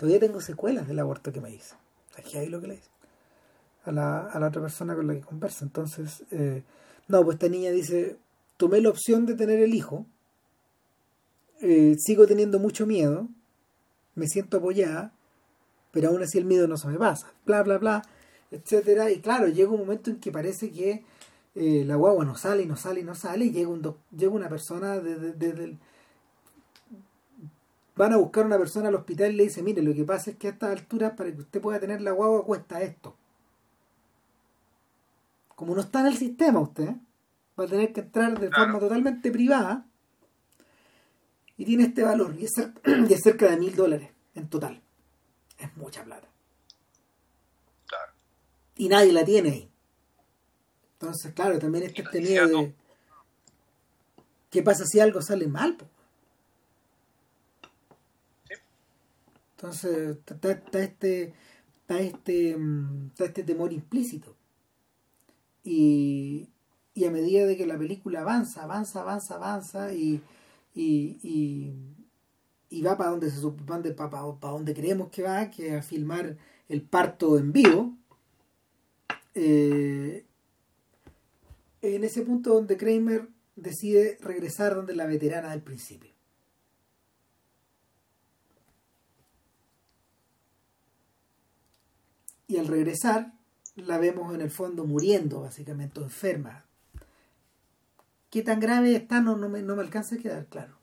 [0.00, 1.76] Todavía tengo secuelas del aborto que me hizo.
[2.16, 2.88] Aquí hay lo que le dice.
[3.84, 5.62] A la, a la otra persona con la que conversa.
[5.62, 6.62] Entonces, eh,
[7.08, 8.16] no, pues esta niña dice,
[8.56, 10.06] tomé la opción de tener el hijo,
[11.60, 13.28] eh, sigo teniendo mucho miedo,
[14.14, 15.12] me siento apoyada,
[15.92, 18.02] pero aún así el miedo no se me pasa, bla, bla, bla,
[18.50, 19.10] etcétera.
[19.10, 21.04] Y claro, llega un momento en que parece que
[21.56, 23.82] eh, la guagua no sale y no sale y no sale, y llega, un
[24.16, 25.76] llega una persona desde de,
[28.00, 30.30] van a buscar a una persona al hospital y le dice, mire, lo que pasa
[30.30, 33.14] es que a estas alturas, para que usted pueda tener la guagua, cuesta esto.
[35.54, 36.94] Como no está en el sistema usted,
[37.58, 39.84] va a tener que entrar de forma totalmente privada
[41.58, 44.80] y tiene este valor, y es, cerca, de mil dólares en total.
[45.58, 46.26] Es mucha plata.
[48.78, 49.70] Y nadie la tiene ahí.
[50.94, 52.74] Entonces, claro, también está este miedo de...
[54.48, 55.76] ¿Qué pasa si algo sale mal?
[59.60, 61.34] Entonces está, este,
[61.82, 64.34] está, este, mm, está este temor implícito.
[65.62, 66.48] Y,
[66.94, 70.22] y, a medida de que la película avanza, avanza, avanza, avanza y,
[70.74, 71.18] y,
[72.70, 75.82] y, va para donde se supone, para, para, donde creemos que va, que es a
[75.82, 76.38] filmar
[76.70, 77.94] el parto en vivo,
[79.34, 80.24] eh,
[81.82, 86.09] en ese punto donde Kramer decide regresar donde la veterana del principio.
[92.50, 93.32] Y al regresar
[93.76, 96.64] la vemos en el fondo muriendo, básicamente, enferma.
[98.28, 100.76] qué tan grave está no, no, me, no me alcanza a quedar claro.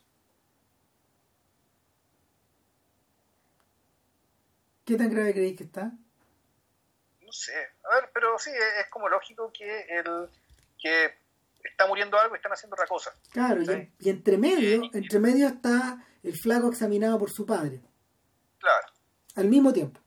[4.85, 5.91] ¿Qué tan grave creéis que está?
[7.22, 7.53] No sé.
[7.91, 10.30] A ver, pero sí, es como lógico que el
[10.80, 11.14] que
[11.61, 13.11] está muriendo algo y están haciendo otra cosa.
[13.31, 13.61] Claro,
[13.99, 17.81] y, entre medio, entre medio está el flaco examinado por su padre.
[18.57, 18.88] Claro.
[19.35, 19.99] Al mismo tiempo.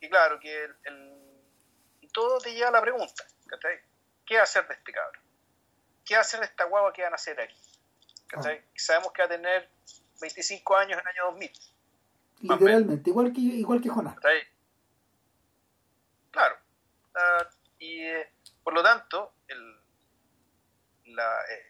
[0.00, 1.18] Y claro, que el,
[2.00, 3.24] y todo te lleva a la pregunta,
[4.24, 5.22] ¿Qué hacer de este cabrón?
[6.04, 7.56] ¿Qué hacer de esta guagua que van a hacer aquí?
[8.34, 8.42] Ah.
[8.76, 9.70] Sabemos que va a tener
[10.20, 11.52] 25 años en el año 2000.
[12.40, 14.16] Literalmente, igual que, igual que Jonás.
[16.30, 16.56] Claro.
[17.14, 17.48] Ah,
[17.78, 18.30] y eh,
[18.62, 19.80] por lo tanto, el,
[21.06, 21.68] la, eh,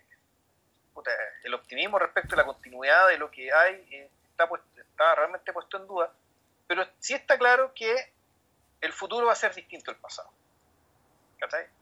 [1.45, 5.77] el optimismo respecto a la continuidad de lo que hay eh, está, está realmente puesto
[5.77, 6.13] en duda,
[6.67, 8.13] pero sí está claro que
[8.81, 10.31] el futuro va a ser distinto al pasado.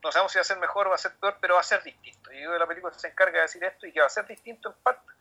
[0.03, 1.65] No sabemos si va a ser mejor o va a ser peor, pero va a
[1.65, 2.33] ser distinto.
[2.33, 4.75] Y la película se encarga de decir esto y que va a ser distinto en
[4.83, 5.13] parte,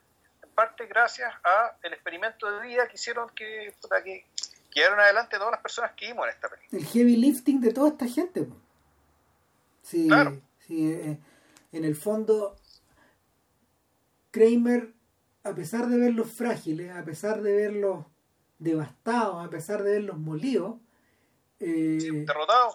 [0.42, 3.74] en parte gracias a el experimento de vida que hicieron que,
[4.04, 4.26] que,
[4.74, 6.80] llevaron adelante todas las personas que vimos en esta película.
[6.80, 8.46] El heavy lifting de toda esta gente.
[9.82, 10.38] Sí, claro.
[10.66, 11.18] sí eh,
[11.72, 12.56] en el fondo,
[14.30, 14.92] Kramer,
[15.44, 18.04] a pesar de verlos frágiles, a pesar de verlos
[18.58, 20.76] devastados, a pesar de verlos molidos,
[21.60, 22.74] eh, derrotados,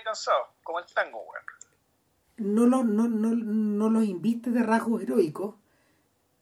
[0.00, 2.54] y cansados, como el tango, weón.
[2.54, 5.56] No, lo, no, no, no los inviste de rasgos heroicos,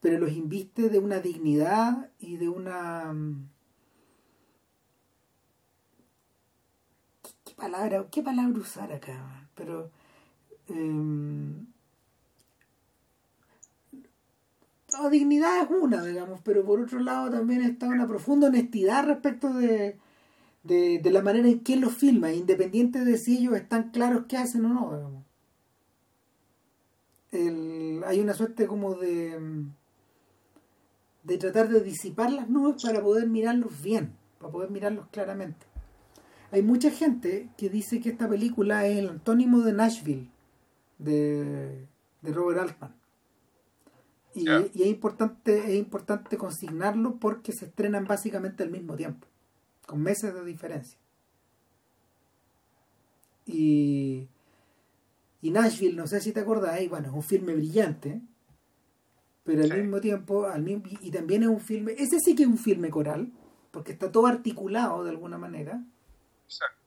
[0.01, 3.13] pero los inviste de una dignidad y de una...
[3.13, 3.51] Mm,
[7.45, 9.49] ¿Qué, palabra, qué palabra usar acá?
[9.57, 9.91] Pero
[10.71, 11.67] Em,
[14.93, 19.53] la dignidad es una, digamos, pero por otro lado también está una profunda honestidad respecto
[19.53, 19.99] de,
[20.63, 24.65] de, la manera en que lo filma, independiente de si ellos están claros qué hacen
[24.67, 25.25] o no,
[27.33, 28.05] digamos.
[28.07, 29.39] hay una suerte como de
[31.23, 35.67] de tratar de disipar las nubes para poder mirarlos bien, para poder mirarlos claramente.
[36.51, 40.29] Hay mucha gente que dice que esta película es el antónimo de Nashville
[40.99, 41.87] de,
[42.23, 42.95] Robert Altman.
[44.35, 49.27] Y, es importante es importante consignarlo porque se estrenan básicamente al mismo tiempo,
[49.91, 50.99] con meses de diferencia.
[53.47, 54.29] Y,
[55.43, 58.21] y Nashville, no sé si te acordáis, bueno, es un filme brillante,
[59.45, 62.49] pero al mismo tiempo, al mismo, y también es un filme, ese sí que es
[62.49, 63.33] un filme coral,
[63.71, 65.85] porque está todo articulado de alguna manera.
[66.45, 66.81] Exacto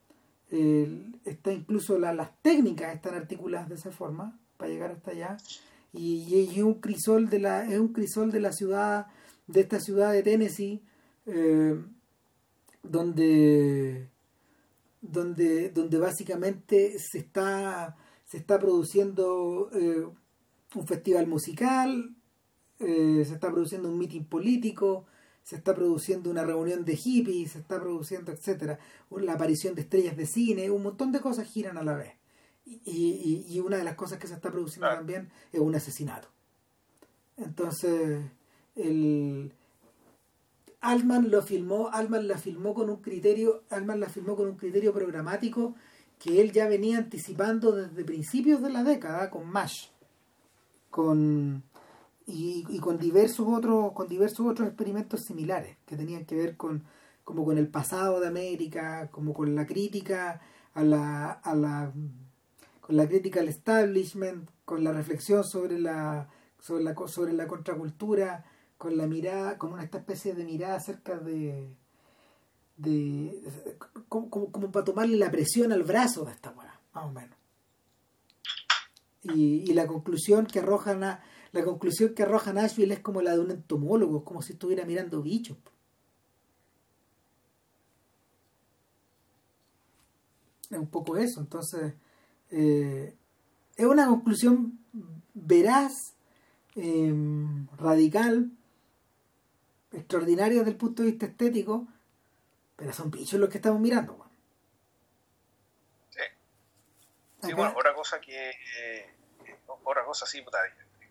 [1.26, 5.38] está incluso las técnicas están articuladas de esa forma para llegar hasta allá
[5.92, 9.08] y, es un crisol de la es un crisol de la ciudad
[9.48, 10.84] de esta ciudad de Tennessee
[11.26, 11.82] eh,
[12.84, 14.10] donde
[15.02, 20.06] donde donde básicamente se está se está produciendo eh,
[20.76, 22.16] un festival musical
[22.80, 25.06] eh, se está produciendo un meeting político
[25.44, 28.80] se está produciendo una reunión de hippies, se está produciendo, etcétera,
[29.12, 32.14] la aparición de estrellas de cine, un montón de cosas giran a la vez.
[32.66, 36.30] Y, y, una de las cosas que se está produciendo también es un asesinato.
[37.36, 38.22] Entonces,
[38.76, 39.54] el
[40.84, 44.94] Altman lo filmó, Altman la filmó con un criterio, Altman la filmó con un criterio
[44.94, 45.76] programático
[46.20, 49.88] que él ya venía anticipando desde principios de la década con MASH,
[50.90, 51.64] con
[52.28, 56.84] y, y, con diversos otros con diversos otros experimentos similares que tenían que ver con
[57.24, 60.42] como con el pasado de América como con la crítica
[60.74, 61.94] a la, a la
[62.82, 66.30] con la crítica al establishment con la reflexión sobre la
[66.60, 68.46] sobre la sobre la contracultura
[68.84, 71.74] con la mirada con una especie de mirada acerca de
[72.76, 73.42] de,
[74.10, 77.38] como, como, para tomarle la presión al brazo de esta weá, más o menos
[79.24, 81.24] y, y la conclusión que arrojan a
[81.54, 85.22] la conclusión que arroja Nashville es como la de un entomólogo, como si estuviera mirando
[85.22, 85.56] bichos.
[90.70, 91.94] Es un poco eso, entonces
[92.50, 93.16] eh,
[93.78, 94.80] es una conclusión
[95.36, 95.94] veraz,
[96.76, 98.52] em, radical,
[99.94, 101.88] extraordinaria desde el punto de vista estético,
[102.76, 104.26] pero son bichos los que estamos mirando.
[107.42, 107.54] Sí.
[107.54, 108.50] bueno, otra cosa que...
[108.50, 109.14] Eh,
[109.84, 110.60] otra cosa sí, puta,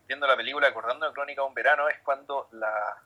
[0.07, 3.01] viendo la película, acordando de Crónica de un verano, es cuando la...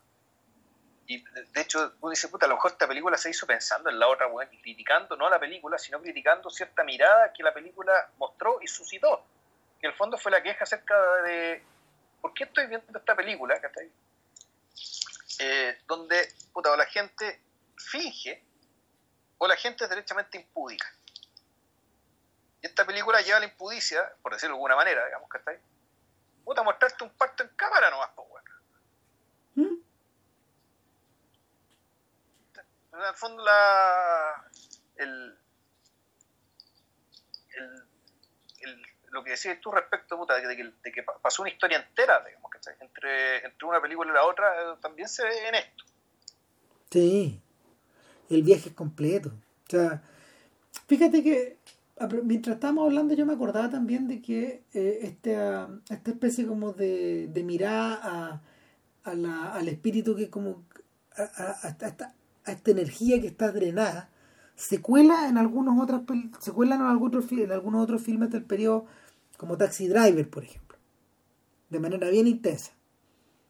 [1.05, 3.97] Y de hecho, uno dice, puta, a lo mejor esta película se hizo pensando en
[3.97, 7.53] la otra, weón, y criticando no a la película, sino criticando cierta mirada que la
[7.53, 9.23] película mostró y suscitó.
[9.79, 11.63] Que en el fondo fue la queja acerca de,
[12.19, 13.55] ¿por qué estoy viendo esta película?
[15.39, 17.41] Eh, donde, puta, o la gente
[17.77, 18.43] finge,
[19.38, 20.91] o la gente es derechamente impúdica.
[22.61, 25.59] Y esta película lleva la impudicia, por decirlo de alguna manera, digamos, que está ahí
[26.47, 28.51] puta, mostrarte un parto en cámara nomás, pues, bueno.
[29.55, 29.84] ¿Mm?
[32.93, 34.49] En el fondo, la.
[34.95, 35.38] El,
[37.49, 37.88] el,
[38.61, 43.45] el, lo que decías tú respecto de, que, pasó una historia entera, digamos, que entre,
[43.45, 45.84] entre una película y la otra, eh, también se ve en esto.
[46.91, 47.41] Sí,
[48.30, 49.30] el viaje es completo.
[49.30, 50.03] O sea,
[50.88, 51.57] fíjate que
[52.23, 57.27] mientras estábamos hablando yo me acordaba también de que eh, esta, esta especie como de,
[57.27, 58.41] de mirar a,
[59.03, 60.64] a la, al espíritu que como
[61.18, 61.23] a,
[61.64, 62.14] a, esta,
[62.45, 64.11] a, esta, energía que está drenada
[64.56, 66.02] se cuela en algunos otros
[66.39, 68.85] se cuela en algunos, en algunos otros filmes del periodo
[69.38, 70.77] como Taxi Driver por ejemplo
[71.69, 72.73] de manera bien intensa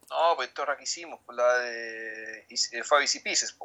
[0.09, 3.57] no pues esto es hicimos pues la de Fabi y Pieces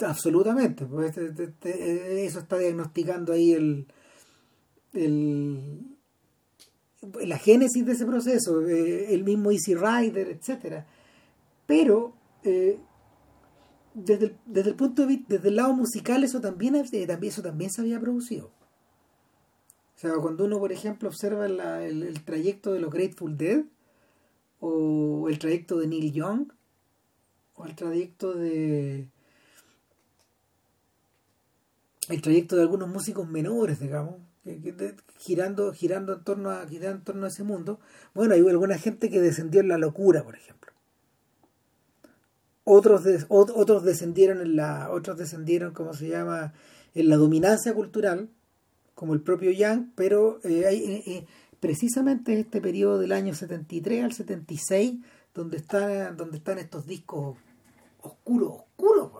[0.00, 3.86] absolutamente pues este, este, este, eso está diagnosticando ahí el
[4.92, 5.96] el,
[7.22, 10.86] la génesis de ese proceso, eh, el mismo Easy Rider, etcétera.
[11.66, 12.78] Pero eh,
[13.94, 17.32] desde, el, desde el punto de vista, desde el lado musical, eso también, eh, también,
[17.32, 18.50] eso también se había producido.
[20.00, 21.60] Sea, cuando uno, por ejemplo, observa el,
[22.02, 23.64] el, trayecto de los Grateful Dead,
[24.58, 26.50] o el trayecto de Neil Young,
[27.54, 29.08] o el trayecto de.
[32.08, 34.14] el trayecto de algunos músicos menores, digamos,
[35.18, 37.78] girando, girando en torno a, girando en torno a ese mundo.
[38.14, 40.72] Bueno, hay alguna gente que descendió en la locura, por ejemplo.
[42.64, 46.54] Otros, otros descendieron en la, otros descendieron, como se llama,
[46.94, 48.30] en la dominancia cultural,
[49.00, 51.26] como el propio Yang, pero eh, hay, eh, eh,
[51.58, 55.00] precisamente este periodo del año 73 al 76,
[55.32, 57.38] donde están, donde están estos discos
[58.02, 59.12] oscuros, oscuros,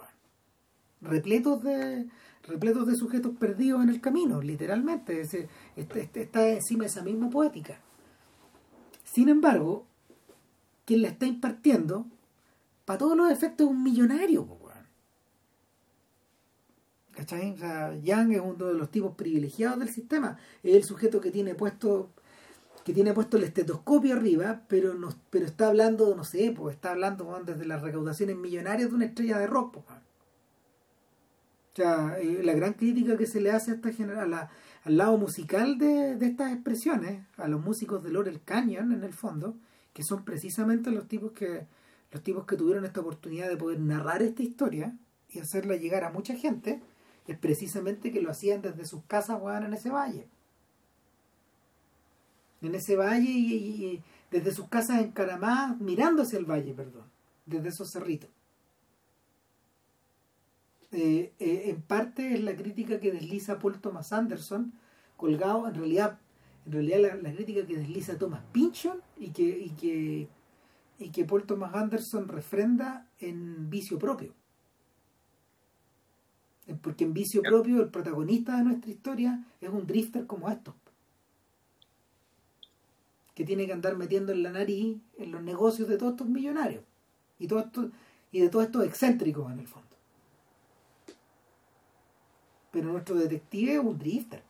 [1.00, 2.10] repletos de,
[2.42, 5.22] repletos de sujetos perdidos en el camino, literalmente.
[5.22, 7.80] Ese, este, este, está encima esa misma poética.
[9.02, 9.86] Sin embargo,
[10.84, 12.04] quien la está impartiendo,
[12.84, 14.59] para todos los efectos, es un millonario.
[17.20, 17.54] ¿Cachai?
[18.02, 20.38] Yang es uno de los tipos privilegiados del sistema.
[20.62, 22.08] Es el sujeto que tiene puesto
[22.82, 26.92] que tiene puesto el estetoscopio arriba, pero no, pero está hablando, no sé, pues está
[26.92, 29.74] hablando desde las recaudaciones millonarias de una estrella de rock.
[29.74, 33.90] Pues, o sea, eh, la gran crítica que se le hace a esta
[34.84, 39.56] al lado musical de, estas expresiones, a los músicos de Laurel Canyon en el fondo,
[39.92, 41.66] que son precisamente los tipos que
[42.12, 44.96] los tipos que tuvieron esta oportunidad de poder narrar esta historia
[45.28, 46.80] y hacerla llegar a mucha gente,
[47.26, 50.26] es precisamente que lo hacían desde sus casas jugaban en ese valle.
[52.62, 57.04] En ese valle y, desde sus casas en Caramá, mirando hacia el valle, perdón,
[57.46, 58.30] desde esos cerritos.
[60.92, 64.72] Eh, eh, en parte es la crítica que desliza Paul Thomas Anderson,
[65.16, 66.18] colgado, en realidad,
[66.66, 70.28] en realidad la, crítica que desliza Thomas Pynchon y que, y que,
[70.98, 74.34] y que Paul Thomas Anderson refrenda en Vicio Propio.
[76.82, 80.74] Porque en Vicio Propio el protagonista de nuestra historia es un drifter como estos
[83.40, 86.84] que tiene que andar metiendo en la nariz en los negocios de todos estos millonarios
[87.38, 89.88] y, de todos estos excéntricos en el fondo.
[92.70, 94.42] Pero nuestro detective es un drifter.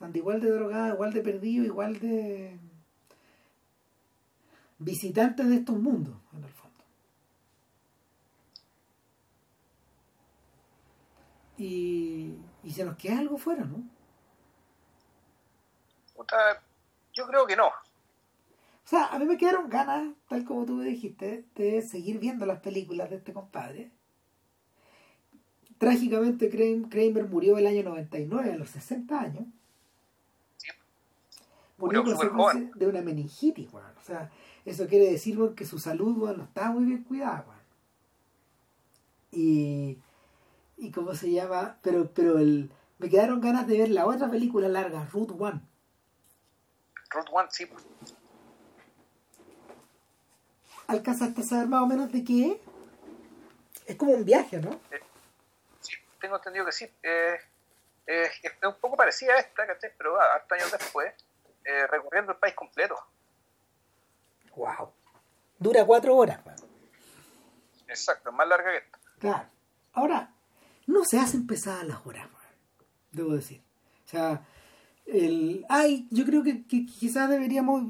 [0.00, 2.58] Anda igual de drogado, igual de perdido, igual de
[4.78, 6.67] visitantes de estos mundos, en el fondo.
[11.58, 13.82] Y, y se nos queda algo fuera, ¿no?
[17.14, 17.66] yo creo que no.
[17.68, 22.46] O sea, a mí me quedaron ganas, tal como tú me dijiste, de seguir viendo
[22.46, 23.90] las películas de este compadre.
[25.78, 29.44] Trágicamente Kramer murió el año 99, a los 60 años.
[31.76, 33.88] Murió por de una meningitis, bueno.
[34.00, 34.30] O sea,
[34.64, 37.44] eso quiere decir que su salud bueno, no estaba muy bien cuidada.
[37.46, 37.60] Bueno.
[39.30, 39.98] Y,
[40.78, 44.68] y cómo se llama, pero, pero el, me quedaron ganas de ver la otra película
[44.68, 45.60] larga, Root One.
[47.10, 47.68] Root One, sí.
[50.86, 52.60] ¿Alcanzaste a saber más o menos de qué
[53.86, 53.96] es?
[53.96, 54.70] como un viaje, ¿no?
[54.90, 55.00] Eh,
[56.20, 56.84] tengo entendido que sí.
[57.02, 57.38] Eh,
[58.06, 59.92] eh, es un poco parecida a esta, ¿cachai?
[59.96, 61.12] Pero hasta años después,
[61.64, 62.96] eh, recorriendo el país completo.
[64.56, 64.92] Wow.
[65.58, 66.40] Dura cuatro horas.
[67.86, 68.98] Exacto, es más larga que esta.
[69.18, 69.48] Claro.
[69.92, 70.30] Ahora,
[70.88, 72.26] no se hacen pesadas las horas,
[73.12, 73.60] debo decir.
[74.06, 74.44] O sea,
[75.04, 77.82] el, ay, yo creo que, quizás deberíamos,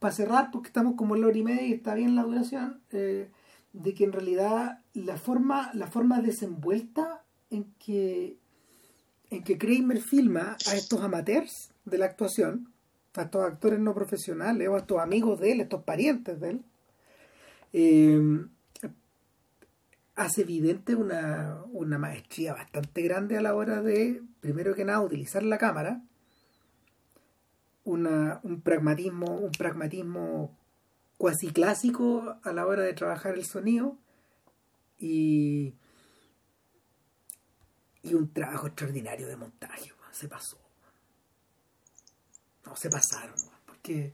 [0.00, 2.80] para cerrar, porque estamos como en la hora y media y está bien la duración,
[2.90, 8.36] de que en realidad la forma, la forma desenvuelta en que,
[9.30, 12.72] en que Kramer filma a estos amateurs de la actuación,
[13.14, 16.64] a estos actores no profesionales o a estos amigos de él, estos parientes de él,
[17.72, 18.46] eh,
[20.14, 25.42] hace evidente una, una maestría bastante grande a la hora de, primero que nada, utilizar
[25.42, 26.02] la cámara,
[27.84, 30.56] una, un pragmatismo, un pragmatismo
[31.16, 33.96] cuasi clásico a la hora de trabajar el sonido
[34.98, 35.74] y,
[38.02, 39.92] y un trabajo extraordinario de montaje.
[40.12, 40.58] Se pasó.
[42.66, 43.34] No, se pasaron.
[43.66, 44.12] Porque,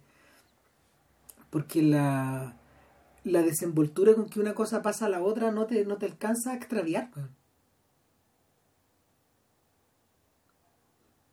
[1.50, 2.57] porque la,
[3.30, 6.52] la desenvoltura con que una cosa pasa a la otra no te, no te alcanza
[6.52, 7.10] a extraviar.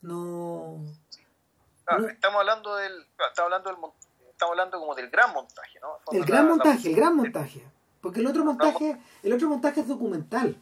[0.02, 0.80] No,
[1.88, 2.08] no.
[2.08, 2.94] Estamos hablando del,
[3.30, 3.78] estamos hablando del
[4.30, 6.00] estamos hablando como del gran montaje, ¿no?
[6.12, 7.64] El gran montaje, el gran montaje.
[8.02, 10.62] Porque el otro montaje, el otro montaje es documental,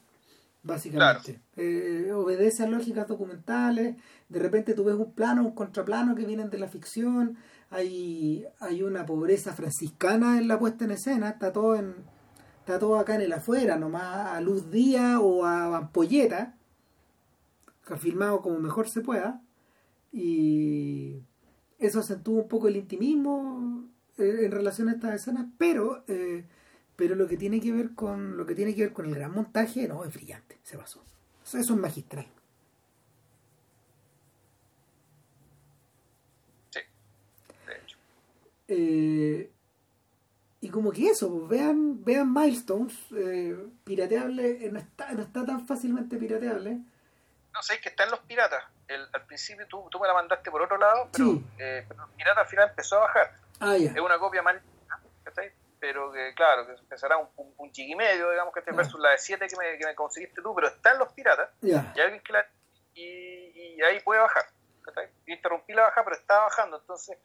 [0.62, 1.42] básicamente.
[1.58, 3.98] Eh, obedece a lógicas documentales.
[4.30, 7.38] De repente tú ves un plano, un contraplano que vienen de la ficción.
[7.74, 11.30] Hay, hay una pobreza franciscana en la puesta en escena.
[11.30, 11.96] Está todo en,
[12.60, 16.56] está todo acá en el afuera, nomás a luz día o a ampolleta.
[17.98, 19.42] Filmado como mejor se pueda.
[20.12, 21.24] Y
[21.80, 26.46] eso acentúa un poco el intimismo eh, en relación a estas escenas, pero eh,
[26.96, 29.34] pero lo que tiene que ver con lo que tiene que ver con el gran
[29.34, 31.04] montaje no es brillante, se pasó.
[31.44, 32.28] Eso, es magistral.
[36.70, 36.80] Sí,
[37.68, 37.98] de hecho.
[38.76, 39.52] Eh,
[40.62, 42.94] y como que eso, pues, vean, vean Milestones,
[43.84, 46.80] pirateable, no está, no está tan fácilmente pirateable.
[47.54, 48.64] No sé, es que están los piratas
[49.14, 52.48] al principio tú, tú, me la mandaste por otro lado, pero, eh, pero Pirata al
[52.48, 53.32] final empezó a bajar.
[53.60, 54.56] Ah, es una copia más
[55.80, 59.18] pero que claro, que empezará un, un, y medio, digamos, que este versus la de
[59.18, 62.48] 7 que me, que me conseguiste tú, pero están los piratas, y alguien que la,
[62.96, 64.46] y, ahí puede bajar.
[65.26, 67.18] Interrumpí la baja, pero está bajando, entonces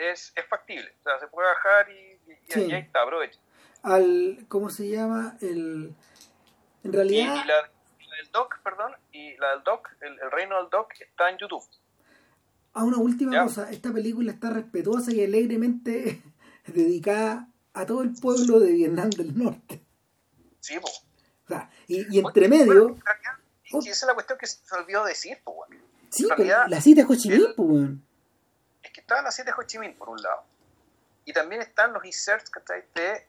[0.00, 0.92] es, es factible.
[1.00, 2.18] O sea, se puede bajar y,
[2.54, 3.38] ahí está, aprovecha.
[3.82, 5.36] Al, ¿Cómo se llama?
[5.40, 5.94] El,
[6.84, 11.38] en realidad del doc, perdón, y la del doc, el, reino del doc, está en
[11.38, 11.62] YouTube.
[12.72, 16.22] Ah, una última cosa, esta película está respetuosa y alegremente
[16.66, 19.82] dedicada a todo el pueblo de Vietnam del Norte.
[20.60, 20.88] Sí, po.
[20.88, 22.96] O sea, y, entre medio...
[23.64, 25.84] y esa es la cuestión que se olvidó decir, pues, bueno.
[26.10, 26.26] Sí,
[26.68, 27.56] la cita de Ho Chi Minh, Es
[29.10, 30.44] está la cita de Ho Chi Minh, por un lado.
[31.24, 32.50] Y también están los inserts
[32.94, 33.26] de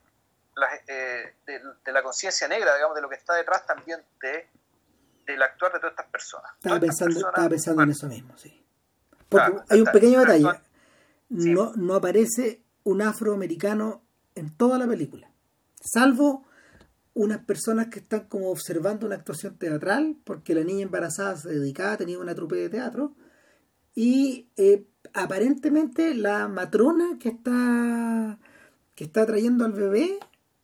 [0.54, 4.48] la, eh, de, de, la conciencia negra, digamos, de lo que está detrás también de
[5.26, 6.50] del actuar de todas estas personas.
[6.56, 8.64] Estaba pensando, estaba pensando en eso mismo, sí.
[9.28, 10.60] Porque hay un pequeño detalle.
[11.28, 14.02] No, no aparece un afroamericano
[14.34, 15.30] en toda la película.
[15.80, 16.44] Salvo
[17.14, 21.96] unas personas que están como observando una actuación teatral, porque la niña embarazada se dedicaba,
[21.96, 23.14] tenía una trupe de teatro,
[23.94, 28.38] y eh, aparentemente la matrona que está
[28.94, 30.18] que está trayendo al bebé,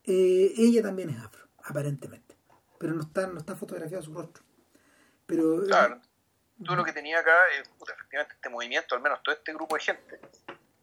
[0.05, 2.37] eh, ella también es afro, aparentemente,
[2.79, 4.45] pero no está, no está fotografiado su rostro.
[5.27, 6.01] Pero, claro,
[6.62, 9.83] tú lo que tenía acá, es, efectivamente, este movimiento, al menos todo este grupo de
[9.83, 10.20] gente,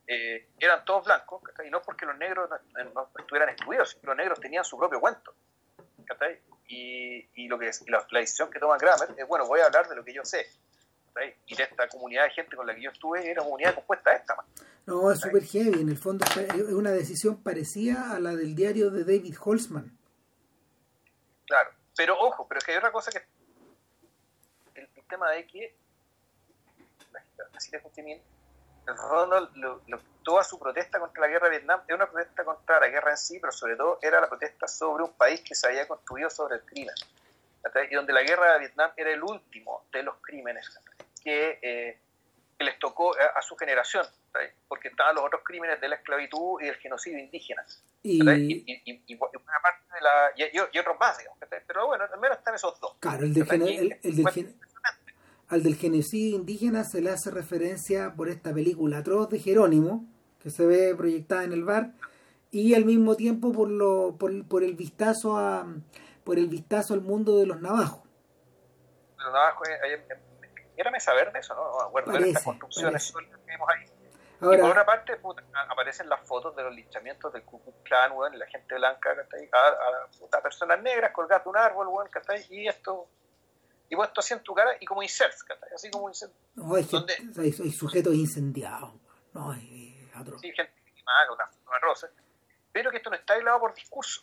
[0.07, 2.49] eh, eran todos blancos, y no porque los negros
[2.93, 5.33] no, estuvieran excluidos, los negros tenían su propio cuento.
[6.67, 9.87] Y, y, lo que es, la, decisión que toma Kramer es, bueno, voy a hablar
[9.87, 10.47] de lo que yo sé.
[11.47, 14.11] Y de esta comunidad de gente con la que yo estuve, era una comunidad compuesta
[14.11, 14.35] de esta.
[14.85, 18.91] No, es súper heavy, en el fondo es una decisión parecida a la del diario
[18.91, 19.97] de David Holzman.
[21.47, 23.21] Claro, pero ojo, pero es que hay otra cosa que
[25.07, 25.75] tema de que
[30.23, 33.17] toda su protesta contra la guerra de Vietnam es una protesta contra la guerra en
[33.17, 36.55] sí, pero sobre todo era la protesta sobre un país que se había construido sobre
[36.55, 36.95] el crimen.
[37.89, 40.69] Y donde la guerra de Vietnam era el último de los crímenes
[41.25, 41.99] que, eh,
[42.57, 44.05] que les tocó a, su generación,
[44.67, 47.65] porque estaban los otros crímenes de la esclavitud y del genocidio indígena.
[48.03, 52.37] Y, y, y, una parte de la, y, otros más, digamos, pero bueno, al menos
[52.37, 52.95] están esos dos.
[52.99, 54.55] Claro, el, del, el, el del,
[55.47, 60.05] al del genocidio indígena se le hace referencia por esta película atroz de Jerónimo,
[60.39, 61.91] que se ve proyectada en el bar,
[62.51, 65.67] y al mismo tiempo por lo por, por el vistazo a
[66.23, 68.01] por el vistazo al mundo de los navajos.
[69.17, 70.05] Los navajos, eh,
[70.77, 71.71] era mesa verde eso, ¿no?
[71.71, 73.85] No acuerdo, estas construcciones que vimos ahí.
[74.41, 75.19] y por una parte
[75.69, 80.37] aparecen las fotos de los linchamientos del Ku Klux Klan, y la gente blanca, a,
[80.37, 82.09] a, personas negras colgando un árbol, bueno,
[82.49, 83.07] y esto
[83.89, 86.35] y puesto así en tu cara y como inserts, así como inserts.
[86.55, 88.93] No, es donde, hay, hay, sujetos incendiados,
[89.33, 90.39] no, hay otro.
[90.39, 92.09] Sí, gente quemada una, rosa,
[92.71, 94.21] pero que esto no está aislado por discurso.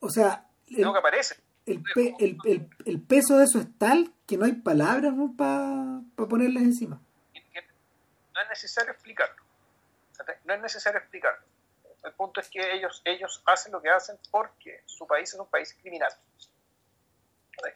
[0.00, 1.36] O sea, el, que aparece.
[1.66, 6.28] El, el, el, el, peso de eso es tal que no hay palabras para pa
[6.28, 7.00] ponerles encima.
[8.34, 9.42] no es necesario explicarlo.
[10.44, 11.40] No es necesario explicarlo.
[12.04, 15.48] El punto es que ellos, ellos hacen lo que hacen porque su país es un
[15.48, 16.12] país criminal.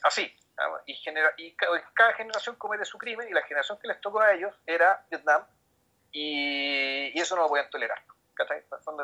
[0.03, 0.31] Así.
[0.87, 4.35] Y, genera, y cada generación comete su crimen y la generación que les tocó a
[4.35, 5.45] ellos era Vietnam
[6.11, 8.03] y, y eso no lo podían tolerar.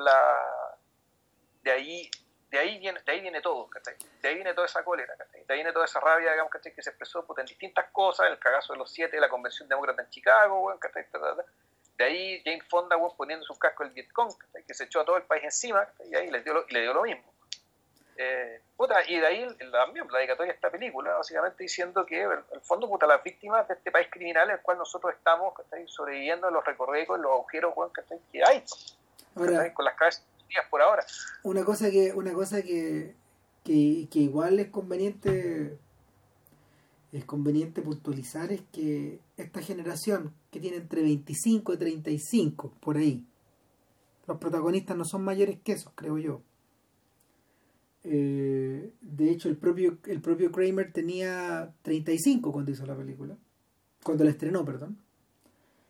[0.01, 0.81] La,
[1.63, 2.11] de ahí
[2.55, 3.69] de ahí viene, de ahí viene todo,
[4.23, 6.91] De ahí viene toda esa cólera, De ahí viene toda esa rabia, digamos, Que se
[6.91, 10.73] expresó en distintas cosas, el cagazo de los siete, la convención demócrata en Chicago,
[11.99, 14.33] De ahí James Fonda, poniendo su casco el Vietcong,
[14.67, 16.95] que se echó a todo el país encima, y ahí le dio lo, le dio
[16.95, 17.35] lo mismo.
[18.17, 18.61] Eh,
[19.09, 23.07] y de ahí también la dedicatoria de esta película, básicamente diciendo que el, fondo, puta,
[23.07, 25.55] las víctimas de este país criminal en el cual nosotros estamos
[25.87, 27.75] sobreviviendo en los recorridos, los agujeros
[28.31, 28.65] que hay,
[29.73, 30.25] con las cabezas
[30.71, 31.05] por ahora.
[31.43, 33.15] Una cosa que, una cosa que,
[33.65, 35.79] que, igual es conveniente
[37.13, 43.25] es conveniente puntualizar es que esta generación que tiene entre 25 y 35 por ahí
[44.27, 46.43] los protagonistas no son mayores que esos creo yo.
[48.03, 53.37] Eh, de hecho el propio el propio Kramer tenía 35 cuando hizo la película.
[54.03, 54.99] Cuando la estrenó perdón.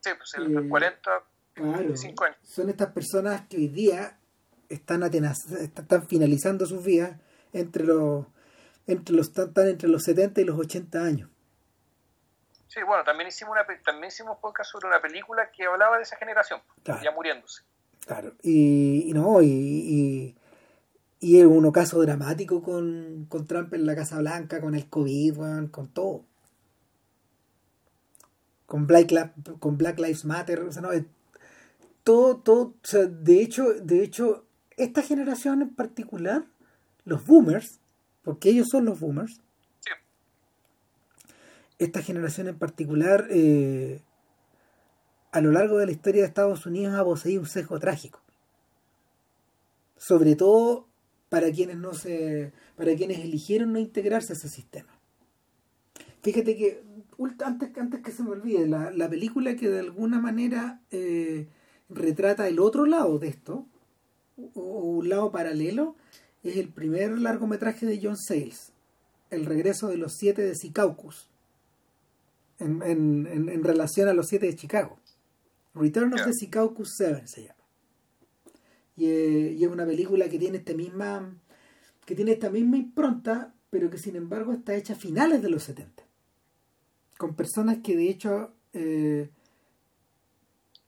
[0.01, 1.11] Sí pues el, 40
[1.55, 2.01] claro, años.
[2.43, 4.19] Son estas personas que hoy día
[4.75, 7.19] están, están finalizando sus vidas
[7.53, 8.27] entre los
[8.87, 11.31] entre los están entre los 70 y los 80 años.
[12.69, 16.17] Sí, bueno, también hicimos una también hicimos podcast sobre una película que hablaba de esa
[16.17, 17.63] generación, ya muriéndose.
[18.05, 20.37] Claro, y, no, y,
[21.21, 25.71] y, es un ocaso dramático con, con Trump en la Casa Blanca, con el COVID,
[25.71, 26.25] con todo.
[28.67, 29.11] Con Black,
[29.59, 30.91] con Black Lives Matter, o sea, no,
[32.03, 34.44] todo, todo, o sea, de hecho, de hecho,
[34.77, 36.47] esta generación en particular,
[37.05, 37.81] los boomers,
[38.23, 39.41] porque ellos son los boomers,
[41.79, 44.03] esta generación en particular, eh,
[45.33, 48.21] a lo largo de la historia de Estados Unidos ha poseído un sesgo trágico.
[49.97, 50.89] Sobre todo
[51.29, 52.53] para quienes no se.
[52.77, 54.99] para quienes eligieron no integrarse a ese sistema.
[56.23, 56.83] Fíjate que
[57.45, 61.49] antes, antes que se me olvide, la, película que de alguna manera eh,
[61.89, 63.67] retrata el otro lado de esto,
[64.37, 65.97] un lado paralelo
[66.43, 68.73] es el primer largometraje de John Sayles,
[69.31, 71.29] El regreso de los siete de Secaucus,
[72.59, 74.99] en, en, relación a los siete de Chicago.
[75.75, 77.55] Return of the Secaucus 7 se llama.
[78.97, 81.37] Eh, y, es una película que tiene esta misma
[82.07, 85.63] que tiene esta misma impronta, pero que sin embargo está hecha a finales de los
[85.65, 86.05] 70.
[87.17, 89.31] Con personas que de hecho eh,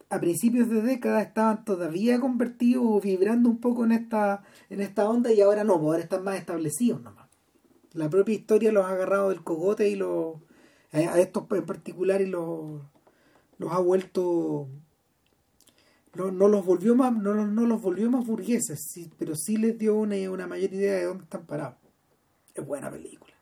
[0.08, 5.08] a principios de década estaban todavía convertidos o vibrando un poco en esta, en esta
[5.08, 7.28] onda y ahora no, pues ahora están más establecidos nomás.
[7.92, 10.36] La propia historia los ha agarrado del cogote y los,
[10.92, 12.82] a estos en particular y los,
[13.58, 14.68] los ha vuelto
[16.14, 19.78] no, no los volvió más no, no los volvió más burgueses sí, pero sí les
[19.78, 21.78] dio una, una mayor idea de dónde están parados.
[22.54, 23.34] Es buena película.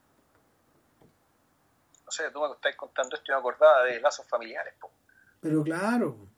[2.05, 4.75] No sé tú me estás contando esto y me acordaba de lazos familiares
[5.41, 6.34] pero claro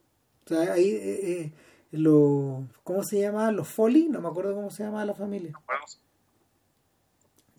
[0.46, 1.52] o sea, ahí, eh, eh,
[1.90, 3.50] lo, ¿cómo se llama?
[3.50, 5.52] Los Foley, no me acuerdo cómo se llama la familia.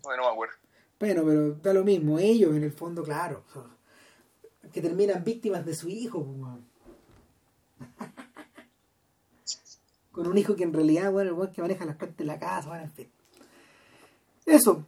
[0.02, 0.54] Bueno, no me acuerdo.
[0.98, 3.44] Bueno, pero da lo mismo, ellos en el fondo, claro,
[4.72, 6.24] que terminan víctimas de su hijo.
[6.24, 7.88] Pues,
[10.10, 12.68] Con un hijo que en realidad, bueno, el que maneja las partes de la casa,
[12.68, 13.08] bueno, en fin.
[14.46, 14.86] Eso.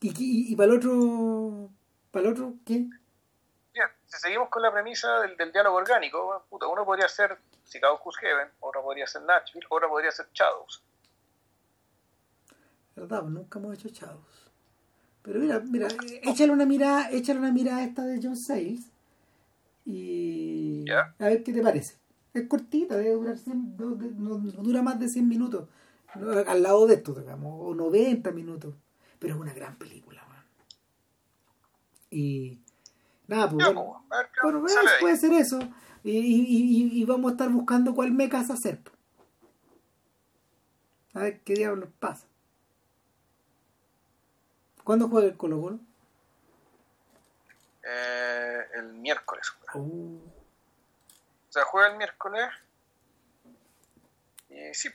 [0.00, 1.70] ¿Y, y, y para el otro,
[2.10, 2.88] para el otro, qué?
[4.16, 9.06] Si seguimos con la premisa del, diálogo orgánico, uno podría ser Secaucus Heaven, otro podría
[9.06, 10.82] ser Nashville, otro podría ser Shadows.
[12.94, 13.20] ¿Verdad?
[13.20, 14.50] Pues nunca hemos hecho Shadows.
[15.22, 15.88] Pero mira, mira,
[16.22, 18.90] échale una mirada, échale una mirada a esta de John Sayles
[19.84, 21.96] y a ver qué te parece.
[22.32, 23.94] Es cortita, debe durar no,
[24.62, 25.68] dura más de 100 minutos.
[26.14, 28.74] Al lado de esto, digamos, o 90 minutos.
[29.18, 30.44] Pero es una gran película, man.
[32.10, 32.60] Y
[33.28, 34.04] Nada, pues bueno,
[34.42, 34.64] bueno
[35.00, 35.58] puede ser eso.
[36.04, 38.78] Y, y, vamos a estar buscando cuál mecas hacer.
[41.14, 42.26] A ver qué diablos pasa.
[44.84, 45.80] ¿Cuándo juega el Colo Colo?
[47.82, 49.52] Eh, el miércoles.
[49.74, 50.18] Uh.
[51.48, 52.48] O sea, juega el miércoles.
[54.48, 54.90] Y sí,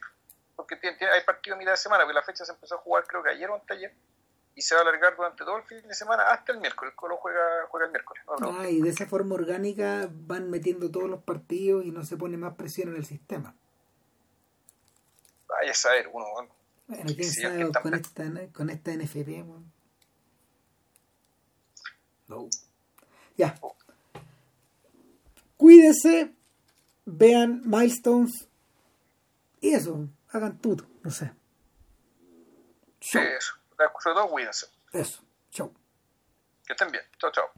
[0.56, 3.22] porque tiene, hay partido mitad de semana, porque la fecha se empezó a jugar creo
[3.22, 3.94] que ayer o anteayer
[4.56, 6.92] y se va a alargar durante todo el fin de semana hasta el miércoles.
[6.92, 8.24] El Colo juega, juega el miércoles.
[8.28, 12.38] Ah, y de esa forma orgánica van metiendo todos los partidos y no se pone
[12.38, 13.56] más presión en el sistema.
[15.48, 16.26] Vaya a saber, uno.
[16.88, 18.24] Bueno, quién sabe con, esta,
[18.54, 19.46] con esta NFP.
[22.28, 22.50] No.
[23.38, 23.56] Ya.
[23.62, 23.76] Oh.
[25.58, 26.34] Cuídense
[27.06, 28.48] vean Milestones
[29.60, 31.32] y eso, hagan tuto, no sé.
[33.00, 33.54] Eso,
[34.00, 34.68] sobre todo cuídense.
[34.92, 35.74] Eso, chau.
[36.66, 37.04] Que estén bien.
[37.18, 37.52] Chao, chao.